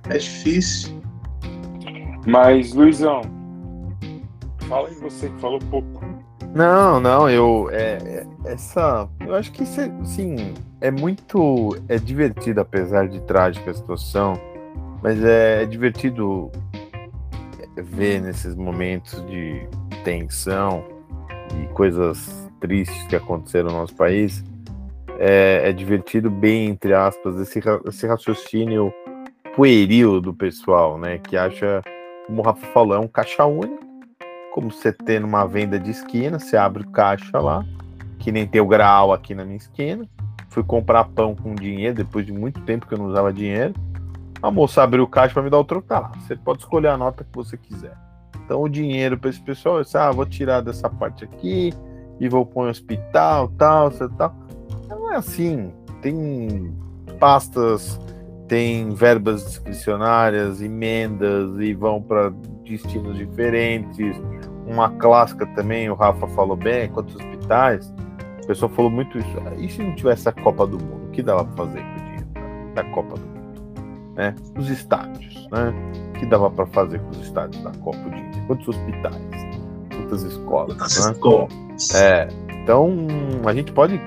É 0.08 0.18
difícil. 0.18 1.00
Mas, 2.26 2.72
Luizão, 2.72 3.22
fala 4.68 4.90
em 4.90 4.94
você 4.94 5.28
que 5.28 5.40
falou 5.40 5.58
pouco. 5.70 6.04
Não, 6.54 7.00
não, 7.00 7.28
eu. 7.28 7.68
É, 7.70 7.98
é, 8.02 8.26
essa. 8.46 9.08
Eu 9.20 9.34
acho 9.34 9.52
que 9.52 9.62
é, 9.62 9.84
assim, 10.02 10.54
é 10.80 10.90
muito. 10.90 11.76
É 11.88 11.98
divertido, 11.98 12.60
apesar 12.60 13.08
de 13.08 13.20
trágica 13.22 13.70
a 13.70 13.74
situação. 13.74 14.34
Mas 15.02 15.22
é, 15.22 15.62
é 15.62 15.66
divertido 15.66 16.50
ver 17.76 18.20
nesses 18.20 18.54
momentos 18.54 19.24
de 19.26 19.68
tensão 20.02 20.84
e 21.62 21.66
coisas 21.74 22.50
tristes 22.60 23.06
que 23.06 23.16
aconteceram 23.16 23.68
no 23.68 23.76
nosso 23.76 23.94
país. 23.94 24.42
É, 25.18 25.62
é 25.64 25.72
divertido, 25.72 26.30
bem, 26.30 26.68
entre 26.68 26.92
aspas, 26.92 27.38
esse, 27.38 27.60
esse 27.86 28.06
raciocínio 28.06 28.92
pueril 29.54 30.20
do 30.20 30.34
pessoal, 30.34 30.98
né? 30.98 31.18
Que 31.18 31.36
acha, 31.36 31.82
como 32.26 32.42
o 32.42 32.44
Rafa 32.44 32.66
falou, 32.68 32.94
é 32.94 32.98
um 32.98 33.08
caixa 33.08 33.44
único, 33.44 33.85
como 34.56 34.72
você 34.72 34.90
ter 34.90 35.20
numa 35.20 35.44
venda 35.44 35.78
de 35.78 35.90
esquina, 35.90 36.38
você 36.38 36.56
abre 36.56 36.82
o 36.82 36.88
caixa 36.88 37.38
lá, 37.38 37.62
que 38.18 38.32
nem 38.32 38.46
tem 38.46 38.58
o 38.58 38.66
grau 38.66 39.12
aqui 39.12 39.34
na 39.34 39.44
minha 39.44 39.58
esquina. 39.58 40.08
Fui 40.48 40.64
comprar 40.64 41.04
pão 41.04 41.34
com 41.34 41.54
dinheiro, 41.54 41.96
depois 41.96 42.24
de 42.24 42.32
muito 42.32 42.62
tempo 42.62 42.86
que 42.86 42.94
eu 42.94 42.98
não 42.98 43.04
usava 43.04 43.30
dinheiro. 43.34 43.74
A 44.40 44.50
moça 44.50 44.82
abriu 44.82 45.04
o 45.04 45.06
caixa 45.06 45.34
para 45.34 45.42
me 45.42 45.50
dar 45.50 45.58
o 45.58 45.64
troco, 45.64 45.86
tá 45.86 46.00
lá. 46.00 46.12
Você 46.20 46.34
pode 46.34 46.60
escolher 46.60 46.88
a 46.88 46.96
nota 46.96 47.22
que 47.22 47.36
você 47.36 47.58
quiser. 47.58 47.98
Então 48.46 48.62
o 48.62 48.68
dinheiro 48.68 49.18
para 49.18 49.28
esse 49.28 49.42
pessoal, 49.42 49.76
eu 49.76 49.82
disse, 49.82 49.98
ah, 49.98 50.10
vou 50.10 50.24
tirar 50.24 50.62
dessa 50.62 50.88
parte 50.88 51.22
aqui 51.22 51.74
e 52.18 52.26
vou 52.26 52.46
pôr 52.46 52.66
em 52.66 52.70
hospital, 52.70 53.48
tal, 53.58 53.90
tal. 53.90 54.34
Não 54.88 55.12
é 55.12 55.16
assim. 55.16 55.70
Tem 56.00 56.74
pastas 57.20 58.00
tem 58.48 58.94
verbas 58.94 59.44
discricionárias, 59.44 60.62
emendas 60.62 61.58
e 61.58 61.74
vão 61.74 62.00
para 62.00 62.32
destinos 62.66 63.16
diferentes. 63.16 64.20
Uma 64.66 64.90
clássica 64.90 65.46
também, 65.54 65.88
o 65.88 65.94
Rafa 65.94 66.26
falou 66.28 66.56
bem, 66.56 66.88
quantos 66.88 67.14
hospitais. 67.14 67.92
O 68.42 68.46
pessoal 68.46 68.70
falou 68.72 68.90
muito 68.90 69.18
isso. 69.18 69.36
E 69.58 69.68
se 69.68 69.82
não 69.82 69.94
tivesse 69.94 70.28
a 70.28 70.32
Copa 70.32 70.66
do 70.66 70.78
Mundo? 70.78 71.06
que 71.16 71.22
dava 71.22 71.44
para 71.46 71.64
fazer 71.64 71.80
com 71.80 71.92
o 71.92 72.04
dinheiro 72.04 72.74
da 72.74 72.84
Copa 72.84 73.14
do 73.16 73.26
Mundo? 73.26 74.14
Né? 74.14 74.34
Os 74.56 74.68
estádios, 74.68 75.48
né? 75.50 75.74
O 76.10 76.12
que 76.18 76.26
dava 76.26 76.50
para 76.50 76.66
fazer 76.66 77.00
com 77.00 77.10
os 77.10 77.20
estádios 77.20 77.62
da 77.62 77.72
Copa 77.72 77.98
do 77.98 78.10
Mundo? 78.10 78.46
Quantos 78.46 78.68
hospitais? 78.68 79.16
Quantas 79.94 80.22
escolas? 80.22 80.76
Quantas 80.76 81.06
né? 81.06 81.12
escolas? 81.12 81.94
É, 81.94 82.28
então 82.62 82.96
a 83.46 83.54
gente 83.54 83.72
pode 83.72 84.00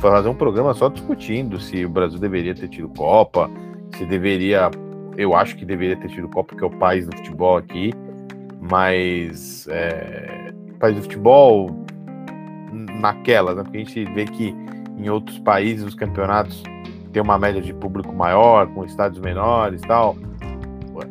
fazer 0.00 0.28
um 0.28 0.34
programa 0.34 0.74
só 0.74 0.88
discutindo 0.88 1.60
se 1.60 1.84
o 1.84 1.88
Brasil 1.88 2.18
deveria 2.18 2.54
ter 2.54 2.68
tido 2.68 2.88
Copa, 2.88 3.50
se 3.96 4.06
deveria. 4.06 4.70
Eu 5.16 5.34
acho 5.34 5.56
que 5.56 5.64
deveria 5.64 5.96
ter 5.96 6.08
tido 6.08 6.28
Copa, 6.28 6.48
porque 6.48 6.64
é 6.64 6.66
o 6.66 6.78
país 6.78 7.06
do 7.06 7.16
futebol 7.16 7.56
aqui, 7.56 7.92
mas 8.60 9.66
é, 9.70 10.52
país 10.78 10.96
do 10.96 11.02
futebol 11.02 11.84
naquela, 13.00 13.54
né? 13.54 13.62
Porque 13.62 13.78
a 13.78 13.80
gente 13.80 14.04
vê 14.12 14.24
que 14.24 14.54
em 14.98 15.08
outros 15.08 15.38
países 15.38 15.84
os 15.84 15.94
campeonatos 15.94 16.62
têm 17.12 17.22
uma 17.22 17.38
média 17.38 17.62
de 17.62 17.72
público 17.72 18.12
maior, 18.12 18.66
com 18.68 18.84
estádios 18.84 19.20
menores 19.20 19.82
e 19.82 19.86
tal. 19.86 20.16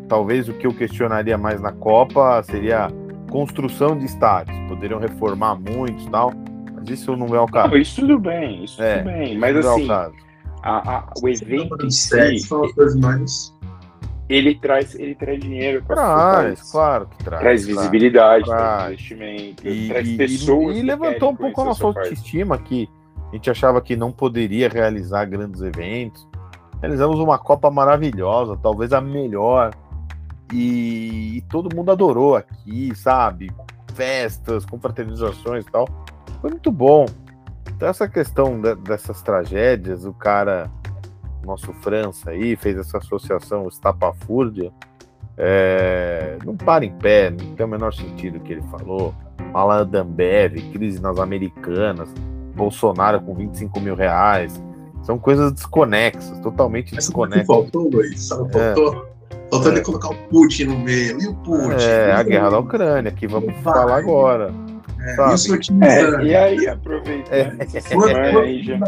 Talvez 0.08 0.48
o 0.48 0.54
que 0.54 0.68
eu 0.68 0.74
questionaria 0.74 1.38
mais 1.38 1.62
na 1.62 1.72
Copa 1.72 2.42
seria 2.44 2.90
construção 3.30 3.98
de 3.98 4.06
estádios. 4.06 4.58
Poderiam 4.68 5.00
reformar 5.00 5.56
muitos 5.56 6.06
e 6.06 6.10
tal, 6.10 6.34
mas 6.74 6.90
isso 6.90 7.16
não 7.16 7.34
é 7.36 7.40
o 7.40 7.48
caso. 7.48 7.70
Não, 7.70 7.78
isso 7.78 8.02
tudo 8.02 8.20
bem, 8.20 8.64
isso 8.64 8.82
é, 8.82 8.98
tudo 8.98 9.06
bem. 9.12 9.38
Mas 9.38 9.58
assim, 9.58 9.88
é 9.88 9.92
o, 9.92 9.94
assim, 9.94 10.16
a, 10.64 10.98
a, 10.98 11.14
o 11.22 11.30
evento 11.30 11.86
em 11.86 11.90
si, 11.90 12.40
são 12.40 12.64
as 12.64 12.72
coisas 12.74 12.96
mais 12.96 13.53
ele 14.30 14.56
traz, 14.56 14.96
ele 14.96 15.16
traz 15.16 15.40
dinheiro 15.40 15.84
para 15.84 15.96
traz, 15.96 16.72
claro 16.72 17.08
que 17.08 17.24
traz. 17.24 17.42
Traz 17.42 17.66
visibilidade, 17.66 18.46
claro. 18.46 18.62
traz 18.62 18.92
investimento, 18.92 19.68
e, 19.68 19.90
traz 19.90 20.16
pessoas. 20.16 20.76
E, 20.76 20.80
e 20.80 20.84
levantou 20.84 21.32
um 21.32 21.36
pouco 21.36 21.62
a 21.62 21.66
nossa 21.66 21.86
autoestima 21.86 22.58
que 22.58 22.90
a 23.32 23.36
gente 23.36 23.50
achava 23.50 23.82
que 23.82 23.96
não 23.96 24.12
poderia 24.12 24.70
realizar 24.70 25.26
grandes 25.26 25.62
eventos. 25.62 26.28
Realizamos 26.82 27.20
uma 27.20 27.38
Copa 27.38 27.70
maravilhosa, 27.70 28.58
talvez 28.62 28.94
a 28.94 29.02
melhor. 29.02 29.74
E, 30.54 31.38
e 31.38 31.42
todo 31.50 31.76
mundo 31.76 31.92
adorou 31.92 32.36
aqui, 32.36 32.94
sabe? 32.96 33.52
Festas, 33.94 34.66
confraternizações 34.66 35.66
e 35.66 35.72
tal. 35.72 35.88
Foi 36.40 36.52
muito 36.52 36.72
bom. 36.72 37.06
Então, 37.76 37.88
essa 37.88 38.08
questão 38.08 38.62
de, 38.62 38.76
dessas 38.76 39.22
tragédias, 39.22 40.06
o 40.06 40.14
cara 40.14 40.70
nosso 41.46 41.74
França 41.74 42.32
aí, 42.32 42.56
fez 42.56 42.78
essa 42.78 42.98
associação 42.98 43.68
estapafúrdia, 43.68 44.72
é, 45.38 46.38
não 46.46 46.56
para 46.56 46.86
em 46.86 46.92
pé, 46.92 47.30
não 47.30 47.56
tem 47.56 47.66
o 47.66 47.70
menor 47.70 47.94
sentido 47.94 48.38
o 48.38 48.40
que 48.40 48.54
ele 48.54 48.64
falou. 48.64 49.14
Alan 49.54 49.86
Dambev, 49.86 50.62
crise 50.72 51.02
nas 51.02 51.20
Americanas, 51.20 52.10
Bolsonaro 52.56 53.22
com 53.22 53.34
25 53.34 53.80
mil 53.80 53.96
reais. 53.96 54.62
São 55.02 55.18
coisas 55.18 55.52
desconexas, 55.52 56.40
totalmente 56.40 56.96
desconexas. 56.96 57.48
Faltou, 57.48 57.90
Luiz. 57.90 58.30
Faltou, 58.30 58.62
é. 58.62 58.74
faltou 59.50 59.72
é. 59.72 59.76
ele 59.76 59.82
colocar 59.82 60.10
o 60.10 60.16
Putin 60.30 60.66
no 60.66 60.80
meio. 60.80 61.22
E 61.22 61.28
o 61.28 61.36
Putin? 61.36 61.84
É, 61.84 62.12
a 62.14 62.24
guerra 62.24 62.50
da 62.52 62.60
Ucrânia, 62.60 63.12
que 63.12 63.28
vamos 63.28 63.54
falar 63.58 63.98
agora. 63.98 64.54
É, 65.04 65.34
isso 65.34 65.54
otimizante. 65.54 66.22
É, 66.22 66.26
e 66.26 66.36
aí, 66.36 66.68
aproveitando 66.68 67.34
é. 67.34 67.58
essa 67.60 67.82
semana 67.82 68.40
aí 68.40 68.64
já. 68.64 68.76
É, 68.76 68.80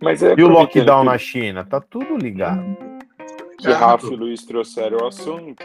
Mas 0.00 0.22
é 0.22 0.34
e 0.38 0.42
o 0.44 0.48
lockdown 0.48 1.00
que... 1.00 1.06
na 1.06 1.18
China? 1.18 1.64
Tá 1.64 1.80
tudo 1.80 2.16
ligado. 2.16 2.64
Que 3.58 3.72
Rafa 3.72 4.06
e 4.06 4.16
Luiz 4.16 4.44
trouxeram 4.44 4.98
o 4.98 5.06
assunto. 5.06 5.64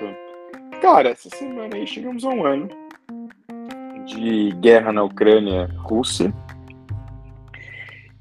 Cara, 0.82 1.10
essa 1.10 1.30
semana 1.30 1.76
aí 1.76 1.86
chegamos 1.86 2.24
a 2.24 2.30
um 2.30 2.46
ano 2.46 2.68
de 4.06 4.52
guerra 4.60 4.92
na 4.92 5.04
Ucrânia, 5.04 5.70
Rússia. 5.78 6.34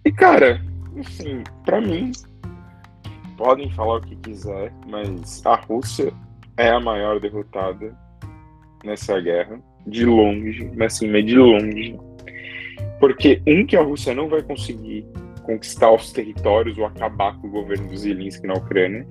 E, 0.05 0.13
cara, 0.13 0.61
assim, 0.99 1.43
pra 1.65 1.81
mim, 1.81 2.13
podem 3.37 3.71
falar 3.73 3.97
o 3.97 4.01
que 4.01 4.17
quiser, 4.17 4.73
mas 4.87 5.45
a 5.47 5.55
Rússia 5.57 6.13
é 6.57 6.71
a 6.71 6.81
maior 6.81 7.21
derrotada 7.21 7.97
nessa 8.87 9.21
guerra, 9.21 9.61
de 9.87 10.07
longe, 10.07 10.71
mas 10.75 10.95
assim, 10.95 11.11
mas 11.11 11.25
de 11.25 11.37
longe. 11.37 11.99
Porque, 12.99 13.43
um, 13.47 13.67
que 13.67 13.77
a 13.77 13.83
Rússia 13.83 14.15
não 14.15 14.29
vai 14.29 14.43
conseguir 14.43 15.07
conquistar 15.43 15.93
os 15.93 16.13
territórios 16.13 16.77
ou 16.77 16.85
acabar 16.85 17.39
com 17.39 17.47
o 17.47 17.51
governo 17.51 17.89
do 17.89 17.97
Zelensky 17.97 18.47
na 18.47 18.55
Ucrânia. 18.55 19.07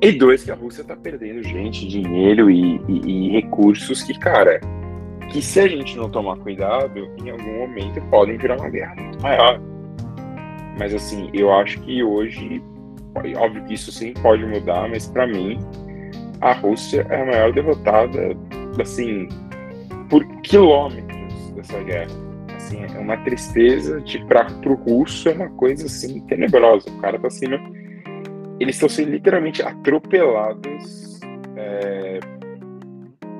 E 0.00 0.12
dois, 0.12 0.44
que 0.44 0.50
a 0.50 0.54
Rússia 0.54 0.84
tá 0.84 0.96
perdendo 0.96 1.42
gente, 1.42 1.86
dinheiro 1.86 2.50
e, 2.50 2.80
e, 2.88 3.00
e, 3.06 3.30
recursos 3.30 4.02
que, 4.02 4.16
cara, 4.18 4.60
que 5.30 5.42
se 5.42 5.60
a 5.60 5.68
gente 5.68 5.96
não 5.96 6.08
tomar 6.08 6.36
cuidado, 6.36 7.08
em 7.22 7.30
algum 7.30 7.58
momento 7.58 8.00
podem 8.08 8.38
virar 8.38 8.56
uma 8.56 8.70
guerra 8.70 8.94
muito 8.94 9.20
maior. 9.20 9.60
Mas 10.78 10.94
assim, 10.94 11.28
eu 11.34 11.52
acho 11.52 11.80
que 11.80 12.02
hoje, 12.02 12.62
óbvio 13.36 13.64
que 13.64 13.74
isso 13.74 13.90
sim 13.90 14.12
pode 14.14 14.46
mudar, 14.46 14.88
mas 14.88 15.08
para 15.08 15.26
mim, 15.26 15.58
a 16.40 16.52
Rússia 16.52 17.06
é 17.08 17.22
a 17.22 17.26
maior 17.26 17.52
derrotada, 17.52 18.36
assim, 18.80 19.28
por 20.08 20.24
quilômetros 20.42 21.50
dessa 21.52 21.82
guerra. 21.82 22.10
Assim, 22.56 22.82
é 22.82 22.98
uma 22.98 23.16
tristeza 23.18 24.00
de 24.00 24.24
para 24.26 24.46
o 24.66 24.74
russo 24.74 25.28
é 25.28 25.32
uma 25.32 25.48
coisa 25.50 25.86
assim 25.86 26.20
tenebrosa. 26.26 26.90
O 26.90 27.00
cara 27.00 27.18
tá 27.18 27.30
sendo, 27.30 27.58
eles 28.60 28.76
estão 28.76 28.88
sendo 28.88 29.10
literalmente 29.10 29.62
atropelados, 29.62 31.20
é, 31.56 32.20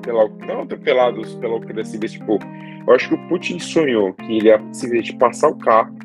pela, 0.01 0.27
não 0.47 0.61
atropelados 0.61 1.35
pela 1.35 1.55
Ucrânia, 1.55 1.81
assim, 1.81 1.99
tipo, 1.99 2.39
eu 2.87 2.93
acho 2.93 3.09
que 3.09 3.15
o 3.15 3.27
Putin 3.27 3.59
sonhou 3.59 4.13
que 4.13 4.37
ele 4.37 4.47
ia 4.47 4.57
simplesmente 4.71 5.13
passar 5.15 5.49
o 5.49 5.57
carro, 5.57 5.95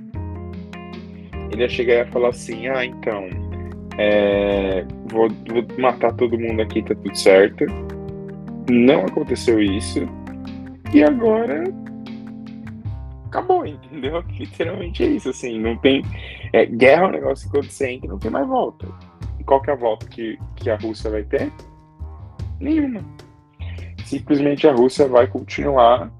ele 1.51 1.63
ia 1.63 1.69
chegar 1.69 1.95
e 1.95 1.97
ia 1.99 2.07
falar 2.07 2.29
assim, 2.29 2.69
ah, 2.69 2.85
então 2.85 3.29
é, 3.99 4.85
vou, 5.07 5.29
vou 5.29 5.79
matar 5.79 6.13
todo 6.15 6.39
mundo 6.39 6.61
aqui, 6.63 6.83
tá 6.83 6.95
tudo 6.95 7.17
certo. 7.17 7.65
Não 8.71 9.01
aconteceu 9.01 9.61
isso. 9.61 10.01
E 10.93 11.03
agora 11.03 11.65
acabou, 13.27 13.67
entendeu? 13.67 14.25
Literalmente 14.39 15.03
é 15.03 15.07
isso, 15.07 15.31
assim, 15.31 15.59
não 15.59 15.77
tem. 15.77 16.03
É, 16.53 16.67
guerra 16.67 17.05
é 17.05 17.07
um 17.07 17.11
negócio 17.11 17.47
que 17.47 17.57
quando 17.57 17.71
você 17.71 17.91
entra 17.91 18.09
não 18.09 18.19
tem 18.19 18.31
mais 18.31 18.47
volta. 18.47 18.87
E 19.39 19.45
qual 19.45 19.61
que 19.61 19.71
é 19.71 19.73
a 19.73 19.77
volta 19.77 20.07
que, 20.07 20.39
que 20.57 20.71
a 20.71 20.77
Rússia 20.77 21.11
vai 21.11 21.25
ter? 21.25 21.53
Nenhuma. 22.61 23.01
Simplesmente 24.05 24.69
a 24.69 24.73
Rússia 24.73 25.09
vai 25.09 25.27
continuar 25.27 26.11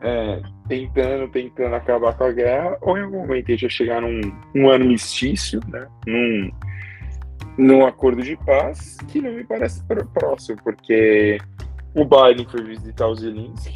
é, 0.00 0.40
tentando, 0.68 1.28
tentando 1.28 1.74
acabar 1.74 2.16
com 2.16 2.24
a 2.24 2.32
guerra, 2.32 2.78
ou 2.80 2.96
em 2.96 3.02
algum 3.02 3.18
momento 3.18 3.48
vai 3.48 3.70
chegar 3.70 4.00
num 4.00 4.20
um 4.54 4.70
armistício, 4.70 5.60
né? 5.68 5.86
Num, 6.06 6.50
num 7.56 7.86
acordo 7.86 8.22
de 8.22 8.36
paz 8.36 8.96
que 9.08 9.20
não 9.20 9.32
me 9.32 9.44
parece 9.44 9.82
próximo, 10.12 10.58
porque 10.62 11.38
o 11.94 12.04
Biden 12.04 12.46
foi 12.48 12.62
visitar 12.64 13.06
o 13.06 13.14
Zelensky, 13.14 13.74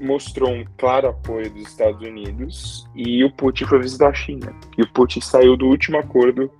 mostrou 0.00 0.50
um 0.50 0.64
claro 0.78 1.08
apoio 1.08 1.50
dos 1.50 1.68
Estados 1.68 2.00
Unidos 2.00 2.88
e 2.94 3.24
o 3.24 3.30
Putin 3.30 3.64
foi 3.66 3.80
visitar 3.80 4.08
a 4.08 4.14
China. 4.14 4.54
E 4.76 4.82
o 4.82 4.92
Putin 4.92 5.20
saiu 5.20 5.56
do 5.56 5.66
último 5.66 5.98
acordo 5.98 6.50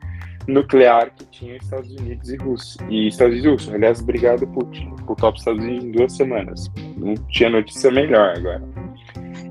nuclear 0.46 1.10
que 1.14 1.24
tinha 1.26 1.56
Estados 1.56 1.90
Unidos 1.94 2.28
e 2.30 2.36
Rússia. 2.36 2.86
E 2.90 3.08
Estados 3.08 3.32
Unidos 3.32 3.46
e 3.46 3.52
Rússia. 3.52 3.74
Aliás, 3.74 4.00
obrigado, 4.00 4.46
Putin, 4.48 4.94
por 5.06 5.16
top 5.16 5.38
Estados 5.38 5.62
Unidos 5.62 5.84
em 5.84 5.90
duas 5.92 6.12
semanas. 6.12 6.70
Não 6.96 7.14
tinha 7.28 7.50
notícia 7.50 7.90
melhor 7.90 8.36
agora. 8.36 8.62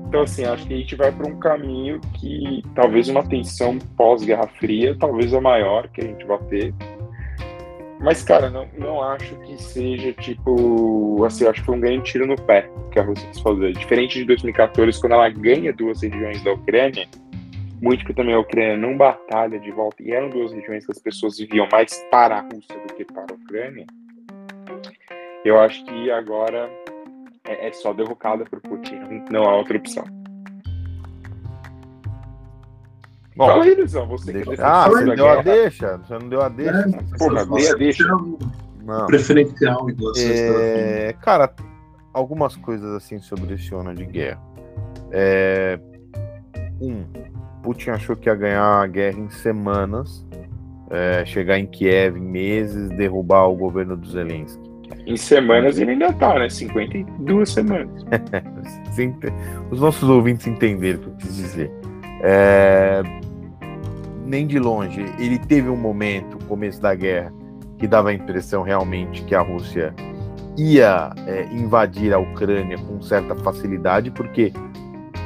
Então, 0.06 0.22
assim, 0.22 0.44
acho 0.44 0.66
que 0.66 0.74
a 0.74 0.76
gente 0.76 0.94
vai 0.94 1.10
para 1.10 1.26
um 1.26 1.38
caminho 1.38 2.00
que 2.14 2.62
talvez 2.74 3.08
uma 3.08 3.22
tensão 3.26 3.78
pós-Guerra 3.96 4.46
Fria, 4.46 4.96
talvez 4.98 5.34
a 5.34 5.40
maior 5.40 5.88
que 5.88 6.00
a 6.00 6.04
gente 6.04 6.24
vai 6.24 6.38
ter. 6.44 6.74
Mas, 8.00 8.22
cara, 8.22 8.50
não, 8.50 8.68
não 8.78 9.02
acho 9.02 9.34
que 9.40 9.60
seja 9.60 10.12
tipo. 10.12 11.24
Assim, 11.24 11.46
acho 11.46 11.60
que 11.60 11.66
foi 11.66 11.76
um 11.76 11.80
grande 11.80 12.04
tiro 12.04 12.26
no 12.26 12.36
pé 12.36 12.68
que 12.92 12.98
a 12.98 13.02
Rússia 13.02 13.26
quis 13.28 13.40
fazer. 13.40 13.72
Diferente 13.72 14.18
de 14.18 14.24
2014, 14.26 15.00
quando 15.00 15.12
ela 15.12 15.28
ganha 15.30 15.72
duas 15.72 16.02
regiões 16.02 16.42
da 16.44 16.52
Ucrânia, 16.52 17.08
muito 17.80 18.04
que 18.04 18.12
também 18.12 18.34
a 18.34 18.40
Ucrânia 18.40 18.76
não 18.76 18.96
batalha 18.96 19.58
de 19.58 19.70
volta, 19.70 20.02
e 20.02 20.12
eram 20.12 20.28
duas 20.28 20.52
regiões 20.52 20.84
que 20.84 20.92
as 20.92 20.98
pessoas 20.98 21.38
viviam 21.38 21.66
mais 21.72 21.98
para 22.10 22.36
a 22.36 22.40
Rússia 22.40 22.78
do 22.86 22.94
que 22.94 23.04
para 23.04 23.26
a 23.30 23.34
Ucrânia. 23.34 23.86
Eu 25.44 25.58
acho 25.58 25.84
que 25.84 26.10
agora 26.10 26.70
é, 27.44 27.68
é 27.68 27.72
só 27.72 27.92
derrocada 27.92 28.44
por 28.44 28.60
Putin, 28.60 29.00
não 29.30 29.44
há 29.44 29.56
outra 29.56 29.76
opção. 29.76 30.04
Bom, 33.36 33.48
Fala 33.48 33.64
aí, 33.64 33.74
Luizão, 33.74 34.06
você 34.06 34.32
deixa... 34.32 34.50
que 34.54 34.62
Ah, 34.62 34.88
você 34.88 35.04
deu 35.04 35.16
guerra. 35.16 35.40
a 35.40 35.42
deixa? 35.42 35.96
Você 35.98 36.18
não 36.18 36.28
deu 36.28 36.40
a 36.40 36.48
deixa? 36.48 36.78
É, 36.78 37.18
Porra, 37.18 37.46
dei 37.46 37.68
a 37.68 37.74
deixa. 37.74 38.06
Não. 38.84 39.06
Preferencial 39.06 39.90
em 39.90 39.96
é, 40.18 41.14
Cara, 41.20 41.52
algumas 42.12 42.54
coisas 42.54 42.94
assim 42.94 43.18
sobre 43.18 43.54
esse 43.54 43.74
ano 43.74 43.94
de 43.94 44.04
guerra. 44.04 44.40
É... 45.10 45.80
Um, 46.80 47.04
Putin 47.62 47.90
achou 47.90 48.14
que 48.14 48.28
ia 48.28 48.34
ganhar 48.34 48.62
a 48.62 48.86
guerra 48.86 49.18
em 49.18 49.30
semanas, 49.30 50.24
é, 50.90 51.24
chegar 51.24 51.58
em 51.58 51.66
Kiev 51.66 52.16
em 52.18 52.20
meses, 52.20 52.90
derrubar 52.90 53.48
o 53.48 53.56
governo 53.56 53.96
do 53.96 54.06
Zelensky. 54.06 54.73
Em 55.06 55.16
semanas 55.16 55.78
ele 55.78 55.92
ainda 55.92 56.12
tá, 56.12 56.38
né? 56.38 56.48
52 56.48 57.50
semanas. 57.50 58.04
Os 59.70 59.80
nossos 59.80 60.08
ouvintes 60.08 60.46
entenderam 60.46 60.98
o 60.98 61.02
que 61.02 61.08
eu 61.08 61.16
quis 61.16 61.36
dizer. 61.36 61.70
É... 62.22 63.02
Nem 64.24 64.46
de 64.46 64.58
longe. 64.58 65.04
Ele 65.18 65.38
teve 65.38 65.68
um 65.68 65.76
momento, 65.76 66.38
começo 66.46 66.80
da 66.80 66.94
guerra, 66.94 67.32
que 67.78 67.86
dava 67.86 68.10
a 68.10 68.14
impressão 68.14 68.62
realmente 68.62 69.22
que 69.24 69.34
a 69.34 69.40
Rússia 69.40 69.94
ia 70.56 71.10
é, 71.26 71.44
invadir 71.52 72.14
a 72.14 72.18
Ucrânia 72.18 72.78
com 72.78 73.02
certa 73.02 73.34
facilidade, 73.36 74.10
porque 74.10 74.52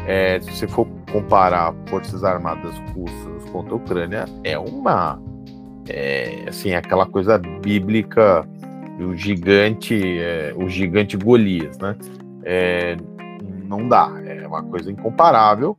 é, 0.06 0.40
se 0.40 0.50
você 0.50 0.66
for 0.66 0.88
comparar 1.12 1.74
forças 1.86 2.24
armadas 2.24 2.74
russas 2.94 3.50
contra 3.50 3.74
a 3.74 3.76
Ucrânia, 3.76 4.24
é 4.42 4.58
uma 4.58 5.20
é, 5.88 6.44
assim 6.48 6.74
aquela 6.74 7.06
coisa 7.06 7.38
bíblica 7.38 8.48
do 8.98 9.16
gigante, 9.16 9.94
é, 10.18 10.52
o 10.56 10.68
gigante 10.68 11.16
Golias, 11.16 11.78
né? 11.78 11.96
É, 12.42 12.96
não 13.64 13.88
dá, 13.88 14.10
é 14.26 14.46
uma 14.46 14.62
coisa 14.62 14.90
incomparável. 14.90 15.74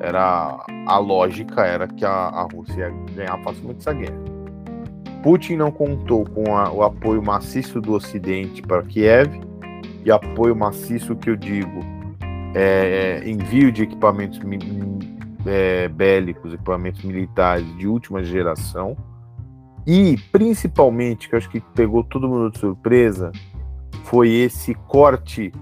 Era 0.00 0.64
a 0.86 0.98
lógica 0.98 1.62
era 1.66 1.86
que 1.86 2.04
a, 2.04 2.10
a 2.10 2.48
Rússia 2.50 2.88
ia 2.88 3.14
ganhar 3.14 3.38
facilmente 3.42 3.80
essa 3.80 3.92
guerra. 3.92 4.18
Putin 5.22 5.56
não 5.56 5.70
contou 5.70 6.24
com 6.24 6.56
a, 6.56 6.72
o 6.72 6.82
apoio 6.82 7.22
maciço 7.22 7.80
do 7.80 7.92
Ocidente 7.92 8.62
para 8.62 8.82
Kiev 8.82 9.40
e 10.04 10.10
apoio 10.10 10.56
maciço 10.56 11.14
que 11.16 11.28
eu 11.28 11.36
digo 11.36 11.80
é, 12.54 13.22
envio 13.26 13.70
de 13.70 13.82
equipamentos 13.82 14.40
é, 15.44 15.88
bélicos, 15.88 16.54
equipamentos 16.54 17.02
militares 17.02 17.66
de 17.76 17.86
última 17.86 18.22
geração 18.24 18.96
e 19.86 20.16
principalmente 20.30 21.28
que 21.28 21.34
eu 21.34 21.38
acho 21.38 21.50
que 21.50 21.60
pegou 21.60 22.04
todo 22.04 22.28
mundo 22.28 22.50
de 22.50 22.58
surpresa 22.58 23.32
foi 24.04 24.30
esse 24.30 24.74
corte, 24.74 25.52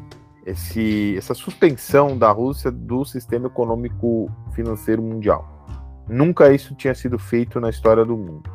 esse, 0.45 1.16
essa 1.16 1.35
suspensão 1.35 2.16
da 2.16 2.31
Rússia 2.31 2.71
do 2.71 3.05
sistema 3.05 3.47
econômico 3.47 4.31
financeiro 4.53 5.03
mundial. 5.03 5.66
Nunca 6.09 6.53
isso 6.53 6.75
tinha 6.75 6.95
sido 6.95 7.19
feito 7.19 7.61
na 7.61 7.69
história 7.69 8.05
do 8.05 8.16
mundo 8.16 8.51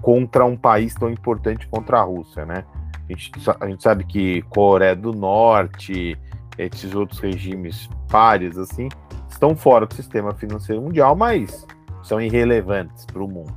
contra 0.00 0.44
um 0.44 0.56
país 0.56 0.94
tão 0.94 1.10
importante 1.10 1.68
contra 1.68 1.98
a 1.98 2.02
Rússia, 2.02 2.46
né? 2.46 2.64
A 3.08 3.12
gente, 3.12 3.32
a 3.60 3.68
gente 3.68 3.82
sabe 3.82 4.04
que 4.04 4.42
Coreia 4.42 4.96
do 4.96 5.12
Norte, 5.12 6.16
esses 6.56 6.94
outros 6.94 7.20
regimes 7.20 7.88
pares, 8.08 8.56
assim, 8.56 8.88
estão 9.28 9.54
fora 9.54 9.86
do 9.86 9.94
sistema 9.94 10.32
financeiro 10.34 10.80
mundial, 10.80 11.14
mas 11.14 11.66
são 12.02 12.20
irrelevantes 12.20 13.04
para 13.04 13.22
o 13.22 13.28
mundo, 13.28 13.52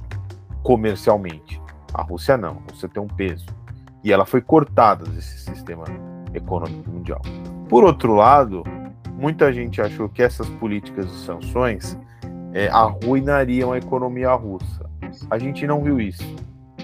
comercialmente. 0.63 1.61
A 1.93 2.01
Rússia 2.01 2.37
não, 2.37 2.61
a 2.67 2.71
Rússia 2.71 2.89
tem 2.89 3.03
um 3.03 3.07
peso. 3.07 3.45
E 4.03 4.11
ela 4.11 4.25
foi 4.25 4.41
cortada 4.41 5.05
desse 5.05 5.39
sistema 5.39 5.85
econômico 6.33 6.89
mundial. 6.89 7.21
Por 7.69 7.83
outro 7.83 8.15
lado, 8.15 8.63
muita 9.11 9.53
gente 9.53 9.81
achou 9.81 10.09
que 10.09 10.23
essas 10.23 10.49
políticas 10.49 11.07
de 11.07 11.17
sanções 11.19 11.97
é, 12.53 12.67
arruinariam 12.69 13.71
a 13.71 13.77
economia 13.77 14.33
russa. 14.33 14.89
A 15.29 15.37
gente 15.37 15.65
não 15.67 15.81
viu 15.81 15.99
isso. 15.99 16.23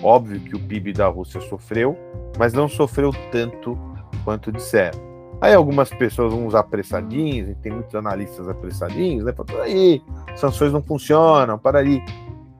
Óbvio 0.02 0.40
que 0.40 0.56
o 0.56 0.60
PIB 0.60 0.94
da 0.94 1.08
Rússia 1.08 1.42
sofreu, 1.42 1.98
mas 2.38 2.54
não 2.54 2.68
sofreu 2.68 3.12
tanto 3.32 3.78
quanto 4.24 4.52
disseram. 4.52 5.10
Aí 5.42 5.54
algumas 5.54 5.90
pessoas, 5.90 6.34
uns 6.34 6.54
apressadinhos, 6.54 7.56
tem 7.62 7.72
muitos 7.72 7.96
analistas 7.96 8.48
apressadinhos, 8.48 9.24
né? 9.24 9.34
Falam, 9.34 9.62
aí, 9.62 10.02
sanções 10.36 10.74
não 10.74 10.82
funcionam, 10.82 11.58
para 11.58 11.80
aí. 11.80 12.04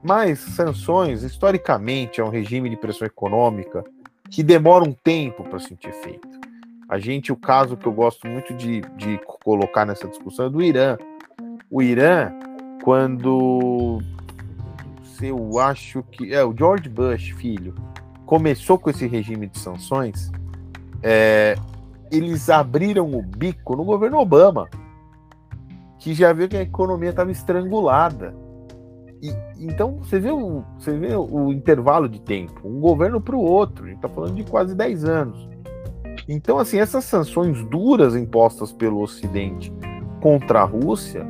Mas 0.02 0.38
sanções, 0.38 1.22
historicamente, 1.22 2.20
é 2.20 2.24
um 2.24 2.30
regime 2.30 2.70
de 2.70 2.76
pressão 2.76 3.06
econômica 3.06 3.84
que 4.30 4.42
demora 4.42 4.84
um 4.84 4.92
tempo 4.92 5.44
para 5.44 5.58
sentir 5.58 5.88
efeito. 5.88 6.28
A 6.88 6.98
gente, 6.98 7.30
o 7.30 7.36
caso 7.36 7.76
que 7.76 7.86
eu 7.86 7.92
gosto 7.92 8.26
muito 8.26 8.54
de, 8.54 8.80
de 8.96 9.20
colocar 9.44 9.84
nessa 9.84 10.08
discussão 10.08 10.46
é 10.46 10.50
do 10.50 10.62
Irã. 10.62 10.96
O 11.70 11.82
Irã, 11.82 12.32
quando 12.82 14.00
eu 15.20 15.58
acho 15.58 16.02
que 16.04 16.32
é 16.32 16.42
o 16.44 16.56
George 16.56 16.88
Bush, 16.88 17.30
filho, 17.36 17.74
começou 18.24 18.78
com 18.78 18.90
esse 18.90 19.06
regime 19.06 19.46
de 19.46 19.58
sanções, 19.58 20.30
é, 21.02 21.56
eles 22.10 22.48
abriram 22.48 23.12
o 23.12 23.22
bico 23.22 23.76
no 23.76 23.84
governo 23.84 24.18
Obama, 24.18 24.68
que 25.98 26.14
já 26.14 26.32
viu 26.32 26.48
que 26.48 26.56
a 26.56 26.62
economia 26.62 27.10
estava 27.10 27.30
estrangulada. 27.30 28.34
E, 29.22 29.32
então 29.58 29.98
você 29.98 30.18
vê, 30.18 30.30
o, 30.30 30.64
você 30.78 30.96
vê 30.96 31.14
o 31.14 31.52
intervalo 31.52 32.08
de 32.08 32.20
tempo, 32.20 32.60
um 32.64 32.80
governo 32.80 33.20
para 33.20 33.36
o 33.36 33.40
outro, 33.40 33.84
a 33.84 33.88
gente 33.88 33.96
está 33.96 34.08
falando 34.08 34.34
de 34.34 34.44
quase 34.44 34.74
10 34.74 35.04
anos. 35.04 35.48
Então, 36.28 36.58
assim, 36.58 36.78
essas 36.78 37.04
sanções 37.04 37.62
duras 37.64 38.14
impostas 38.14 38.72
pelo 38.72 39.00
Ocidente 39.02 39.72
contra 40.20 40.60
a 40.60 40.64
Rússia 40.64 41.26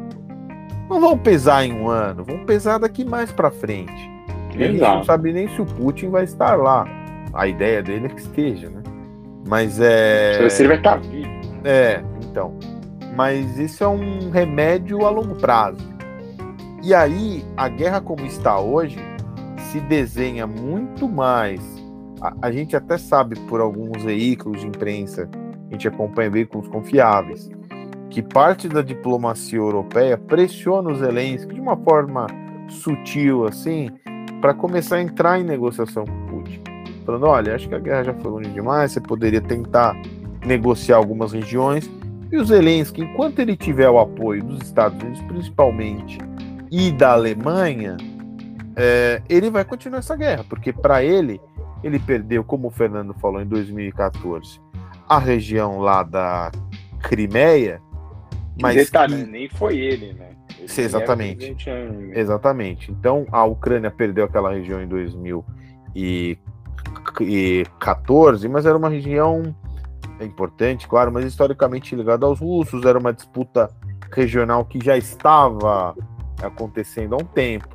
não 0.88 1.01
vão 1.01 1.16
pesar 1.16 1.64
em 1.64 1.72
um 1.72 1.88
ano, 1.88 2.24
vão 2.24 2.45
pesar 2.45 2.78
daqui 2.78 3.05
mais 3.05 3.30
para 3.32 3.51
frente. 3.51 4.11
Exato. 4.49 4.59
Gente 4.59 4.80
não 4.80 5.05
sabe 5.05 5.32
nem 5.32 5.49
se 5.49 5.62
o 5.62 5.66
Putin 5.66 6.11
vai 6.11 6.24
estar 6.24 6.57
lá. 6.57 6.86
A 7.32 7.47
ideia 7.47 7.82
dele 7.82 8.07
é 8.07 8.09
que 8.09 8.20
esteja, 8.20 8.68
né? 8.68 8.82
Mas 9.49 9.80
é. 9.80 10.49
Se 10.49 10.62
ele 10.62 10.68
vai 10.68 10.78
estar 10.78 10.97
vivo. 10.97 11.30
É, 11.64 12.03
então. 12.24 12.59
Mas 13.16 13.59
isso 13.59 13.84
é 13.84 13.88
um 13.88 14.30
remédio 14.30 15.07
a 15.07 15.11
longo 15.11 15.36
prazo. 15.36 15.89
E 16.82 16.94
aí, 16.94 17.44
a 17.56 17.68
guerra 17.68 18.00
como 18.00 18.24
está 18.24 18.58
hoje 18.58 18.98
se 19.70 19.80
desenha 19.80 20.46
muito 20.46 21.08
mais. 21.08 21.60
A, 22.20 22.48
a 22.48 22.52
gente 22.52 22.74
até 22.74 22.96
sabe 22.96 23.38
por 23.40 23.60
alguns 23.60 24.02
veículos 24.02 24.60
de 24.60 24.66
imprensa, 24.66 25.28
a 25.68 25.72
gente 25.72 25.86
acompanha 25.86 26.30
veículos 26.30 26.68
confiáveis, 26.68 27.48
que 28.08 28.22
parte 28.22 28.68
da 28.68 28.82
diplomacia 28.82 29.58
europeia 29.58 30.18
pressiona 30.18 30.90
os 30.90 30.98
Zelensky 30.98 31.54
de 31.54 31.60
uma 31.60 31.76
forma 31.76 32.26
sutil 32.68 33.46
assim, 33.46 33.90
para 34.40 34.54
começar 34.54 34.96
a 34.96 35.02
entrar 35.02 35.38
em 35.38 35.44
negociação 35.44 36.04
com 36.04 36.26
Putin 36.26 36.70
falando: 37.10 37.26
olha, 37.26 37.54
acho 37.54 37.68
que 37.68 37.74
a 37.74 37.78
guerra 37.78 38.04
já 38.04 38.14
foi 38.14 38.30
longe 38.30 38.50
demais, 38.50 38.92
você 38.92 39.00
poderia 39.00 39.40
tentar 39.40 40.00
negociar 40.44 40.96
algumas 40.96 41.32
regiões. 41.32 41.90
E 42.30 42.36
o 42.36 42.44
Zelensky, 42.44 43.02
enquanto 43.02 43.40
ele 43.40 43.56
tiver 43.56 43.90
o 43.90 43.98
apoio 43.98 44.44
dos 44.44 44.60
Estados 44.60 45.02
Unidos, 45.02 45.20
principalmente, 45.22 46.18
e 46.70 46.92
da 46.92 47.12
Alemanha, 47.12 47.96
é, 48.76 49.22
ele 49.28 49.50
vai 49.50 49.64
continuar 49.64 49.98
essa 49.98 50.16
guerra, 50.16 50.44
porque 50.48 50.72
para 50.72 51.02
ele, 51.02 51.40
ele 51.82 51.98
perdeu, 51.98 52.44
como 52.44 52.68
o 52.68 52.70
Fernando 52.70 53.12
falou 53.14 53.40
em 53.40 53.46
2014, 53.46 54.60
a 55.08 55.18
região 55.18 55.80
lá 55.80 56.02
da 56.02 56.52
Crimeia. 57.02 57.80
Mas 58.60 58.76
detalhe, 58.76 59.24
que... 59.24 59.30
nem 59.30 59.48
foi 59.48 59.78
ele, 59.78 60.12
né? 60.12 60.30
Ele 60.58 60.68
exatamente. 60.78 61.56
Exatamente. 62.12 62.92
Então 62.92 63.26
a 63.32 63.44
Ucrânia 63.44 63.90
perdeu 63.90 64.24
aquela 64.24 64.52
região 64.52 64.82
em 64.82 64.86
2014 64.86 66.50
14, 67.78 68.48
mas 68.48 68.66
era 68.66 68.76
uma 68.76 68.88
região 68.88 69.54
importante, 70.20 70.86
claro, 70.86 71.10
mas 71.10 71.24
historicamente 71.24 71.96
ligada 71.96 72.26
aos 72.26 72.40
russos, 72.40 72.84
era 72.84 72.98
uma 72.98 73.12
disputa 73.12 73.70
regional 74.12 74.64
que 74.64 74.84
já 74.84 74.96
estava 74.96 75.94
acontecendo 76.43 77.14
há 77.14 77.18
um 77.18 77.24
tempo. 77.24 77.68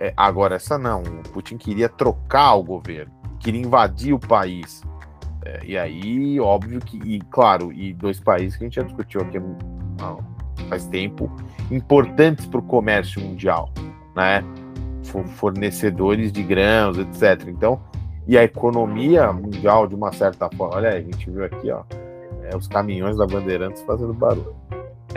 É, 0.00 0.12
agora, 0.16 0.56
essa 0.56 0.78
não. 0.78 1.02
O 1.02 1.28
Putin 1.30 1.56
queria 1.56 1.88
trocar 1.88 2.54
o 2.54 2.62
governo, 2.62 3.12
queria 3.40 3.60
invadir 3.60 4.12
o 4.12 4.18
país. 4.18 4.82
É, 5.44 5.60
e 5.64 5.78
aí, 5.78 6.38
óbvio 6.40 6.80
que, 6.80 6.98
e 6.98 7.20
claro, 7.30 7.72
e 7.72 7.92
dois 7.92 8.20
países 8.20 8.56
que 8.56 8.64
a 8.64 8.66
gente 8.66 8.76
já 8.76 8.82
discutiu 8.82 9.20
aqui 9.20 9.38
faz 10.68 10.84
tempo, 10.86 11.30
importantes 11.70 12.46
para 12.46 12.60
o 12.60 12.62
comércio 12.62 13.20
mundial, 13.22 13.70
né? 14.14 14.44
Fornecedores 15.36 16.30
de 16.30 16.42
grãos, 16.42 16.98
etc. 16.98 17.48
Então, 17.48 17.80
e 18.26 18.36
a 18.36 18.44
economia 18.44 19.32
mundial 19.32 19.86
de 19.86 19.94
uma 19.94 20.12
certa 20.12 20.50
forma. 20.50 20.76
Olha 20.76 20.90
aí, 20.90 20.98
a 20.98 21.02
gente 21.02 21.30
viu 21.30 21.44
aqui, 21.44 21.70
ó, 21.70 21.82
é, 22.44 22.54
os 22.54 22.68
caminhões 22.68 23.16
da 23.16 23.26
Bandeirantes 23.26 23.82
fazendo 23.82 24.12
barulho. 24.12 24.54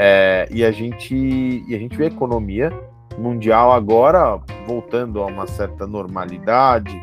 É, 0.04 0.48
e 0.50 0.66
a 0.66 0.72
gente 0.72 1.14
e 1.14 1.76
a 1.76 1.78
gente 1.78 1.96
vê 1.96 2.06
a 2.06 2.08
economia 2.08 2.72
mundial 3.20 3.72
agora 3.72 4.42
voltando 4.66 5.22
a 5.22 5.28
uma 5.28 5.46
certa 5.46 5.86
normalidade, 5.86 7.00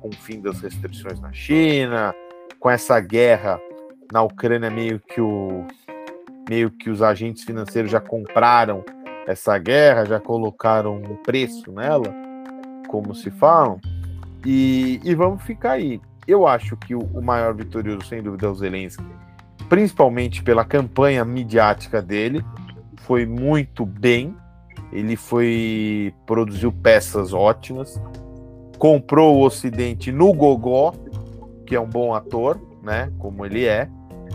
com 0.00 0.10
o 0.10 0.14
fim 0.14 0.40
das 0.40 0.60
restrições 0.60 1.18
na 1.18 1.32
China, 1.32 2.14
com 2.60 2.70
essa 2.70 3.00
guerra 3.00 3.58
na 4.12 4.22
Ucrânia 4.22 4.70
meio 4.70 5.00
que 5.00 5.20
o 5.20 5.66
meio 6.48 6.70
que 6.70 6.88
os 6.88 7.02
agentes 7.02 7.42
financeiros 7.42 7.90
já 7.90 8.00
compraram 8.00 8.84
essa 9.26 9.58
guerra, 9.58 10.04
já 10.04 10.20
colocaram 10.20 10.98
um 10.98 11.16
preço 11.16 11.72
nela, 11.72 12.14
como 12.86 13.12
se 13.12 13.28
falam. 13.28 13.80
E, 14.44 15.00
e 15.02 15.16
vamos 15.16 15.42
ficar 15.42 15.72
aí. 15.72 16.00
Eu 16.28 16.46
acho 16.46 16.76
que 16.76 16.94
o, 16.94 17.00
o 17.00 17.20
maior 17.20 17.52
vitorioso, 17.54 18.06
sem 18.06 18.22
dúvida, 18.22 18.46
é 18.46 18.50
o 18.50 18.54
Zelensky, 18.54 19.04
principalmente 19.68 20.42
pela 20.42 20.64
campanha 20.64 21.24
midiática 21.24 22.00
dele. 22.00 22.44
Foi 22.98 23.26
muito 23.26 23.84
bem. 23.84 24.34
Ele 24.92 25.16
foi 25.16 26.14
produziu 26.24 26.72
peças 26.72 27.32
ótimas. 27.32 28.00
Comprou 28.78 29.36
o 29.36 29.44
Ocidente 29.44 30.12
no 30.12 30.32
Gogó, 30.32 30.94
que 31.66 31.74
é 31.74 31.80
um 31.80 31.88
bom 31.88 32.14
ator, 32.14 32.60
né? 32.82 33.10
Como 33.18 33.44
ele 33.44 33.64
é. 33.64 33.88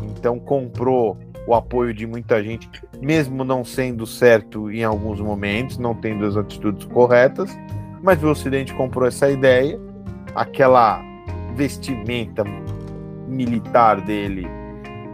Então 0.03 0.39
comprou 0.39 1.17
o 1.47 1.55
apoio 1.55 1.93
de 1.93 2.05
muita 2.05 2.43
gente, 2.43 2.69
mesmo 3.01 3.43
não 3.43 3.63
sendo 3.63 4.05
certo 4.05 4.69
em 4.71 4.83
alguns 4.83 5.19
momentos, 5.19 5.77
não 5.77 5.95
tendo 5.95 6.25
as 6.25 6.37
atitudes 6.37 6.85
corretas, 6.85 7.49
mas 8.03 8.23
o 8.23 8.29
Ocidente 8.29 8.73
comprou 8.75 9.07
essa 9.07 9.29
ideia, 9.29 9.79
aquela 10.35 11.01
vestimenta 11.55 12.43
militar 13.27 14.01
dele 14.01 14.47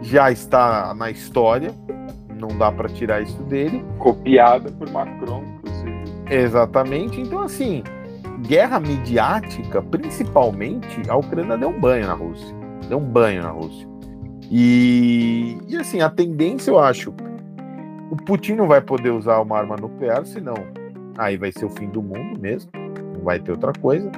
já 0.01 0.31
está 0.31 0.93
na 0.93 1.09
história, 1.09 1.73
não 2.39 2.49
dá 2.49 2.71
para 2.71 2.87
tirar 2.89 3.21
isso 3.21 3.41
dele. 3.43 3.83
Copiada 3.97 4.71
por 4.71 4.89
Macron, 4.91 5.43
inclusive. 5.57 6.03
Exatamente. 6.29 7.19
Então, 7.19 7.41
assim, 7.41 7.83
guerra 8.47 8.79
midiática, 8.79 9.81
principalmente, 9.81 11.01
a 11.09 11.15
Ucrânia 11.15 11.57
deu 11.57 11.69
um 11.69 11.79
banho 11.79 12.07
na 12.07 12.13
Rússia. 12.13 12.55
Deu 12.87 12.99
um 12.99 13.05
banho 13.05 13.41
na 13.41 13.49
Rússia. 13.49 13.87
E, 14.49 15.57
e 15.67 15.75
assim, 15.75 16.01
a 16.01 16.09
tendência, 16.09 16.71
eu 16.71 16.79
acho, 16.79 17.13
o 18.09 18.15
Putin 18.15 18.53
não 18.53 18.67
vai 18.67 18.81
poder 18.81 19.11
usar 19.11 19.41
uma 19.41 19.57
arma 19.57 19.75
nuclear, 19.75 20.25
senão 20.25 20.55
aí 21.17 21.35
vai 21.35 21.51
ser 21.51 21.65
o 21.65 21.69
fim 21.69 21.87
do 21.89 22.01
mundo 22.01 22.39
mesmo. 22.39 22.71
Não 23.13 23.23
vai 23.23 23.39
ter 23.39 23.51
outra 23.51 23.73
coisa. 23.73 24.09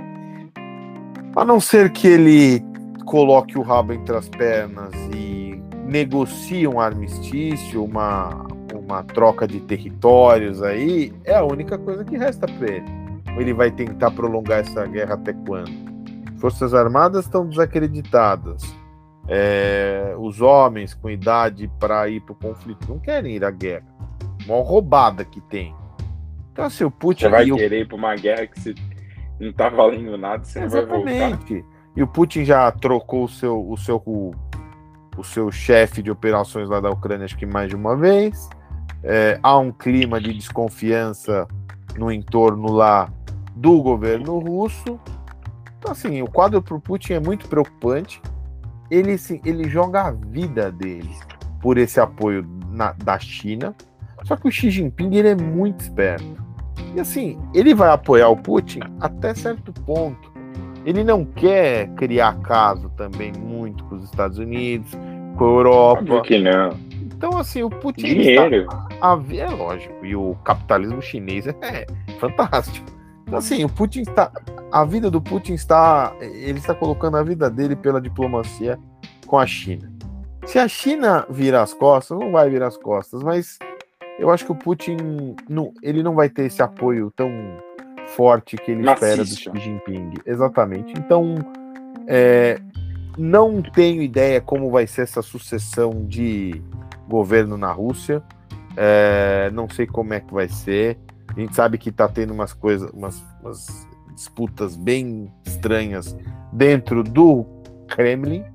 A 1.35 1.45
não 1.45 1.59
ser 1.59 1.91
que 1.91 2.07
ele 2.07 2.63
coloque 3.05 3.57
o 3.57 3.61
rabo 3.61 3.93
entre 3.93 4.15
as 4.15 4.29
pernas 4.29 4.93
e 5.15 5.48
negocie 5.89 6.67
um 6.67 6.79
armistício, 6.79 7.83
uma, 7.83 8.47
uma 8.73 9.03
troca 9.03 9.47
de 9.47 9.59
territórios 9.59 10.61
aí, 10.61 11.11
é 11.25 11.35
a 11.35 11.43
única 11.43 11.77
coisa 11.77 12.05
que 12.05 12.15
resta 12.15 12.47
para 12.47 12.71
ele. 12.71 12.85
Ele 13.37 13.53
vai 13.53 13.71
tentar 13.71 14.11
prolongar 14.11 14.59
essa 14.59 14.85
guerra 14.85 15.15
até 15.15 15.33
quando? 15.33 15.71
Forças 16.37 16.73
Armadas 16.73 17.25
estão 17.25 17.47
desacreditadas. 17.47 18.63
É, 19.27 20.15
os 20.17 20.41
homens 20.41 20.93
com 20.93 21.09
idade 21.09 21.69
para 21.79 22.07
ir 22.09 22.21
para 22.21 22.33
o 22.33 22.35
conflito 22.35 22.87
não 22.87 22.99
querem 22.99 23.35
ir 23.35 23.43
à 23.43 23.51
guerra. 23.51 23.85
Uma 24.45 24.63
roubada 24.63 25.23
que 25.25 25.41
tem. 25.41 25.75
Então, 26.51 26.65
assim, 26.65 26.83
o 26.83 26.91
Putin. 26.91 27.25
Você 27.25 27.29
vai 27.29 27.45
querer 27.45 27.81
ir 27.81 27.87
para 27.87 27.97
uma 27.97 28.15
guerra 28.15 28.47
que 28.47 28.59
você 28.59 28.75
não 29.39 29.53
tá 29.53 29.69
valendo 29.69 30.17
nada, 30.17 30.43
você 30.43 30.63
Exatamente. 30.63 31.19
vai 31.19 31.29
voltar. 31.29 31.79
E 31.95 32.03
o 32.03 32.07
Putin 32.07 32.45
já 32.45 32.71
trocou 32.71 33.25
o 33.25 33.29
seu, 33.29 33.69
o 33.69 33.77
seu, 33.77 34.01
o, 35.19 35.23
seu 35.23 35.51
chefe 35.51 36.01
de 36.01 36.09
operações 36.09 36.69
lá 36.69 36.79
da 36.79 36.89
Ucrânia, 36.89 37.25
acho 37.25 37.37
que 37.37 37.45
mais 37.45 37.69
de 37.69 37.75
uma 37.75 37.95
vez. 37.95 38.49
É, 39.03 39.39
há 39.41 39.57
um 39.57 39.71
clima 39.71 40.19
de 40.19 40.33
desconfiança 40.33 41.47
no 41.97 42.11
entorno 42.11 42.71
lá 42.71 43.11
do 43.55 43.81
governo 43.81 44.39
russo. 44.39 44.99
Então, 45.77 45.91
assim, 45.91 46.21
o 46.21 46.27
quadro 46.27 46.61
para 46.61 46.75
o 46.75 46.81
Putin 46.81 47.13
é 47.13 47.19
muito 47.19 47.47
preocupante. 47.47 48.21
Ele, 48.89 49.13
assim, 49.13 49.39
ele 49.45 49.69
joga 49.69 50.03
a 50.03 50.11
vida 50.11 50.71
dele 50.71 51.09
por 51.61 51.77
esse 51.77 51.99
apoio 51.99 52.45
na, 52.69 52.93
da 52.93 53.17
China. 53.19 53.75
Só 54.23 54.35
que 54.35 54.47
o 54.47 54.51
Xi 54.51 54.69
Jinping 54.69 55.15
ele 55.15 55.29
é 55.29 55.35
muito 55.35 55.81
esperto. 55.81 56.49
E 56.95 56.99
assim, 56.99 57.39
ele 57.53 57.73
vai 57.73 57.89
apoiar 57.89 58.29
o 58.29 58.37
Putin 58.37 58.79
até 58.99 59.33
certo 59.33 59.71
ponto. 59.71 60.31
Ele 60.85 61.03
não 61.03 61.25
quer 61.25 61.89
criar 61.89 62.39
caso 62.39 62.89
também 62.89 63.31
muito 63.33 63.83
com 63.85 63.95
os 63.95 64.03
Estados 64.05 64.37
Unidos, 64.37 64.91
com 65.39 65.45
a 65.45 65.47
Europa. 65.47 66.03
Por 66.03 66.21
que 66.21 66.37
não? 66.37 66.77
Então, 67.01 67.37
assim, 67.37 67.63
o 67.63 67.69
Putin. 67.69 68.05
Dinheiro. 68.05 68.63
Está, 68.63 68.87
a, 69.01 69.19
é 69.33 69.49
lógico. 69.49 70.05
E 70.05 70.15
o 70.15 70.35
capitalismo 70.43 71.01
chinês 71.01 71.47
é 71.47 71.87
fantástico. 72.19 72.85
Então, 73.23 73.39
assim, 73.39 73.63
o 73.63 73.69
Putin 73.69 74.01
está. 74.01 74.31
A 74.71 74.85
vida 74.85 75.09
do 75.09 75.21
Putin 75.21 75.53
está. 75.53 76.13
Ele 76.19 76.59
está 76.59 76.75
colocando 76.75 77.17
a 77.17 77.23
vida 77.23 77.49
dele 77.49 77.75
pela 77.75 77.99
diplomacia 77.99 78.77
com 79.25 79.39
a 79.39 79.47
China. 79.47 79.91
Se 80.45 80.59
a 80.59 80.67
China 80.67 81.25
virar 81.29 81.63
as 81.63 81.73
costas, 81.73 82.17
não 82.17 82.31
vai 82.31 82.49
virar 82.49 82.67
as 82.67 82.77
costas, 82.77 83.21
mas 83.21 83.59
eu 84.17 84.31
acho 84.31 84.45
que 84.45 84.51
o 84.51 84.55
Putin 84.55 85.35
não, 85.47 85.71
ele 85.83 86.01
não 86.01 86.15
vai 86.15 86.27
ter 86.27 86.45
esse 86.45 86.61
apoio 86.61 87.11
tão 87.15 87.31
forte 88.07 88.57
que 88.57 88.71
ele 88.71 88.89
espera 88.89 89.17
do 89.17 89.27
Xi 89.27 89.51
Jinping. 89.55 90.13
Exatamente. 90.25 90.93
Então, 90.97 91.35
é, 92.07 92.59
não 93.19 93.61
tenho 93.61 94.01
ideia 94.01 94.39
como 94.39 94.71
vai 94.71 94.87
ser 94.87 95.01
essa 95.01 95.21
sucessão 95.21 96.05
de 96.05 96.63
governo 97.05 97.57
na 97.57 97.69
Rússia. 97.69 98.23
É, 98.77 99.51
não 99.53 99.67
sei 99.67 99.85
como 99.85 100.13
é 100.13 100.21
que 100.21 100.33
vai 100.33 100.47
ser. 100.47 100.97
A 101.27 101.37
gente 101.37 101.53
sabe 101.53 101.77
que 101.77 101.89
está 101.89 102.07
tendo 102.07 102.33
umas 102.33 102.53
coisas, 102.53 102.89
umas, 102.91 103.21
umas 103.41 103.85
disputas 104.15 104.77
bem 104.77 105.29
estranhas 105.45 106.17
dentro 106.53 107.03
do 107.03 107.45
Kremlin, 107.89 108.45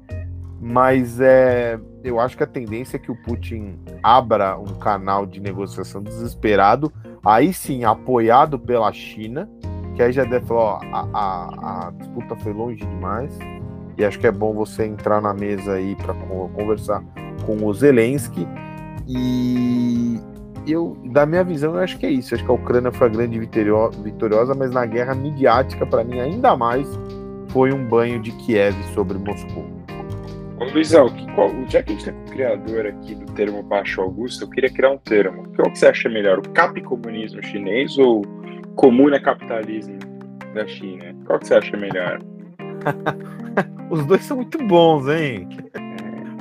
mas 0.59 1.21
é, 1.21 1.79
eu 2.03 2.19
acho 2.19 2.35
que 2.35 2.43
a 2.43 2.47
tendência 2.47 2.97
é 2.97 2.99
que 2.99 3.13
o 3.13 3.23
Putin 3.23 3.79
abra 4.03 4.59
um 4.59 4.79
canal 4.79 5.27
de 5.27 5.41
negociação 5.41 6.03
desesperado, 6.03 6.91
aí 7.23 7.53
sim 7.53 7.85
apoiado 7.85 8.59
pela 8.59 8.91
China, 8.93 9.49
que 9.95 10.03
aí 10.03 10.11
já 10.11 10.25
deve 10.25 10.47
falar, 10.47 10.61
ó, 10.61 10.81
a, 10.91 11.09
a, 11.13 11.89
a 11.89 11.91
disputa 11.91 12.35
foi 12.37 12.53
longe 12.53 12.85
demais, 12.85 13.39
e 13.97 14.05
acho 14.05 14.19
que 14.19 14.27
é 14.27 14.33
bom 14.33 14.53
você 14.53 14.85
entrar 14.85 15.21
na 15.21 15.33
mesa 15.33 15.75
aí 15.75 15.97
para 15.97 16.15
conversar 16.15 17.03
com 17.47 17.65
o 17.65 17.73
Zelensky. 17.73 18.47
E 19.07 20.19
eu, 20.67 20.97
da 21.13 21.27
minha 21.27 21.45
visão, 21.45 21.75
eu 21.75 21.81
acho 21.81 21.99
que 21.99 22.07
é 22.07 22.11
isso. 22.11 22.35
Eu 22.35 22.37
acho 22.37 22.45
que 22.45 22.51
a 22.51 22.55
Ucrânia 22.55 22.91
foi 22.91 23.07
a 23.07 23.11
grande 23.11 23.39
vitoriosa, 23.39 24.55
mas 24.55 24.71
na 24.71 24.87
guerra 24.87 25.15
midiática, 25.15 25.87
para 25.87 26.03
mim, 26.03 26.21
ainda 26.21 26.57
mais 26.57 26.89
foi 27.49 27.73
um 27.73 27.85
banho 27.87 28.21
de 28.21 28.33
Kiev 28.33 28.75
sobre 28.95 29.19
Moscou. 29.19 29.65
Ô, 30.59 30.65
Luizão, 30.65 31.09
que, 31.09 31.31
qual, 31.35 31.51
já 31.69 31.83
que 31.83 31.93
a 31.93 31.97
gente 31.97 32.05
tem 32.05 32.15
o 32.15 32.25
criador 32.31 32.87
aqui 32.87 33.15
do 33.15 33.27
termo 33.33 33.63
Baixo 33.63 34.01
Augusto, 34.01 34.45
eu 34.45 34.51
queria 34.51 34.71
criar 34.71 34.91
um 34.91 34.99
termo. 34.99 35.45
Qual 35.55 35.71
que 35.71 35.79
você 35.79 35.87
acha 35.87 36.09
melhor, 36.09 36.39
o 36.39 36.49
capcomunismo 36.51 37.43
chinês 37.43 37.99
ou 37.99 38.23
comuna 38.77 39.21
capitalismo 39.21 39.99
da 40.55 40.67
China? 40.67 41.15
Qual 41.27 41.39
que 41.39 41.49
você 41.49 41.55
acha 41.55 41.77
melhor? 41.77 42.21
Os 43.91 44.05
dois 44.07 44.25
são 44.25 44.37
muito 44.39 44.59
bons, 44.67 45.09
hein? 45.09 45.49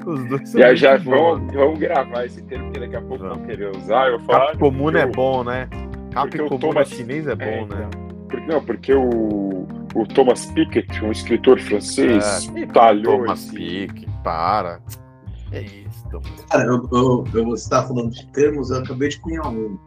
Os 0.05 0.25
dois 0.25 0.49
são 0.49 0.61
já, 0.61 0.67
muito 0.67 0.79
já 0.79 0.97
bons. 0.97 1.39
Vamos, 1.39 1.53
vamos 1.53 1.79
gravar 1.79 2.25
esse 2.25 2.41
termo 2.43 2.71
que 2.71 2.79
daqui 2.79 2.95
a 2.95 3.01
pouco 3.01 3.27
vão 3.27 3.45
querer 3.45 3.75
usar. 3.75 4.09
Eu 4.09 4.19
falo, 4.21 4.47
Cap 4.47 4.57
comuna 4.57 4.99
é 4.99 5.05
bom, 5.05 5.43
né? 5.43 5.69
Cap 6.11 6.37
comuna 6.37 6.83
chinês 6.83 7.27
é 7.27 7.35
bom, 7.35 7.45
é, 7.45 7.65
né? 7.65 7.89
Porque, 8.27 8.47
não, 8.47 8.63
porque 8.63 8.93
o 8.93 9.67
o 9.93 10.07
Thomas 10.07 10.45
Piketty, 10.47 11.05
um 11.05 11.11
escritor 11.11 11.59
francês, 11.59 12.49
é, 12.55 12.65
talhou 12.67 13.19
Thomas 13.19 13.45
esse... 13.45 13.55
Piketty, 13.55 14.07
para. 14.23 14.81
É 15.51 15.61
isso. 15.61 16.03
Cara, 16.49 16.63
eu, 16.63 16.89
eu, 16.91 17.23
eu, 17.33 17.45
você 17.45 17.63
estava 17.63 17.87
falando 17.89 18.11
de 18.11 18.25
termos, 18.31 18.71
eu 18.71 18.79
acabei 18.79 19.09
de 19.09 19.19
cunhar 19.19 19.47
um. 19.47 19.77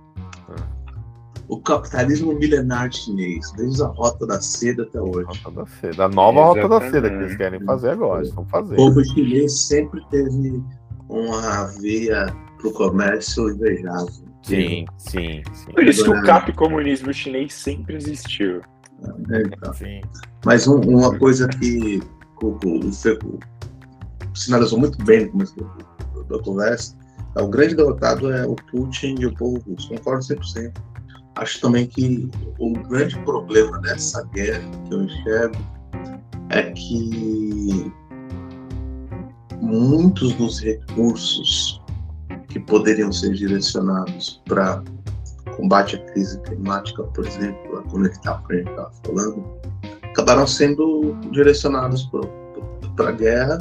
O 1.49 1.61
capitalismo 1.61 2.34
milenar 2.34 2.92
chinês, 2.92 3.53
desde 3.57 3.82
a 3.82 3.86
Rota 3.86 4.26
da 4.26 4.40
Seda 4.40 4.82
até 4.82 5.01
hoje. 5.01 5.26
Rota 5.44 5.51
da 5.51 5.66
Seda, 5.66 6.05
a 6.05 6.09
nova 6.09 6.40
Exatamente. 6.40 6.62
Rota 6.62 6.80
da 6.80 6.90
Seda 6.90 7.11
que 7.11 7.16
eles 7.16 7.36
querem 7.36 7.61
fazer 7.64 7.90
agora, 7.90 8.22
eles 8.22 8.34
vão 8.34 8.44
fazer. 8.47 8.74
O 8.74 8.76
povo 8.76 9.05
chinês 9.05 9.61
sempre 9.61 10.01
teve 10.11 10.62
uma 11.09 11.66
veia 11.80 12.26
para 12.59 12.68
o 12.68 12.72
comércio 12.72 13.51
invejável. 13.51 14.26
Sim, 14.42 14.86
sim, 14.97 15.42
sim. 15.53 15.72
Por 15.72 15.84
isso 15.84 16.05
que 16.05 16.11
o 16.11 16.22
cap 16.22 16.53
comunismo 16.53 17.12
chinês 17.12 17.53
sempre 17.53 17.97
existiu. 17.97 18.61
É, 19.30 19.42
então. 19.42 19.72
Mas 20.44 20.66
um, 20.66 20.80
uma 20.80 21.16
coisa 21.18 21.49
que 21.49 22.01
o, 22.42 22.47
o, 22.47 22.88
o, 22.88 22.90
sinalizou 24.34 24.78
muito 24.78 25.03
bem 25.05 25.26
no 25.26 25.32
começo 25.32 25.55
do, 25.57 26.24
da 26.24 26.42
conversa, 26.42 26.97
é, 27.36 27.42
o 27.42 27.49
grande 27.49 27.74
derrotado 27.74 28.32
é 28.32 28.47
o 28.47 28.55
Putin 28.55 29.16
e 29.18 29.26
o 29.26 29.34
povo 29.34 29.59
russo. 29.68 29.88
Concordo 29.88 30.24
100%. 30.24 30.72
Acho 31.37 31.61
também 31.61 31.87
que 31.87 32.30
o 32.59 32.72
grande 32.89 33.18
problema 33.20 33.78
dessa 33.80 34.24
guerra 34.34 34.62
que 34.89 34.95
eu 34.95 35.03
enxergo 35.03 35.57
é 36.49 36.62
que 36.72 37.93
muitos 39.61 40.32
dos 40.34 40.61
recursos 40.61 41.82
que 42.49 42.59
poderiam 42.61 43.12
ser 43.12 43.34
direcionados 43.34 44.43
para 44.47 44.82
combate 45.57 45.97
à 45.97 45.99
crise 46.12 46.41
climática, 46.43 47.03
por 47.03 47.26
exemplo, 47.26 47.78
a 47.78 47.82
conectar 47.82 48.39
com 48.39 48.45
o 48.45 48.49
que 48.49 48.55
a 48.55 48.57
gente 48.59 48.70
estava 48.70 48.93
falando, 49.05 49.45
acabaram 50.03 50.47
sendo 50.47 51.14
direcionados 51.32 52.09
para 52.97 53.09
a 53.11 53.12
guerra. 53.12 53.59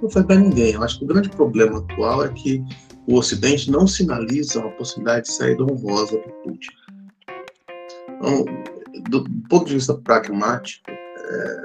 Não 0.00 0.08
foi 0.08 0.22
para 0.24 0.36
ninguém. 0.36 0.72
Eu 0.72 0.82
acho 0.82 0.98
que 0.98 1.04
o 1.04 1.08
grande 1.08 1.28
problema 1.28 1.78
atual 1.78 2.24
é 2.24 2.28
que 2.28 2.64
o 3.06 3.16
Ocidente 3.16 3.70
não 3.70 3.86
sinaliza 3.86 4.60
uma 4.60 4.70
possibilidade 4.72 5.26
de 5.26 5.32
saída 5.32 5.62
honrosa 5.62 6.16
do 6.16 6.32
Putin. 6.44 6.68
Então, 8.18 8.44
do, 9.08 9.24
ponto 9.48 9.66
de 9.66 9.74
vista 9.74 9.94
pragmático, 9.94 10.90
é, 10.90 11.62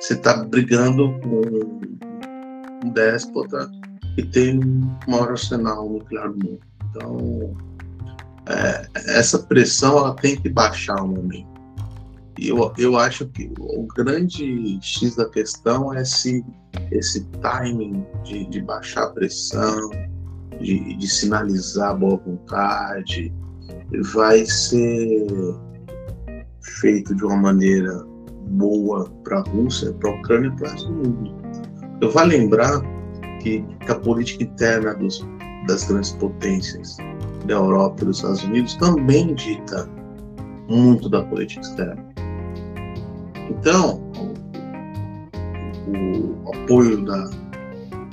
você 0.00 0.14
está 0.14 0.44
brigando 0.44 1.18
com 1.20 2.86
um 2.86 2.90
déspota 2.90 3.70
que 4.14 4.24
tem 4.24 4.58
o 4.58 5.10
maior 5.10 5.30
arsenal 5.30 5.88
nuclear 5.88 6.30
do 6.30 6.44
mundo. 6.44 6.60
Então, 6.90 7.56
é, 8.46 8.86
essa 9.18 9.38
pressão 9.38 9.98
ela 9.98 10.14
tem 10.16 10.36
que 10.36 10.48
baixar 10.48 11.02
um 11.02 11.08
momento. 11.08 11.46
eu, 12.38 12.72
eu 12.76 12.96
acho 12.96 13.26
que 13.28 13.52
o 13.58 13.86
grande 13.94 14.78
X 14.82 15.16
da 15.16 15.28
questão 15.28 15.92
é 15.94 16.04
se 16.04 16.44
esse 16.90 17.24
timing 17.40 18.04
de, 18.24 18.46
de 18.46 18.62
baixar 18.62 19.04
a 19.04 19.10
pressão, 19.10 19.90
de, 20.60 20.96
de 20.96 21.08
sinalizar 21.08 21.96
boa 21.96 22.16
vontade, 22.16 23.32
vai 24.12 24.44
ser 24.46 25.26
feito 26.80 27.14
de 27.14 27.24
uma 27.24 27.36
maneira 27.36 28.04
boa 28.50 29.08
para 29.24 29.38
a 29.38 29.42
Rússia, 29.50 29.92
para 29.94 30.10
a 30.10 30.14
Ucrânia 30.14 30.48
e 30.48 30.56
para 30.56 30.74
o 30.82 30.92
mundo. 30.92 31.34
Eu 32.00 32.10
vou 32.10 32.24
lembrar 32.24 32.80
que, 33.42 33.62
que 33.80 33.90
a 33.90 33.94
política 33.94 34.44
interna 34.44 34.94
dos, 34.94 35.26
das 35.66 35.84
grandes 35.84 36.12
potências 36.12 36.96
da 37.46 37.54
Europa 37.54 38.02
e 38.02 38.06
dos 38.06 38.16
Estados 38.18 38.44
Unidos 38.44 38.74
também 38.76 39.34
dita 39.34 39.88
muito 40.68 41.08
da 41.08 41.22
política 41.24 41.60
externa. 41.62 42.08
Então, 43.50 44.00
o, 45.86 46.48
o 46.48 46.54
apoio 46.54 47.04
da, 47.04 47.30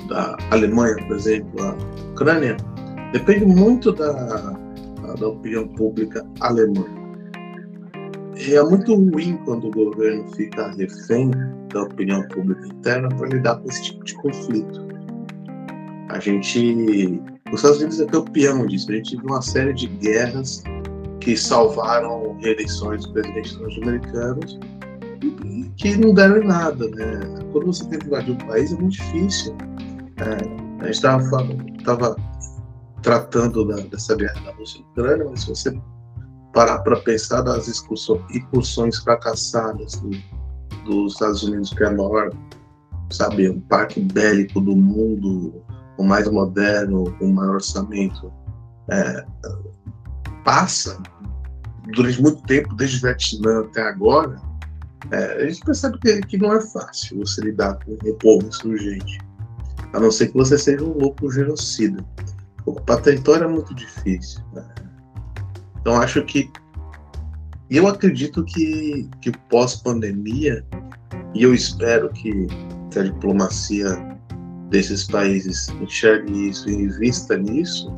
da 0.07 0.37
Alemanha, 0.51 0.95
por 1.07 1.17
exemplo, 1.17 1.61
à 1.61 1.75
Ucrânia, 2.11 2.57
depende 3.11 3.45
muito 3.45 3.91
da, 3.91 4.11
da 5.19 5.27
opinião 5.27 5.67
pública 5.69 6.25
alemã. 6.39 7.04
É 8.37 8.61
muito 8.63 8.93
ruim 8.93 9.37
quando 9.45 9.67
o 9.67 9.71
governo 9.71 10.27
fica 10.35 10.69
refém 10.71 11.31
da 11.73 11.83
opinião 11.83 12.27
pública 12.27 12.67
interna 12.67 13.09
para 13.09 13.29
lidar 13.29 13.55
com 13.57 13.69
esse 13.69 13.83
tipo 13.83 14.03
de 14.03 14.13
conflito. 14.15 14.85
A 16.09 16.19
gente. 16.19 17.21
Os 17.51 17.59
Estados 17.59 17.77
Unidos 17.77 18.01
é 18.01 18.05
campeão 18.05 18.65
disso. 18.65 18.91
A 18.91 18.95
gente 18.95 19.15
viu 19.15 19.25
uma 19.25 19.41
série 19.41 19.73
de 19.73 19.87
guerras 19.87 20.63
que 21.21 21.37
salvaram 21.37 22.37
reeleições 22.41 23.01
dos 23.01 23.11
presidentes 23.13 23.57
norte-americanos 23.57 24.59
que 25.77 25.95
não 25.97 26.13
deram 26.13 26.37
em 26.37 26.45
nada. 26.45 26.87
Né? 26.89 27.19
Quando 27.51 27.67
você 27.67 27.87
tem 27.87 27.99
que 27.99 28.07
invadir 28.07 28.33
um 28.33 28.47
país 28.47 28.71
é 28.71 28.75
muito 28.75 28.93
difícil. 28.93 29.55
É, 30.17 30.83
a 30.83 30.91
gente 30.91 30.95
estava 30.95 32.15
tratando 33.01 33.65
da, 33.65 33.75
dessa 33.75 34.15
guerra 34.15 34.39
da 34.41 34.51
Rússia 34.51 34.79
e 34.79 34.81
Ucrânia, 34.91 35.25
mas 35.29 35.41
se 35.41 35.49
você 35.49 35.77
parar 36.55 36.79
para 36.79 36.95
pensar 37.01 37.41
das 37.41 37.67
incursões 37.67 38.97
fracassadas 38.99 39.95
do, 39.95 40.09
dos 40.85 41.13
Estados 41.13 41.43
Unidos, 41.43 41.73
que 41.73 41.83
é 41.83 41.89
o 41.89 41.97
maior, 41.97 42.31
sabe, 43.11 43.49
um 43.49 43.59
parque 43.59 43.99
bélico 43.99 44.61
do 44.61 44.73
mundo, 44.73 45.61
o 45.97 46.03
mais 46.03 46.31
moderno, 46.31 47.13
com 47.19 47.25
o 47.25 47.33
maior 47.33 47.55
orçamento, 47.55 48.31
é, 48.89 49.25
passa 50.45 50.97
durante 51.93 52.21
muito 52.21 52.41
tempo, 52.43 52.73
desde 52.73 52.99
o 52.99 53.01
Vietnã 53.01 53.59
até 53.59 53.81
agora, 53.81 54.41
é, 55.11 55.43
a 55.43 55.47
gente 55.49 55.59
percebe 55.59 55.99
que, 55.99 56.21
que, 56.21 56.37
não 56.37 56.53
é 56.53 56.61
fácil 56.61 57.19
você 57.19 57.41
lidar 57.41 57.77
com 57.83 57.91
um 57.91 58.17
povo 58.17 58.47
insurgente, 58.47 59.19
a 59.91 59.99
não 59.99 60.09
ser 60.09 60.29
que 60.29 60.35
você 60.35 60.57
seja 60.57 60.85
um 60.85 60.97
louco 60.97 61.29
genocida. 61.29 62.03
Ocupar 62.65 63.01
território 63.01 63.43
é 63.43 63.47
muito 63.47 63.75
difícil. 63.75 64.41
Né? 64.53 64.65
Então 65.85 66.01
acho 66.01 66.23
que 66.23 66.49
eu 67.69 67.87
acredito 67.87 68.43
que, 68.43 69.07
que 69.21 69.31
pós-pandemia, 69.51 70.65
e 71.35 71.43
eu 71.43 71.53
espero 71.53 72.09
que, 72.09 72.47
que 72.89 72.97
a 72.97 73.03
diplomacia 73.03 73.95
desses 74.71 75.03
países 75.03 75.69
enxergue 75.79 76.49
isso 76.49 76.67
e 76.67 76.73
invista 76.73 77.37
nisso, 77.37 77.93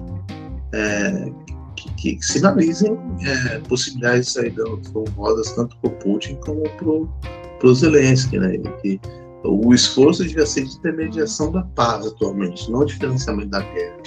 é, 0.73 1.31
que, 1.77 2.17
que, 2.17 2.25
sinalizem 2.25 2.99
é, 3.25 3.59
possibilidades 3.59 4.25
de 4.25 4.33
saída 4.33 4.63
honrosas 4.93 5.53
tanto 5.53 5.77
para 5.77 5.89
o 5.89 5.93
Putin 5.95 6.35
como 6.45 6.63
para 6.69 7.69
o 7.69 7.73
Zelensky. 7.73 8.37
Né? 8.37 8.57
Que 8.81 8.99
o 9.45 9.73
esforço 9.73 10.25
devia 10.25 10.45
ser 10.45 10.65
de 10.65 10.75
intermediação 10.75 11.53
da 11.53 11.63
paz 11.63 12.05
atualmente, 12.05 12.69
não 12.69 12.83
de 12.83 12.95
financiamento 12.95 13.49
da 13.49 13.61
guerra. 13.61 13.97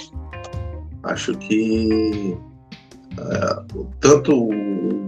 Acho 1.01 1.35
que 1.39 2.37
uh, 3.17 3.87
tanto 3.99 4.33
o, 4.33 5.07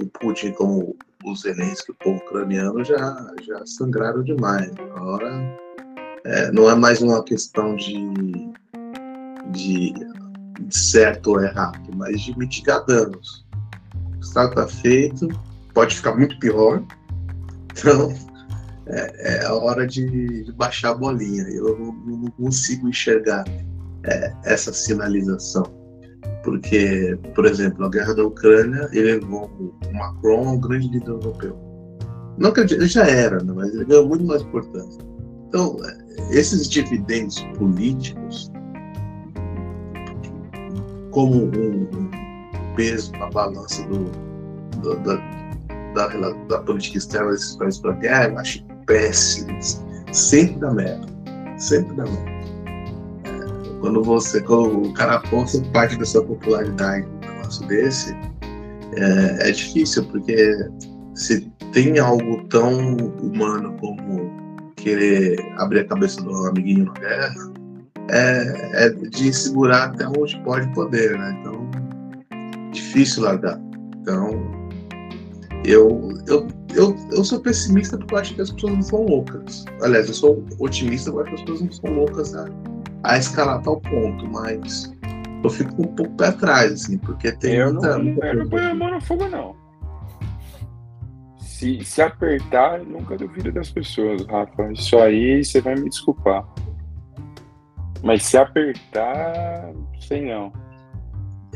o, 0.00 0.06
Putin 0.20 0.52
como 0.52 0.96
o 1.24 1.36
Zelensky, 1.36 1.92
o 1.92 1.94
povo 1.94 2.18
ucraniano, 2.18 2.84
já, 2.84 3.32
já 3.42 3.64
sangraram 3.66 4.22
demais. 4.22 4.70
Agora 4.94 5.58
é, 6.24 6.52
não 6.52 6.70
é 6.70 6.74
mais 6.74 7.00
uma 7.00 7.22
questão 7.24 7.74
de, 7.74 8.12
de, 9.50 9.92
de 10.60 10.76
certo 10.76 11.32
ou 11.32 11.42
errado, 11.42 11.90
mas 11.96 12.20
de 12.20 12.36
mitigar 12.38 12.84
danos. 12.86 13.44
O 14.16 14.20
Estado 14.20 14.50
está 14.50 14.68
feito, 14.68 15.28
pode 15.74 15.96
ficar 15.96 16.14
muito 16.14 16.38
pior, 16.38 16.82
então 17.72 18.14
é, 18.86 19.34
é 19.34 19.46
a 19.46 19.54
hora 19.54 19.86
de, 19.86 20.44
de, 20.44 20.52
baixar 20.52 20.90
a 20.90 20.94
bolinha. 20.94 21.42
Eu 21.48 21.78
não, 21.78 21.92
não 21.92 22.30
consigo 22.32 22.88
enxergar 22.88 23.44
é, 24.04 24.32
essa 24.44 24.72
sinalização. 24.72 25.81
Porque, 26.42 27.18
por 27.34 27.46
exemplo, 27.46 27.84
a 27.84 27.88
guerra 27.88 28.14
da 28.14 28.24
Ucrânia 28.24 28.88
elevou 28.92 29.50
o 29.60 29.94
Macron 29.94 30.48
a 30.48 30.52
um 30.52 30.60
grande 30.60 30.88
líder 30.88 31.08
europeu. 31.08 31.56
Não 32.38 32.52
que 32.52 32.60
ele 32.60 32.86
já 32.86 33.06
era, 33.06 33.42
né, 33.42 33.52
mas 33.54 33.72
ele 33.72 33.84
ganhou 33.84 34.08
muito 34.08 34.24
mais 34.24 34.42
importância. 34.42 35.00
Então, 35.48 35.76
esses 36.30 36.68
dividendos 36.68 37.40
políticos, 37.58 38.50
como 41.10 41.44
um, 41.44 42.10
peso 42.74 43.12
na 43.12 43.28
balança 43.30 43.82
do, 43.86 44.04
do, 44.80 44.96
da, 45.00 45.16
da, 45.94 46.30
da, 46.48 46.58
política 46.60 46.98
externa 46.98 47.32
desses 47.32 47.54
países 47.56 47.80
para 47.80 47.92
a 47.92 47.96
guerra, 47.96 48.28
eu 48.28 48.38
acho 48.38 48.64
péssimos. 48.86 49.82
Sempre 50.12 50.58
dá 50.60 50.72
merda. 50.72 51.06
Sempre 51.58 51.94
dá 51.96 52.04
merda. 52.04 52.31
Quando 53.82 54.00
você, 54.00 54.40
quando 54.40 54.90
o 54.90 54.92
cara 54.92 55.16
aponta 55.16 55.60
parte 55.72 55.98
da 55.98 56.04
sua 56.04 56.24
popularidade 56.24 57.04
um 57.04 57.18
negócio 57.18 57.66
desse, 57.66 58.16
é, 58.94 59.48
é 59.48 59.50
difícil, 59.50 60.04
porque 60.04 60.70
se 61.16 61.40
tem 61.72 61.98
algo 61.98 62.44
tão 62.44 62.96
humano 62.96 63.76
como 63.80 64.30
querer 64.76 65.36
abrir 65.58 65.80
a 65.80 65.84
cabeça 65.86 66.22
do 66.22 66.46
amiguinho 66.46 66.84
na 66.84 66.92
guerra, 66.92 67.52
é, 68.08 68.86
é 68.86 68.90
de 68.90 69.32
segurar 69.32 69.86
até 69.86 70.06
onde 70.06 70.40
pode 70.44 70.72
poder, 70.74 71.18
né? 71.18 71.36
Então, 71.40 71.68
difícil 72.70 73.24
largar. 73.24 73.60
Então, 74.00 74.30
eu, 75.64 76.08
eu, 76.28 76.46
eu, 76.72 76.96
eu 77.10 77.24
sou 77.24 77.40
pessimista 77.40 77.98
porque 77.98 78.14
eu 78.14 78.18
acho 78.18 78.34
que 78.36 78.42
as 78.42 78.52
pessoas 78.52 78.74
não 78.74 78.82
são 78.82 79.06
loucas. 79.06 79.64
Aliás, 79.82 80.06
eu 80.06 80.14
sou 80.14 80.44
otimista 80.60 81.10
porque 81.10 81.34
as 81.34 81.40
pessoas 81.40 81.62
não 81.62 81.72
são 81.72 81.94
loucas 81.94 82.32
a, 82.36 82.46
a 83.04 83.18
escalar 83.18 83.62
tal 83.62 83.80
ponto, 83.80 84.28
mas 84.30 84.92
eu 85.42 85.50
fico 85.50 85.82
um 85.82 85.94
pouco 85.94 86.14
pé 86.16 86.28
atrás, 86.28 86.72
assim, 86.72 86.98
porque 86.98 87.32
tem 87.32 87.56
eu 87.56 87.72
muita, 87.72 87.98
não, 87.98 88.04
muita 88.04 88.26
eu 88.26 88.36
não 88.38 88.48
ponho 88.48 88.70
a 88.70 88.74
mão 88.74 88.90
no 88.90 89.00
fogo, 89.00 89.28
não. 89.28 89.56
Se, 91.38 91.84
se 91.84 92.02
apertar, 92.02 92.80
nunca 92.80 93.16
duvido 93.16 93.52
das 93.52 93.70
pessoas, 93.70 94.24
Rafa. 94.26 94.72
Isso 94.72 94.96
aí 94.98 95.44
você 95.44 95.60
vai 95.60 95.74
me 95.74 95.88
desculpar. 95.88 96.46
Mas 98.02 98.24
se 98.24 98.36
apertar, 98.36 99.72
sei 100.00 100.26
não. 100.26 100.52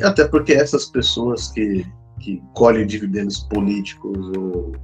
Até 0.03 0.27
porque 0.29 0.53
essas 0.53 0.87
pessoas 0.87 1.49
que, 1.49 1.85
que 2.21 2.41
colhem 2.55 2.87
dividendos 2.87 3.41
políticos 3.41 4.37
ou, 4.37 4.77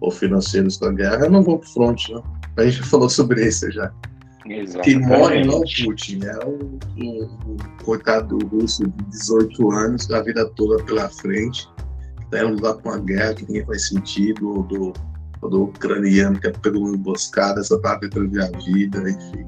ou 0.00 0.10
financeiros 0.10 0.78
da 0.78 0.90
guerra 0.90 1.28
não 1.28 1.42
vão 1.42 1.58
pro 1.58 1.68
front, 1.68 2.08
né? 2.08 2.22
A 2.56 2.64
gente 2.64 2.82
falou 2.82 3.08
sobre 3.08 3.46
isso 3.46 3.70
já. 3.70 3.92
Morre 5.00 5.44
não 5.44 5.62
é 5.62 5.84
Putin, 5.84 6.20
é 6.24 6.46
o, 6.46 6.78
o, 6.98 7.24
o, 7.24 7.84
coitado 7.84 8.38
do 8.38 8.46
russo 8.46 8.86
de 8.88 9.04
18 9.04 9.70
anos, 9.72 10.10
a 10.10 10.22
vida 10.22 10.48
toda 10.56 10.82
pela 10.84 11.08
frente, 11.08 11.68
tá 12.30 12.40
em 12.40 12.52
lugar 12.52 12.74
com 12.74 12.88
uma 12.88 12.98
guerra 12.98 13.34
que 13.34 13.46
ninguém 13.46 13.66
faz 13.66 13.88
sentido, 13.88 14.48
ou 14.48 14.62
do, 14.62 14.92
ou 15.42 15.50
do 15.50 15.64
ucraniano 15.64 16.40
que 16.40 16.50
pegou 16.50 16.82
uma 16.82 16.96
emboscada, 16.96 17.62
só 17.62 17.78
tá 17.78 17.98
tentando 17.98 18.42
a 18.42 18.46
vida, 18.58 18.98
enfim. 19.10 19.46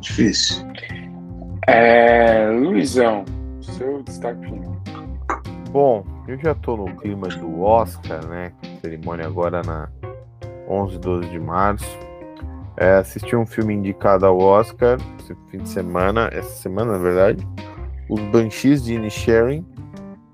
Difícil. 0.00 0.64
É, 1.66 2.48
Luizão, 2.50 3.24
seu 3.60 4.02
destaque 4.02 4.40
final. 4.44 4.76
Bom, 5.72 6.06
eu 6.28 6.38
já 6.38 6.54
tô 6.54 6.76
no 6.76 6.96
clima 6.96 7.28
do 7.28 7.60
Oscar, 7.60 8.24
né? 8.26 8.52
Cerimônia 8.80 9.26
agora 9.26 9.62
na 9.62 9.88
11 10.68 10.94
e 10.94 10.98
12 10.98 11.28
de 11.30 11.40
março. 11.40 11.86
É, 12.78 12.96
assisti 12.96 13.34
um 13.34 13.46
filme 13.46 13.74
indicado 13.74 14.26
ao 14.26 14.38
Oscar 14.38 14.98
esse 15.18 15.34
fim 15.50 15.58
de 15.58 15.68
semana, 15.68 16.28
essa 16.32 16.50
semana 16.62 16.92
na 16.92 16.98
verdade, 16.98 17.46
Os 18.08 18.20
Banshees 18.30 18.84
de 18.84 18.94
Inisherin, 18.94 19.64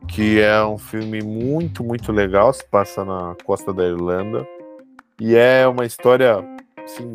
que 0.09 0.41
é 0.41 0.65
um 0.65 0.77
filme 0.77 1.23
muito, 1.23 1.85
muito 1.85 2.11
legal, 2.11 2.53
se 2.53 2.65
passa 2.69 3.05
na 3.05 3.37
costa 3.45 3.73
da 3.73 3.85
Irlanda, 3.85 4.47
e 5.21 5.37
é 5.37 5.67
uma 5.69 5.87
história 5.87 6.45
assim, 6.85 7.15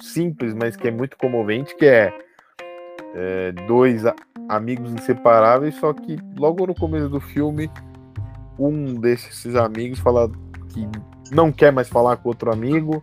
simples, 0.00 0.54
mas 0.54 0.76
que 0.76 0.86
é 0.86 0.90
muito 0.92 1.16
comovente, 1.16 1.74
que 1.76 1.86
é, 1.86 2.16
é 3.14 3.52
dois 3.66 4.04
amigos 4.48 4.92
inseparáveis, 4.92 5.74
só 5.74 5.92
que 5.92 6.18
logo 6.38 6.66
no 6.66 6.74
começo 6.74 7.08
do 7.08 7.20
filme 7.20 7.68
um 8.58 8.94
desses 8.94 9.56
amigos 9.56 9.98
fala 9.98 10.30
que 10.68 10.88
não 11.32 11.50
quer 11.50 11.72
mais 11.72 11.88
falar 11.88 12.16
com 12.16 12.28
outro 12.28 12.52
amigo, 12.52 13.02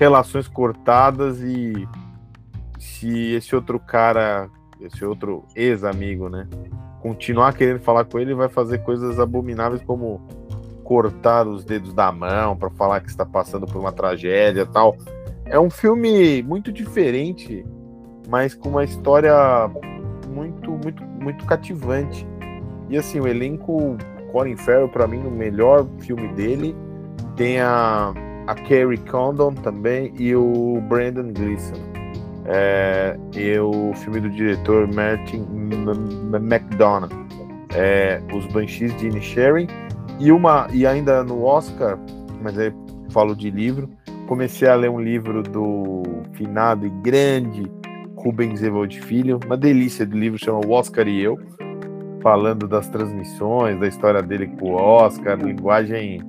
relações 0.00 0.48
cortadas 0.48 1.42
e 1.42 1.86
se 2.78 3.34
esse 3.34 3.54
outro 3.54 3.78
cara, 3.78 4.48
esse 4.80 5.04
outro 5.04 5.44
ex-amigo, 5.54 6.30
né, 6.30 6.48
continuar 7.02 7.52
querendo 7.52 7.80
falar 7.80 8.06
com 8.06 8.18
ele, 8.18 8.34
vai 8.34 8.48
fazer 8.48 8.78
coisas 8.78 9.20
abomináveis 9.20 9.82
como 9.82 10.26
cortar 10.82 11.46
os 11.46 11.64
dedos 11.66 11.92
da 11.92 12.10
mão 12.10 12.56
para 12.56 12.70
falar 12.70 13.00
que 13.02 13.10
está 13.10 13.26
passando 13.26 13.66
por 13.66 13.78
uma 13.78 13.92
tragédia, 13.92 14.64
tal. 14.64 14.96
É 15.44 15.60
um 15.60 15.68
filme 15.68 16.42
muito 16.42 16.72
diferente, 16.72 17.62
mas 18.26 18.54
com 18.54 18.70
uma 18.70 18.84
história 18.84 19.34
muito, 20.28 20.70
muito, 20.70 21.04
muito 21.04 21.44
cativante. 21.44 22.26
E 22.88 22.96
assim, 22.96 23.20
o 23.20 23.28
elenco 23.28 23.98
Colin 24.32 24.56
Farrell 24.56 24.88
para 24.88 25.06
mim 25.06 25.18
o 25.26 25.30
melhor 25.30 25.86
filme 25.98 26.28
dele 26.28 26.74
tem 27.36 27.60
a 27.60 28.14
a 28.50 28.54
Carrie 28.54 28.98
Condon 29.08 29.54
também 29.54 30.12
e 30.18 30.34
o 30.34 30.80
Brandon 30.88 31.32
Gleeson. 31.32 31.80
É, 32.46 33.16
e 33.36 33.56
o 33.60 33.92
filme 33.94 34.18
do 34.18 34.28
diretor 34.28 34.92
Martin 34.92 35.46
McDonough, 36.32 37.10
é, 37.72 38.20
Os 38.34 38.44
Banshees 38.46 38.96
de 38.96 39.06
Inisherin, 39.06 39.68
e 40.18 40.32
uma 40.32 40.66
e 40.72 40.84
ainda 40.84 41.22
no 41.22 41.44
Oscar, 41.44 41.96
mas 42.42 42.58
aí 42.58 42.72
falo 43.10 43.36
de 43.36 43.50
livro, 43.50 43.88
comecei 44.26 44.66
a 44.66 44.74
ler 44.74 44.90
um 44.90 45.00
livro 45.00 45.44
do 45.44 46.02
finado 46.32 46.86
e 46.86 46.90
grande 46.90 47.70
Rubens 48.16 48.62
Evold 48.62 49.00
Filho, 49.00 49.38
uma 49.46 49.56
delícia 49.56 50.04
de 50.04 50.18
livro, 50.18 50.42
chama 50.42 50.60
O 50.66 50.72
Oscar 50.72 51.06
e 51.06 51.22
Eu, 51.22 51.38
falando 52.20 52.66
das 52.66 52.88
transmissões, 52.88 53.78
da 53.78 53.86
história 53.86 54.22
dele 54.22 54.48
com 54.58 54.72
o 54.72 54.74
Oscar, 54.74 55.38
linguagem 55.38 56.20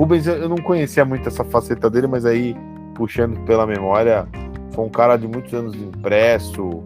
Rubens, 0.00 0.26
eu 0.26 0.48
não 0.48 0.56
conhecia 0.56 1.04
muito 1.04 1.28
essa 1.28 1.44
faceta 1.44 1.90
dele, 1.90 2.06
mas 2.06 2.24
aí, 2.24 2.56
puxando 2.94 3.38
pela 3.44 3.66
memória, 3.66 4.26
foi 4.72 4.86
um 4.86 4.88
cara 4.88 5.18
de 5.18 5.28
muitos 5.28 5.52
anos 5.52 5.74
de 5.74 5.84
impresso, 5.84 6.82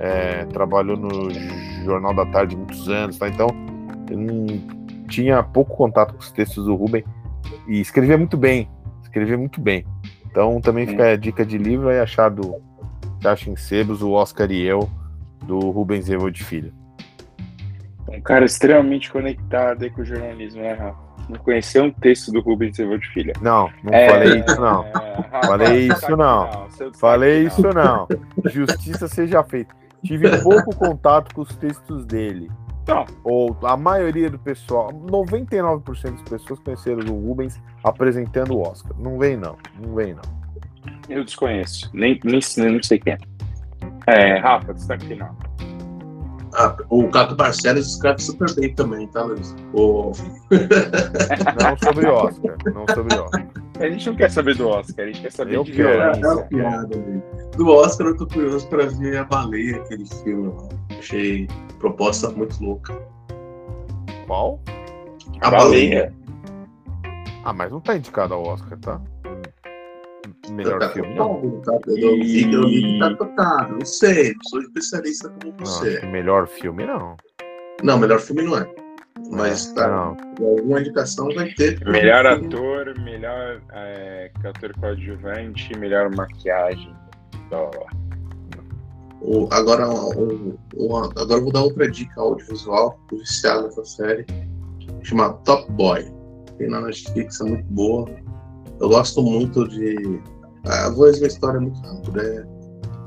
é, 0.00 0.44
trabalhou 0.46 0.96
no 0.96 1.30
Jornal 1.84 2.12
da 2.12 2.26
Tarde 2.26 2.56
muitos 2.56 2.88
anos, 2.88 3.16
tá? 3.16 3.28
Então, 3.28 3.46
eu 4.10 4.18
não 4.18 4.46
tinha 5.06 5.40
pouco 5.40 5.76
contato 5.76 6.14
com 6.14 6.18
os 6.18 6.32
textos 6.32 6.64
do 6.64 6.74
Rubens 6.74 7.04
e 7.68 7.78
escrevia 7.78 8.18
muito 8.18 8.36
bem, 8.36 8.68
escrevia 9.04 9.38
muito 9.38 9.60
bem. 9.60 9.86
Então, 10.28 10.60
também 10.60 10.84
fica 10.84 11.12
a 11.12 11.16
dica 11.16 11.46
de 11.46 11.58
livro 11.58 11.88
aí 11.88 12.00
achado 12.00 12.56
Caixa 13.22 13.48
em 13.48 13.54
Sebos, 13.54 14.02
o 14.02 14.10
Oscar 14.10 14.50
e 14.50 14.62
eu, 14.64 14.90
do 15.44 15.60
Rubens 15.70 16.10
Evo 16.10 16.28
de 16.28 16.42
Filho. 16.42 16.74
Um 18.08 18.20
cara 18.20 18.44
extremamente 18.44 19.12
conectado 19.12 19.88
com 19.92 20.00
o 20.00 20.04
jornalismo, 20.04 20.60
né, 20.60 20.72
Rafa? 20.72 21.07
Não 21.28 21.36
conhecer 21.38 21.82
um 21.82 21.90
texto 21.90 22.32
do 22.32 22.40
Rubens 22.40 22.78
Evô 22.78 22.96
de 22.96 23.06
Filha. 23.08 23.32
Não, 23.40 23.70
não 23.82 23.92
é, 23.92 24.08
falei 24.08 24.40
isso 24.40 24.60
não. 24.60 24.84
É, 24.84 25.46
falei 25.46 25.88
isso 25.88 26.16
não. 26.16 26.68
Falei 26.94 27.46
isso 27.46 27.68
não. 27.74 28.08
Justiça 28.46 29.08
seja 29.08 29.42
feita. 29.44 29.74
Tive 30.04 30.38
pouco 30.42 30.74
contato 30.74 31.34
com 31.34 31.42
os 31.42 31.54
textos 31.56 32.06
dele. 32.06 32.50
Não. 32.86 33.04
Ou 33.22 33.56
a 33.62 33.76
maioria 33.76 34.30
do 34.30 34.38
pessoal, 34.38 34.90
99% 34.92 36.10
das 36.10 36.22
pessoas 36.22 36.58
conheceram 36.60 37.00
o 37.12 37.28
Rubens 37.28 37.60
apresentando 37.84 38.56
o 38.56 38.62
Oscar. 38.62 38.96
Não 38.98 39.18
vem 39.18 39.36
não, 39.36 39.56
não 39.78 39.94
vem 39.94 40.14
não. 40.14 40.22
Eu 41.08 41.22
desconheço, 41.22 41.90
nem, 41.92 42.18
nem, 42.24 42.40
nem 42.56 42.82
sei 42.82 42.98
quem 42.98 43.12
é. 43.12 43.18
É, 44.06 44.38
Rafa, 44.38 44.72
destaque 44.72 45.06
final. 45.06 45.36
Ah, 46.54 46.76
o 46.90 47.08
Caco 47.08 47.34
Barcelos 47.34 47.86
escreve 47.86 48.22
super 48.22 48.54
bem 48.54 48.74
também, 48.74 49.06
tá, 49.08 49.22
Luiz? 49.24 49.54
O... 49.72 50.12
não 51.60 51.76
sobre 51.82 52.06
Oscar, 52.06 52.56
não 52.72 52.86
sobre 52.94 53.18
Oscar. 53.18 53.48
A 53.80 53.88
gente 53.88 54.08
não 54.08 54.16
quer 54.16 54.30
saber 54.30 54.56
do 54.56 54.68
Oscar, 54.68 55.04
a 55.04 55.08
gente 55.08 55.20
quer 55.20 55.32
saber 55.32 55.56
eu 55.56 55.64
de 55.64 55.72
violência. 55.72 56.26
É, 56.26 56.32
é 56.32 56.42
piada, 56.44 56.96
do 57.56 57.68
Oscar 57.68 58.08
eu 58.08 58.16
tô 58.16 58.26
curioso 58.26 58.66
pra 58.68 58.86
ver 58.86 59.18
a 59.18 59.24
baleia, 59.24 59.76
aquele 59.76 60.06
filme. 60.06 60.52
Achei 60.98 61.48
proposta 61.78 62.30
muito 62.30 62.62
louca. 62.62 62.94
Qual? 64.26 64.60
A, 65.40 65.48
a 65.48 65.50
baleia. 65.50 66.12
baleia. 66.12 66.18
Ah, 67.44 67.52
mas 67.52 67.70
não 67.70 67.80
tá 67.80 67.96
indicado 67.96 68.34
ao 68.34 68.42
Oscar, 68.46 68.78
tá? 68.78 69.00
Melhor 70.50 70.78
tá 70.80 70.90
filme. 70.90 71.14
Não, 71.14 71.60
tá, 71.62 71.78
vi 71.86 72.44
que 72.44 72.98
tá 72.98 73.14
cotado. 73.16 73.74
Não 73.74 73.86
sei, 73.86 74.34
não 74.34 74.44
sou 74.44 74.60
especialista 74.60 75.28
como 75.30 75.54
você. 75.58 76.00
Não, 76.00 76.10
melhor 76.10 76.46
filme 76.46 76.86
não. 76.86 77.16
Não, 77.82 77.98
melhor 77.98 78.20
filme 78.20 78.42
não 78.42 78.58
é. 78.58 78.74
Mas 79.30 79.72
tá, 79.72 79.88
não. 79.88 80.16
alguma 80.46 80.80
indicação 80.80 81.28
vai 81.34 81.50
ter. 81.50 81.84
Melhor 81.84 82.24
ator, 82.26 82.98
melhor 83.00 83.60
é, 83.72 84.30
ator 84.44 84.72
coadjuvante, 84.78 85.76
melhor 85.78 86.14
maquiagem. 86.14 86.94
O, 89.20 89.48
agora, 89.50 89.88
o, 89.88 90.58
o, 90.76 90.96
agora 90.96 91.34
eu 91.34 91.42
vou 91.42 91.52
dar 91.52 91.62
outra 91.62 91.90
dica 91.90 92.20
audiovisual, 92.20 92.98
do 93.10 93.18
viciado 93.18 93.64
dessa 93.64 93.84
série, 93.84 94.24
chama 95.02 95.32
Top 95.44 95.70
Boy. 95.72 96.04
Tem 96.56 96.68
na 96.68 96.80
Netflix, 96.80 97.40
é 97.40 97.44
muito 97.44 97.64
boa. 97.64 98.08
Eu 98.80 98.88
gosto 98.88 99.22
muito 99.22 99.68
de 99.68 100.20
a 100.66 100.90
voz 100.90 101.20
da 101.20 101.26
história 101.26 101.58
é 101.58 101.60
muito 101.60 101.80
rápida. 101.80 102.22
É 102.22 102.58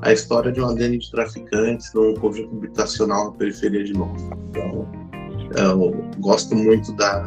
a 0.02 0.12
história 0.12 0.50
de 0.50 0.60
uma 0.60 0.74
gangue 0.74 0.98
de 0.98 1.10
traficantes 1.10 1.92
num 1.94 2.14
conjunto 2.14 2.56
habitacional 2.56 3.26
na 3.26 3.32
periferia 3.32 3.84
de 3.84 3.92
Nova. 3.92 4.16
Então, 4.50 4.88
eu 5.56 6.04
gosto 6.18 6.54
muito 6.54 6.92
da. 6.94 7.22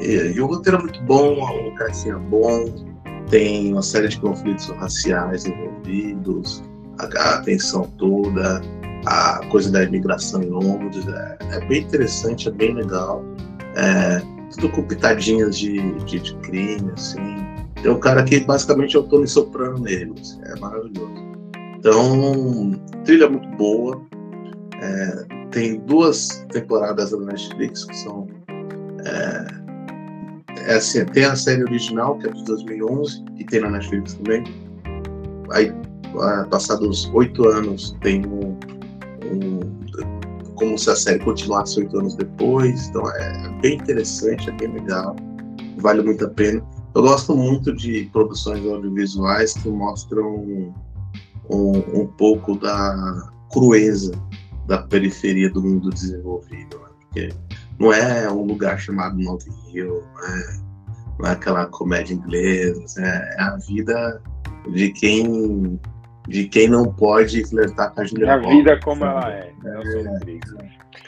E, 0.00 0.40
o 0.40 0.46
roteiro 0.46 0.78
é 0.78 0.80
muito 0.80 1.02
bom, 1.02 1.34
o 1.34 1.74
casting 1.74 2.10
é 2.10 2.14
bom, 2.14 2.64
tem 3.28 3.72
uma 3.72 3.82
série 3.82 4.08
de 4.08 4.18
conflitos 4.18 4.68
raciais 4.68 5.44
envolvidos, 5.44 6.62
a 6.98 7.34
atenção 7.34 7.82
toda, 7.98 8.62
a 9.04 9.40
coisa 9.50 9.70
da 9.70 9.82
imigração 9.84 10.42
em 10.42 10.48
Londres. 10.48 11.06
É, 11.06 11.38
é 11.56 11.66
bem 11.66 11.82
interessante, 11.82 12.48
é 12.48 12.50
bem 12.50 12.74
legal. 12.74 13.22
É, 13.76 14.22
tudo 14.50 14.68
com 14.70 14.82
pitadinhas 14.82 15.58
de, 15.58 15.92
de, 16.04 16.20
de 16.20 16.34
crime, 16.36 16.90
assim. 16.92 17.36
Tem 17.82 17.90
um 17.90 17.98
cara 17.98 18.22
que 18.22 18.40
basicamente 18.40 18.96
é 18.96 19.00
o 19.00 19.04
Tony 19.04 19.26
Soprano 19.26 19.78
nele. 19.78 20.14
Assim, 20.20 20.40
é 20.44 20.58
maravilhoso. 20.60 21.30
Então, 21.78 22.72
trilha 23.04 23.28
muito 23.28 23.48
boa. 23.56 24.00
É, 24.82 25.26
tem 25.50 25.80
duas 25.80 26.44
temporadas 26.50 27.10
da 27.10 27.18
Netflix 27.18 27.84
que 27.84 27.96
são. 27.96 28.28
É, 29.04 29.46
é 30.72 30.74
assim, 30.74 31.04
tem 31.06 31.24
a 31.24 31.34
série 31.34 31.62
original, 31.62 32.18
que 32.18 32.28
é 32.28 32.32
de 32.32 32.44
2011, 32.44 33.24
e 33.38 33.44
tem 33.44 33.60
na 33.60 33.70
Netflix 33.70 34.14
também. 34.14 34.44
Aí, 35.50 35.72
passados 36.50 37.10
oito 37.14 37.48
anos, 37.48 37.96
tem 38.02 38.24
um, 38.26 38.56
um, 39.24 39.79
como 40.60 40.78
se 40.78 40.90
a 40.90 40.94
série 40.94 41.18
continuasse 41.18 41.80
oito 41.80 41.98
anos 41.98 42.14
depois. 42.14 42.86
Então, 42.88 43.10
é 43.16 43.48
bem 43.60 43.76
interessante, 43.76 44.48
é 44.50 44.52
bem 44.52 44.72
legal, 44.72 45.16
vale 45.78 46.02
muito 46.02 46.24
a 46.24 46.28
pena. 46.28 46.62
Eu 46.94 47.02
gosto 47.02 47.34
muito 47.34 47.74
de 47.74 48.08
produções 48.12 48.64
audiovisuais 48.66 49.54
que 49.54 49.68
mostram 49.68 50.36
um, 51.48 51.78
um, 51.94 52.06
pouco 52.06 52.56
da 52.56 53.32
crueza 53.50 54.12
da 54.66 54.78
periferia 54.78 55.50
do 55.50 55.62
mundo 55.62 55.90
desenvolvido, 55.90 56.78
né? 56.78 56.88
porque 57.00 57.28
não 57.78 57.92
é 57.92 58.30
um 58.30 58.44
lugar 58.44 58.78
chamado 58.78 59.16
Nova 59.18 59.44
Rio, 59.66 60.04
não 60.14 60.26
é, 60.26 60.60
não 61.18 61.26
é 61.28 61.32
aquela 61.32 61.66
comédia 61.66 62.14
inglesa, 62.14 63.00
é 63.00 63.42
a 63.42 63.56
vida 63.56 64.22
de 64.72 64.90
quem 64.90 65.80
de 66.28 66.48
quem 66.48 66.68
não 66.68 66.92
pode 66.92 67.44
flertar 67.48 67.92
com 67.92 68.00
a 68.00 68.04
Julia 68.04 68.34
A 68.34 68.38
vida 68.38 68.78
como 68.80 69.04
ela 69.04 69.32
é. 69.32 69.52
é, 69.64 69.68
é 69.68 69.76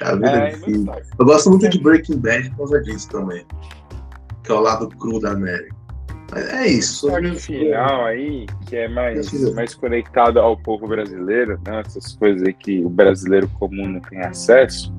a 0.00 0.14
vida 0.14 0.92
é, 0.96 1.02
Eu 1.18 1.24
gosto 1.24 1.50
muito 1.50 1.68
de 1.68 1.78
Breaking 1.78 2.18
Bad 2.18 2.50
por 2.50 2.58
causa 2.58 2.80
disso 2.82 3.08
também 3.08 3.44
que 4.42 4.50
é 4.50 4.54
o 4.54 4.60
lado 4.60 4.88
cru 4.88 5.20
da 5.20 5.32
América. 5.32 5.74
Mas 6.30 6.48
é 6.48 6.66
isso. 6.66 7.10
Só 7.10 7.34
final 7.38 8.06
aí, 8.06 8.46
que 8.66 8.76
é 8.76 8.88
mais, 8.88 9.30
mais 9.54 9.74
conectado 9.74 10.40
ao 10.40 10.56
povo 10.56 10.86
brasileiro, 10.88 11.60
né? 11.66 11.82
essas 11.86 12.14
coisas 12.14 12.42
aí 12.46 12.54
que 12.54 12.82
o 12.84 12.88
brasileiro 12.88 13.46
comum 13.58 13.86
não 13.86 14.00
tem 14.00 14.20
acesso, 14.22 14.92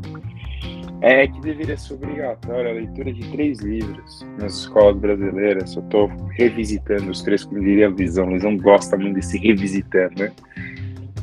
é 1.04 1.28
que 1.28 1.40
deveria 1.42 1.78
ser 1.78 1.96
obrigatória 1.96 2.72
a 2.72 2.74
leitura 2.74 3.12
de 3.12 3.30
três 3.32 3.60
livros 3.60 4.26
nas 4.40 4.60
escolas 4.60 4.96
brasileiras. 4.98 5.76
Eu 5.76 5.84
estou 5.84 6.08
revisitando 6.32 7.12
os 7.12 7.22
três, 7.22 7.44
como 7.44 7.60
diria 7.60 7.88
a 7.88 7.92
Visão. 7.92 8.30
Eles 8.32 8.44
não 8.44 8.56
gostam 8.56 8.98
muito 8.98 9.20
de 9.20 9.26
se 9.26 9.38
revisitando, 9.38 10.24
né? 10.24 10.32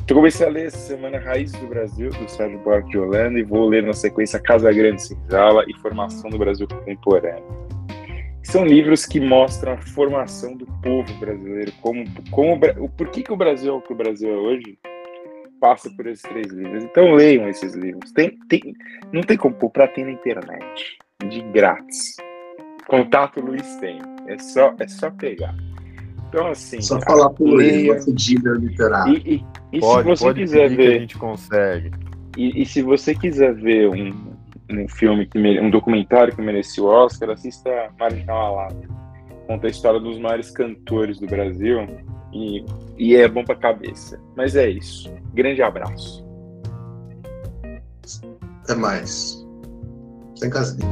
Eu 0.07 0.15
comecei 0.15 0.45
a 0.45 0.49
ler 0.49 0.67
essa 0.67 0.77
semana 0.77 1.17
Raízes 1.17 1.57
do 1.59 1.67
Brasil, 1.67 2.09
do 2.09 2.29
Sérgio 2.29 2.59
Buarque 2.59 2.91
de 2.91 2.99
Holanda, 2.99 3.39
e 3.39 3.43
vou 3.43 3.67
ler 3.67 3.81
na 3.81 3.93
sequência 3.93 4.39
Casa 4.39 4.71
Grande 4.71 5.01
Senzala 5.01 5.63
e 5.67 5.73
Formação 5.79 6.29
do 6.29 6.37
Brasil 6.37 6.67
Contemporâneo 6.67 7.61
são 8.43 8.65
livros 8.65 9.05
que 9.05 9.19
mostram 9.19 9.73
a 9.73 9.77
formação 9.77 10.55
do 10.57 10.65
povo 10.83 11.13
brasileiro, 11.19 11.71
como, 11.79 12.03
como 12.29 12.59
o 12.79 12.89
por 12.89 13.09
que, 13.09 13.23
que 13.23 13.31
o 13.31 13.37
Brasil 13.37 13.73
é 13.73 13.77
o 13.77 13.81
que 13.81 13.93
o 13.93 13.95
Brasil 13.95 14.29
é 14.29 14.35
hoje, 14.35 14.77
passa 15.61 15.89
por 15.91 16.07
esses 16.07 16.23
três 16.23 16.47
livros. 16.47 16.83
Então 16.83 17.13
leiam 17.13 17.47
esses 17.47 17.73
livros. 17.75 18.11
Tem, 18.11 18.37
tem, 18.49 18.73
não 19.13 19.21
tem 19.21 19.37
como 19.37 19.55
comprar, 19.55 19.87
tem 19.89 20.03
na 20.03 20.11
internet. 20.11 20.97
De 21.29 21.41
grátis. 21.53 22.15
Contato 22.87 23.39
Luiz 23.39 23.75
tem. 23.75 24.01
É 24.27 24.37
só, 24.39 24.73
é 24.79 24.87
só 24.87 25.11
pegar. 25.11 25.55
Então, 26.27 26.47
assim. 26.47 26.81
Só 26.81 26.99
falar 27.01 27.29
por 27.29 27.61
ele, 27.61 27.91
uma 27.91 28.01
fedida 28.01 28.51
literária. 28.51 29.21
E, 29.23 29.35
e, 29.35 29.45
e 29.77 29.79
pode, 29.79 30.17
se 30.17 30.23
você 30.23 30.33
quiser 30.33 30.69
ver. 30.75 30.95
a 30.95 30.99
gente 30.99 31.17
consegue. 31.17 31.91
E, 32.35 32.61
e, 32.61 32.65
se 32.65 32.81
você 32.81 33.13
quiser 33.13 33.53
ver 33.53 33.89
um, 33.89 34.33
um 34.69 34.87
filme, 34.87 35.25
que 35.25 35.37
um 35.37 35.69
documentário 35.69 36.33
que 36.33 36.41
merecia 36.41 36.81
o 36.81 36.87
Oscar, 36.87 37.29
assista 37.29 37.69
Marginal 37.99 38.59
Alado. 38.59 39.01
Conta 39.47 39.67
a 39.67 39.69
história 39.69 39.99
dos 39.99 40.17
maiores 40.17 40.49
cantores 40.49 41.19
do 41.19 41.27
Brasil 41.27 41.85
e, 42.33 42.65
e 42.97 43.15
é 43.15 43.27
bom 43.27 43.43
pra 43.43 43.55
cabeça. 43.55 44.19
Mas 44.35 44.55
é 44.55 44.69
isso. 44.69 45.11
Grande 45.33 45.61
abraço. 45.61 46.25
Até 48.63 48.75
mais. 48.75 49.45
Sem 50.35 50.49
casinha. 50.49 50.87